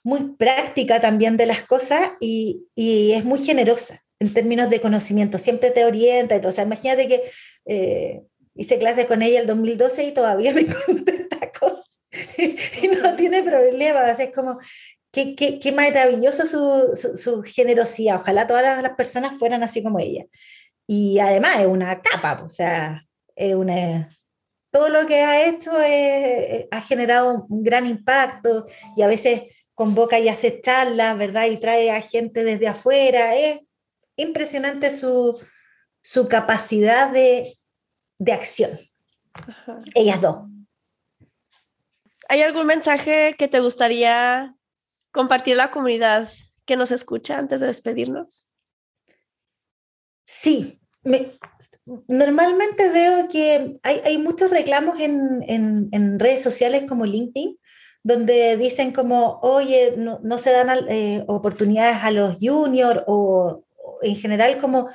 muy 0.03 0.35
práctica 0.35 0.99
también 0.99 1.37
de 1.37 1.45
las 1.45 1.63
cosas 1.63 2.11
y, 2.19 2.67
y, 2.75 3.13
es 3.13 3.23
muy 3.25 3.39
generosa 3.39 4.03
en 4.19 4.33
términos 4.33 4.69
de 4.69 4.81
conocimiento, 4.81 5.37
siempre 5.37 5.71
te 5.71 5.85
orienta 5.85 6.35
y 6.35 6.41
todo. 6.41 6.51
O 6.51 6.53
sea, 6.53 6.65
imagínate 6.65 7.07
que 7.07 7.31
eh, 7.65 8.23
hice 8.59 8.77
clases 8.77 9.05
con 9.05 9.21
ella 9.21 9.39
el 9.39 9.47
2012 9.47 10.03
y 10.03 10.11
todavía 10.13 10.53
me 10.55 10.65
contesta 10.65 11.51
cosas 11.57 11.91
y 12.11 12.87
no 12.87 13.15
tiene 13.15 13.43
problema, 13.43 14.09
es 14.11 14.31
como, 14.33 14.59
Qué, 15.11 15.35
qué, 15.35 15.59
qué, 15.59 15.71
maravilloso 15.71 16.45
su, 16.45 16.95
su, 16.95 17.17
su, 17.17 17.41
generosidad. 17.41 18.21
Ojalá 18.21 18.45
todas 18.45 18.83
las 18.83 18.91
personas 18.91 19.39
fueran 19.39 19.63
así 19.63 19.81
como 19.81 19.97
ella. 19.97 20.25
Y 20.85 21.17
además 21.17 21.57
es 21.59 21.65
una 21.65 21.99
capa, 21.99 22.43
o 22.45 22.49
sea, 22.51 23.07
es 23.35 23.55
una, 23.55 24.07
todo 24.71 24.89
lo 24.89 25.07
que 25.07 25.21
ha 25.21 25.47
hecho 25.47 25.71
ha 26.69 26.81
generado 26.81 27.47
un 27.49 27.63
gran 27.63 27.87
impacto 27.87 28.67
y 28.95 29.01
a 29.01 29.07
veces 29.07 29.43
convoca 29.73 30.19
y 30.19 30.29
hace 30.29 30.61
charlas, 30.61 31.17
¿verdad? 31.17 31.47
Y 31.47 31.57
trae 31.57 31.89
a 31.89 32.01
gente 32.01 32.43
desde 32.43 32.67
afuera. 32.67 33.35
Es 33.35 33.61
impresionante 34.15 34.91
su, 34.91 35.39
su 36.01 36.27
capacidad 36.27 37.09
de, 37.11 37.58
de 38.19 38.33
acción. 38.33 38.79
Ellas 39.95 40.21
dos. 40.21 40.45
¿Hay 42.27 42.43
algún 42.43 42.67
mensaje 42.67 43.35
que 43.39 43.47
te 43.47 43.59
gustaría 43.59 44.55
compartir 45.11 45.55
a 45.55 45.65
la 45.65 45.71
comunidad 45.71 46.29
que 46.65 46.75
nos 46.75 46.91
escucha 46.91 47.39
antes 47.39 47.61
de 47.61 47.67
despedirnos? 47.67 48.51
Sí, 50.25 50.79
normalmente 52.07 52.89
veo 52.89 53.27
que 53.29 53.79
hay, 53.81 54.01
hay 54.03 54.17
muchos 54.19 54.51
reclamos 54.51 54.99
en, 54.99 55.43
en, 55.47 55.89
en, 55.91 56.19
redes 56.19 56.43
sociales 56.43 56.83
como 56.87 57.05
LinkedIn, 57.05 57.57
donde 58.03 58.57
dicen 58.57 58.91
como, 58.91 59.39
oye, 59.41 59.95
no, 59.97 60.19
no 60.23 60.37
se 60.37 60.51
dan 60.51 60.69
eh, 60.87 61.23
oportunidades 61.27 61.97
a 62.03 62.11
los 62.11 62.37
juniors 62.39 63.01
o, 63.07 63.63
en 64.03 64.15
general 64.15 64.59
como, 64.59 64.89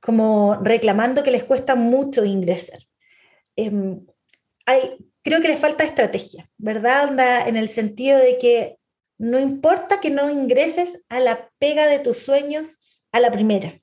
como 0.00 0.56
reclamando 0.62 1.22
que 1.22 1.30
les 1.30 1.44
cuesta 1.44 1.74
mucho 1.74 2.24
ingresar. 2.24 2.80
Eh, 3.56 3.70
hay, 4.66 4.80
creo 5.22 5.40
que 5.40 5.48
les 5.48 5.58
falta 5.58 5.84
estrategia, 5.84 6.50
¿verdad? 6.56 7.48
en 7.48 7.56
el 7.56 7.68
sentido 7.68 8.18
de 8.18 8.38
que 8.38 8.78
no 9.18 9.38
importa 9.38 10.00
que 10.00 10.10
no 10.10 10.30
ingreses 10.30 11.02
a 11.08 11.20
la 11.20 11.50
pega 11.58 11.86
de 11.86 11.98
tus 11.98 12.18
sueños 12.18 12.78
a 13.12 13.20
la 13.20 13.30
primera. 13.30 13.80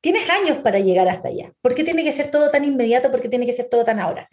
Tienes 0.00 0.28
años 0.30 0.58
para 0.58 0.78
llegar 0.78 1.06
hasta 1.08 1.28
allá. 1.28 1.52
¿Por 1.60 1.74
qué 1.74 1.84
tiene 1.84 2.02
que 2.02 2.12
ser 2.12 2.30
todo 2.30 2.50
tan 2.50 2.64
inmediato? 2.64 3.10
¿Por 3.10 3.20
qué 3.20 3.28
tiene 3.28 3.44
que 3.44 3.52
ser 3.52 3.68
todo 3.68 3.84
tan 3.84 4.00
ahora? 4.00 4.30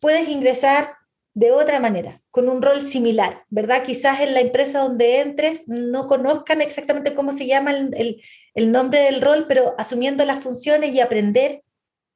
Puedes 0.00 0.28
ingresar 0.28 0.96
de 1.34 1.50
otra 1.50 1.80
manera, 1.80 2.22
con 2.30 2.48
un 2.48 2.62
rol 2.62 2.86
similar, 2.88 3.44
¿verdad? 3.50 3.82
Quizás 3.82 4.20
en 4.20 4.34
la 4.34 4.40
empresa 4.40 4.78
donde 4.78 5.20
entres 5.20 5.64
no 5.66 6.06
conozcan 6.06 6.60
exactamente 6.60 7.14
cómo 7.14 7.32
se 7.32 7.48
llama 7.48 7.72
el, 7.72 8.22
el, 8.54 8.72
nombre 8.72 9.00
del 9.00 9.20
rol, 9.20 9.46
pero 9.48 9.74
asumiendo 9.76 10.24
las 10.24 10.42
funciones 10.42 10.94
y 10.94 11.00
aprender 11.00 11.62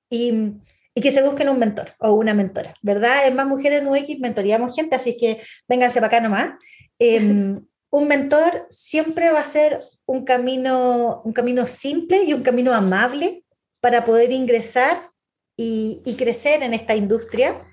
y, 0.09 0.53
y, 0.95 1.01
que 1.01 1.11
se 1.11 1.23
busquen 1.23 1.49
un 1.49 1.59
mentor 1.59 1.95
o 1.99 2.13
una 2.13 2.33
mentora, 2.33 2.77
¿verdad? 2.81 3.27
En 3.27 3.35
Más 3.35 3.49
Mujeres 3.49 3.83
en 3.83 3.89
UX 3.89 4.21
mentoreamos 4.21 4.75
gente, 4.75 4.95
así 4.95 5.17
que 5.17 5.43
vénganse 5.67 6.01
para 6.01 6.07
acá 6.07 6.21
nomás. 6.21 6.53
Em, 7.01 7.61
un 7.91 8.07
mentor 8.07 8.67
siempre 8.71 9.33
va 9.33 9.41
a 9.41 9.45
ser 9.45 9.81
un 10.07 10.25
camino, 10.25 11.23
un 11.25 11.33
camino 11.33 11.67
simple 11.67 12.23
y 12.23 12.35
un 12.35 12.43
camino 12.43 12.73
amable 12.73 13.43
para 13.81 14.05
poder 14.05 14.31
ingresar 14.31 15.11
y, 15.57 16.03
y 16.05 16.15
crecer 16.15 16.63
en 16.63 16.73
esta 16.73 16.95
industria 16.95 17.65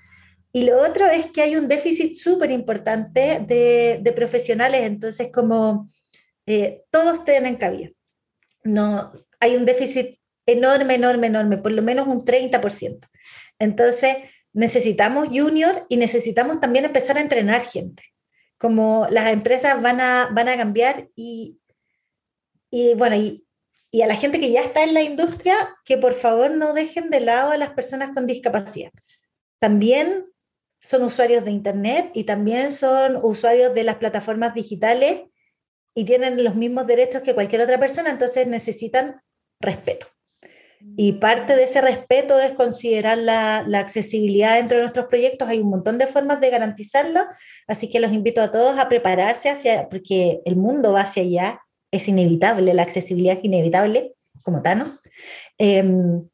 y 0.56 0.64
lo 0.64 0.78
otro 0.78 1.04
es 1.04 1.26
que 1.32 1.42
hay 1.42 1.54
un 1.54 1.68
déficit 1.68 2.14
súper 2.14 2.50
importante 2.50 3.44
de, 3.46 3.98
de, 4.00 4.12
profesionales, 4.12 4.84
entonces 4.84 5.30
como 5.30 5.90
eh, 6.46 6.82
todos 6.90 7.26
tienen 7.26 7.56
cabida. 7.56 7.90
No, 8.64 9.12
hay 9.38 9.56
un 9.56 9.66
déficit 9.66 10.18
enorme, 10.46 10.94
enorme, 10.94 11.26
enorme, 11.26 11.58
por 11.58 11.72
lo 11.72 11.82
menos 11.82 12.08
un 12.08 12.24
30%. 12.24 13.06
Entonces 13.58 14.16
necesitamos 14.54 15.28
junior 15.28 15.84
y 15.90 15.98
necesitamos 15.98 16.58
también 16.58 16.86
empezar 16.86 17.18
a 17.18 17.20
entrenar 17.20 17.60
gente. 17.60 18.04
Como 18.56 19.06
las 19.10 19.34
empresas 19.34 19.82
van 19.82 20.00
a, 20.00 20.30
van 20.32 20.48
a 20.48 20.56
cambiar 20.56 21.10
y, 21.14 21.58
y 22.70 22.94
bueno, 22.94 23.16
y, 23.16 23.46
y 23.90 24.00
a 24.00 24.06
la 24.06 24.16
gente 24.16 24.40
que 24.40 24.52
ya 24.52 24.62
está 24.62 24.84
en 24.84 24.94
la 24.94 25.02
industria, 25.02 25.54
que 25.84 25.98
por 25.98 26.14
favor 26.14 26.50
no 26.52 26.72
dejen 26.72 27.10
de 27.10 27.20
lado 27.20 27.50
a 27.50 27.58
las 27.58 27.72
personas 27.74 28.14
con 28.14 28.26
discapacidad. 28.26 28.90
También 29.58 30.32
son 30.86 31.02
usuarios 31.02 31.44
de 31.44 31.50
Internet 31.50 32.10
y 32.14 32.24
también 32.24 32.72
son 32.72 33.18
usuarios 33.20 33.74
de 33.74 33.82
las 33.82 33.96
plataformas 33.96 34.54
digitales 34.54 35.22
y 35.94 36.04
tienen 36.04 36.44
los 36.44 36.54
mismos 36.54 36.86
derechos 36.86 37.22
que 37.22 37.34
cualquier 37.34 37.62
otra 37.62 37.80
persona, 37.80 38.10
entonces 38.10 38.46
necesitan 38.46 39.20
respeto. 39.60 40.06
Y 40.96 41.14
parte 41.14 41.56
de 41.56 41.64
ese 41.64 41.80
respeto 41.80 42.38
es 42.38 42.52
considerar 42.52 43.18
la, 43.18 43.64
la, 43.66 43.80
accesibilidad 43.80 44.56
dentro 44.56 44.76
de 44.76 44.84
nuestros 44.84 45.06
proyectos. 45.06 45.48
Hay 45.48 45.58
un 45.58 45.70
montón 45.70 45.98
de 45.98 46.06
formas 46.06 46.40
de 46.40 46.50
garantizarlo, 46.50 47.24
así 47.66 47.90
que 47.90 47.98
los 47.98 48.12
invito 48.12 48.40
a 48.40 48.52
todos 48.52 48.78
a 48.78 48.88
prepararse 48.88 49.48
hacia, 49.48 49.88
porque 49.88 50.42
el 50.44 50.54
mundo 50.54 50.92
va 50.92 51.00
hacia 51.00 51.22
allá, 51.22 51.60
es 51.90 52.06
inevitable, 52.06 52.74
la 52.74 52.82
accesibilidad 52.82 53.38
es 53.38 53.44
inevitable, 53.44 54.14
como 54.44 54.62
Thanos. 54.62 55.02
Em, 55.58 56.28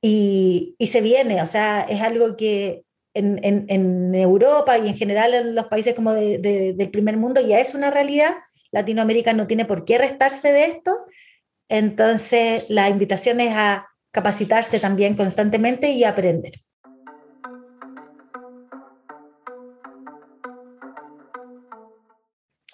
y, 0.00 0.76
y, 0.78 0.86
se 0.86 1.00
viene, 1.00 1.42
o 1.42 1.46
sea, 1.46 1.82
es 1.82 2.00
algo 2.00 2.36
que 2.36 2.83
en, 3.14 4.14
Europa 4.14 4.78
y 4.78 4.88
en 4.88 4.96
general 4.96 5.34
en 5.34 5.54
los 5.54 5.66
países 5.66 5.94
como 5.94 6.12
del 6.12 6.90
primer 6.90 7.16
mundo 7.16 7.40
ya 7.40 7.60
es 7.60 7.74
una 7.74 7.90
realidad. 7.90 8.34
Latinoamérica 8.72 9.32
no 9.32 9.46
tiene 9.46 9.64
por 9.64 9.84
qué 9.84 9.98
restarse 9.98 10.52
de 10.52 10.64
esto. 10.66 10.90
Entonces, 11.68 12.64
la 12.68 12.88
invitación 12.88 13.40
es 13.40 13.52
a 13.54 13.88
capacitarse 14.10 14.80
también 14.80 15.14
constantemente 15.14 15.90
y 15.90 16.04
aprender. 16.04 16.60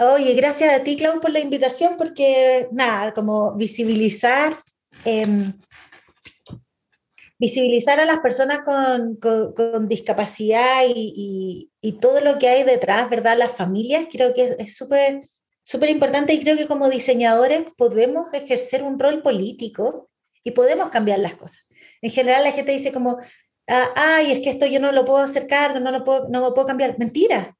Oye, 0.00 0.32
gracias 0.34 0.72
a 0.72 0.82
ti, 0.82 0.96
Clau, 0.96 1.20
por 1.20 1.30
la 1.30 1.40
invitación, 1.40 1.96
porque 1.98 2.68
nada, 2.72 3.12
como 3.12 3.54
visibilizar 3.54 4.54
em, 5.04 5.52
visibilizar 7.40 7.98
a 7.98 8.04
las 8.04 8.20
personas 8.20 8.60
con, 8.64 9.16
con, 9.16 9.88
discapacidad 9.88 10.82
y, 10.86 11.70
y, 11.80 11.92
todo 11.92 12.20
lo 12.20 12.38
que 12.38 12.48
hay 12.48 12.62
detrás, 12.64 13.08
¿verdad? 13.08 13.38
Las 13.38 13.52
familias, 13.52 14.06
creo 14.12 14.34
que 14.34 14.56
es 14.58 14.76
súper 14.76 15.30
súper 15.64 15.88
importante 15.88 16.34
y 16.34 16.42
creo 16.42 16.56
que 16.56 16.66
como 16.66 16.90
diseñadores 16.90 17.62
podemos 17.76 18.32
ejercer 18.34 18.82
un 18.82 18.98
rol 18.98 19.22
político 19.22 20.10
y 20.42 20.50
podemos 20.50 20.90
cambiar 20.90 21.20
las 21.20 21.36
cosas. 21.36 21.64
En 22.02 22.10
general 22.10 22.44
la 22.44 22.52
gente 22.52 22.72
dice 22.72 22.92
como, 22.92 23.18
ah, 23.68 23.88
ay, 23.94 24.32
es 24.32 24.40
que 24.40 24.50
esto 24.50 24.66
yo 24.66 24.80
no 24.80 24.92
lo 24.92 25.04
puedo 25.04 25.18
hacer 25.18 25.46
cargo, 25.46 25.80
no 25.80 25.90
lo 25.92 26.04
puedo, 26.04 26.28
no 26.28 26.40
lo 26.40 26.54
puedo 26.54 26.66
cambiar. 26.66 26.98
Mentira, 26.98 27.56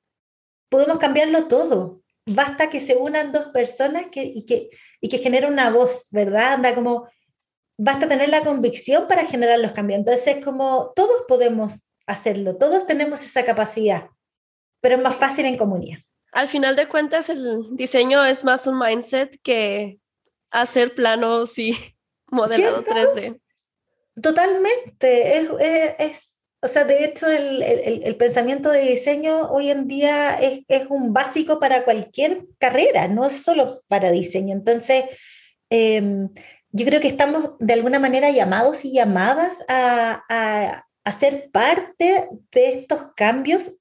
podemos 0.69 0.99
cambiarlo 0.99 1.47
todo. 1.47 2.03
Basta 2.27 2.69
que 2.69 2.81
se 2.81 2.97
unan 2.97 3.33
dos 3.33 3.49
personas 3.49 4.07
que, 4.11 4.25
y, 4.25 4.45
que, 4.45 4.71
y 5.01 5.09
que 5.09 5.19
generen 5.19 5.53
una 5.53 5.71
voz, 5.71 6.05
¿verdad? 6.11 6.55
Anda 6.55 6.75
como 6.75 7.09
basta 7.83 8.07
tener 8.07 8.29
la 8.29 8.43
convicción 8.43 9.09
para 9.09 9.25
generar 9.25 9.59
los 9.59 9.73
cambios. 9.73 9.99
Entonces 9.99 10.37
es 10.37 10.45
como 10.45 10.93
todos 10.95 11.25
podemos 11.27 11.83
hacerlo, 12.07 12.57
todos 12.57 12.87
tenemos 12.87 13.23
esa 13.23 13.43
capacidad, 13.45 14.09
pero 14.83 14.97
es 14.97 15.03
más 15.03 15.17
fácil 15.17 15.47
en 15.47 15.57
comunidad. 15.57 15.99
Al 16.33 16.47
final 16.47 16.77
de 16.77 16.89
cuentas, 16.89 17.31
el 17.31 17.75
diseño 17.75 18.25
es 18.25 18.45
más 18.45 18.67
un 18.67 18.79
mindset 18.79 19.41
que 19.43 19.99
hacer 20.51 20.95
planos 20.95 21.59
y 21.59 21.75
modelado 22.31 22.85
3D. 22.85 23.41
Totalmente, 24.21 25.39
es, 25.39 25.49
es, 25.99 26.43
o 26.61 26.69
sea, 26.69 26.85
de 26.85 27.05
hecho 27.05 27.29
el, 27.29 27.63
el, 27.63 28.03
el, 28.05 28.17
pensamiento 28.17 28.71
de 28.71 28.83
diseño 28.83 29.51
hoy 29.51 29.71
en 29.71 29.89
día 29.89 30.39
es, 30.39 30.61
es, 30.69 30.87
un 30.91 31.15
básico 31.15 31.59
para 31.59 31.85
cualquier 31.85 32.43
carrera, 32.59 33.09
no 33.09 33.25
es 33.25 33.43
solo 33.43 33.83
para 33.89 34.11
diseño. 34.11 34.53
Entonces, 34.53 35.05
eh, 35.71 36.29
yo 36.73 36.87
creo 36.87 37.01
que 37.01 37.09
estamos 37.09 37.53
de 37.59 37.73
alguna 37.73 37.99
manera 37.99 38.31
llamados 38.31 38.85
y 38.85 38.93
llamadas 38.93 39.65
a, 39.69 40.25
a, 40.29 41.13
ser 41.19 41.51
parte 41.51 42.29
de 42.53 42.73
estos 42.73 43.09
cambios 43.17 43.73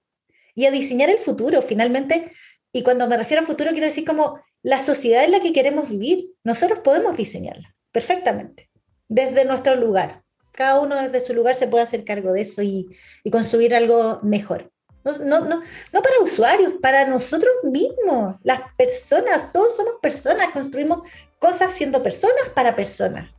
y 0.56 0.66
a 0.66 0.72
diseñar 0.72 1.10
el 1.10 1.20
futuro, 1.20 1.62
finalmente. 1.62 2.32
Y 2.72 2.82
cuando 2.82 3.08
me 3.08 3.18
refiero 3.18 3.44
a 3.44 3.46
futuro, 3.46 3.72
quiero 3.72 3.86
decir 3.86 4.06
como 4.06 4.40
la 4.64 4.80
sociedad 4.80 5.24
en 5.24 5.32
la 5.32 5.40
que 5.40 5.54
queremos 5.54 5.90
vivir. 5.90 6.32
Nosotros 6.44 6.80
podemos 6.80 7.16
diseñarla 7.16 7.76
perfectamente, 7.92 8.70
desde 9.08 9.46
nuestro 9.46 9.76
lugar. 9.76 10.24
Cada 10.52 10.80
uno 10.80 10.96
desde 10.96 11.22
su 11.22 11.34
lugar 11.34 11.56
se 11.56 11.68
puede 11.68 11.84
hacer 11.84 12.04
cargo 12.04 12.34
de 12.34 12.42
eso 12.42 12.64
y, 12.64 12.88
y 13.24 13.30
construir 13.30 13.76
algo 13.76 14.20
mejor. 14.24 14.72
No, 15.04 15.18
no, 15.20 15.40
no, 15.46 15.62
no, 15.94 16.02
para 16.02 16.20
usuarios, 16.22 16.74
para 16.82 17.06
nosotros 17.06 17.52
mismos, 17.64 18.36
las 18.44 18.62
personas, 18.76 19.54
todos 19.54 19.78
somos 19.78 19.94
personas, 20.02 20.50
construimos 20.52 21.08
cosas 21.40 21.72
siendo 21.72 22.04
personas 22.04 22.50
para 22.54 22.76
personas. 22.76 23.32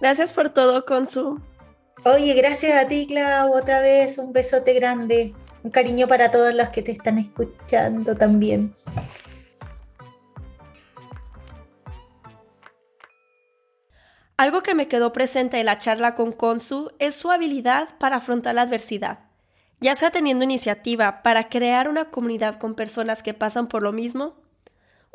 Gracias 0.00 0.32
por 0.32 0.50
todo, 0.50 0.84
Consu. 0.84 1.40
Oye, 2.04 2.34
gracias 2.34 2.84
a 2.84 2.86
ti, 2.86 3.06
Clau, 3.06 3.52
otra 3.52 3.80
vez 3.80 4.18
un 4.18 4.32
besote 4.32 4.74
grande, 4.74 5.34
un 5.62 5.70
cariño 5.70 6.06
para 6.06 6.30
todos 6.30 6.54
los 6.54 6.68
que 6.68 6.82
te 6.82 6.92
están 6.92 7.18
escuchando 7.18 8.14
también. 8.14 8.74
Algo 14.36 14.62
que 14.62 14.74
me 14.74 14.86
quedó 14.86 15.12
presente 15.12 15.58
en 15.58 15.66
la 15.66 15.78
charla 15.78 16.14
con 16.14 16.32
Consu 16.32 16.92
es 16.98 17.14
su 17.14 17.30
habilidad 17.30 17.88
para 17.98 18.16
afrontar 18.16 18.54
la 18.54 18.62
adversidad, 18.62 19.20
ya 19.80 19.94
sea 19.94 20.10
teniendo 20.10 20.44
iniciativa 20.44 21.22
para 21.22 21.48
crear 21.48 21.88
una 21.88 22.10
comunidad 22.10 22.56
con 22.56 22.74
personas 22.74 23.22
que 23.22 23.32
pasan 23.32 23.66
por 23.66 23.82
lo 23.82 23.92
mismo 23.92 24.45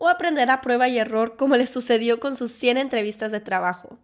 o 0.04 0.10
aprender 0.10 0.50
a 0.50 0.62
prueba 0.62 0.88
y 0.88 0.98
error 0.98 1.38
como 1.38 1.56
le 1.56 1.68
sucedió 1.68 2.20
con 2.20 2.36
sus 2.36 2.52
100 2.54 2.78
entrevistas 2.78 3.32
de 3.32 3.40
trabajo. 3.40 4.00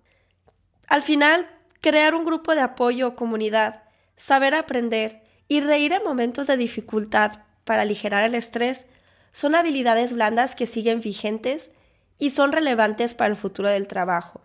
Al 0.88 1.02
final, 1.02 1.50
crear 1.82 2.14
un 2.14 2.24
grupo 2.24 2.54
de 2.54 2.62
apoyo 2.62 3.08
o 3.08 3.16
comunidad, 3.16 3.82
saber 4.16 4.54
aprender 4.54 5.24
y 5.48 5.60
reír 5.60 5.94
en 5.94 6.04
momentos 6.04 6.46
de 6.46 6.56
dificultad 6.56 7.40
para 7.64 7.82
aligerar 7.82 8.24
el 8.24 8.36
estrés 8.36 8.86
son 9.32 9.56
habilidades 9.56 10.14
blandas 10.14 10.54
que 10.54 10.68
siguen 10.68 11.02
vigentes 11.02 11.72
y 12.20 12.30
son 12.30 12.52
relevantes 12.52 13.16
para 13.16 13.32
el 13.32 13.36
futuro 13.36 13.68
del 13.68 13.88
trabajo. 13.88 14.42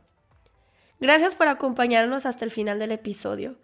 Gracias 1.01 1.35
por 1.35 1.49
acompañarnos 1.49 2.25
hasta 2.25 2.47
el 2.47 2.51
final 2.51 2.79
del 2.79 2.93
episodio. 2.93 3.57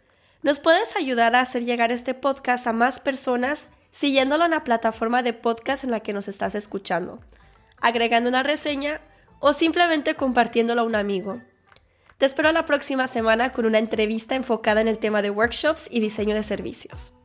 Nos 0.42 0.60
puedes 0.60 0.94
ayudar 0.94 1.34
a 1.34 1.40
hacer 1.40 1.64
llegar 1.64 1.90
este 1.90 2.12
podcast 2.12 2.66
a 2.66 2.74
más 2.74 3.00
personas 3.00 3.70
siguiéndolo 3.92 4.44
en 4.44 4.50
la 4.50 4.62
plataforma 4.62 5.22
de 5.22 5.32
podcast 5.32 5.84
en 5.84 5.90
la 5.90 6.00
que 6.00 6.12
nos 6.12 6.28
estás 6.28 6.54
escuchando 6.54 7.20
agregando 7.80 8.28
una 8.28 8.42
reseña 8.42 9.00
o 9.40 9.52
simplemente 9.52 10.14
compartiéndolo 10.14 10.82
a 10.82 10.84
un 10.84 10.94
amigo. 10.94 11.40
Te 12.18 12.26
espero 12.26 12.50
la 12.52 12.64
próxima 12.64 13.06
semana 13.06 13.52
con 13.52 13.66
una 13.66 13.78
entrevista 13.78 14.34
enfocada 14.34 14.80
en 14.80 14.88
el 14.88 14.98
tema 14.98 15.22
de 15.22 15.30
workshops 15.30 15.88
y 15.90 16.00
diseño 16.00 16.34
de 16.34 16.42
servicios. 16.42 17.17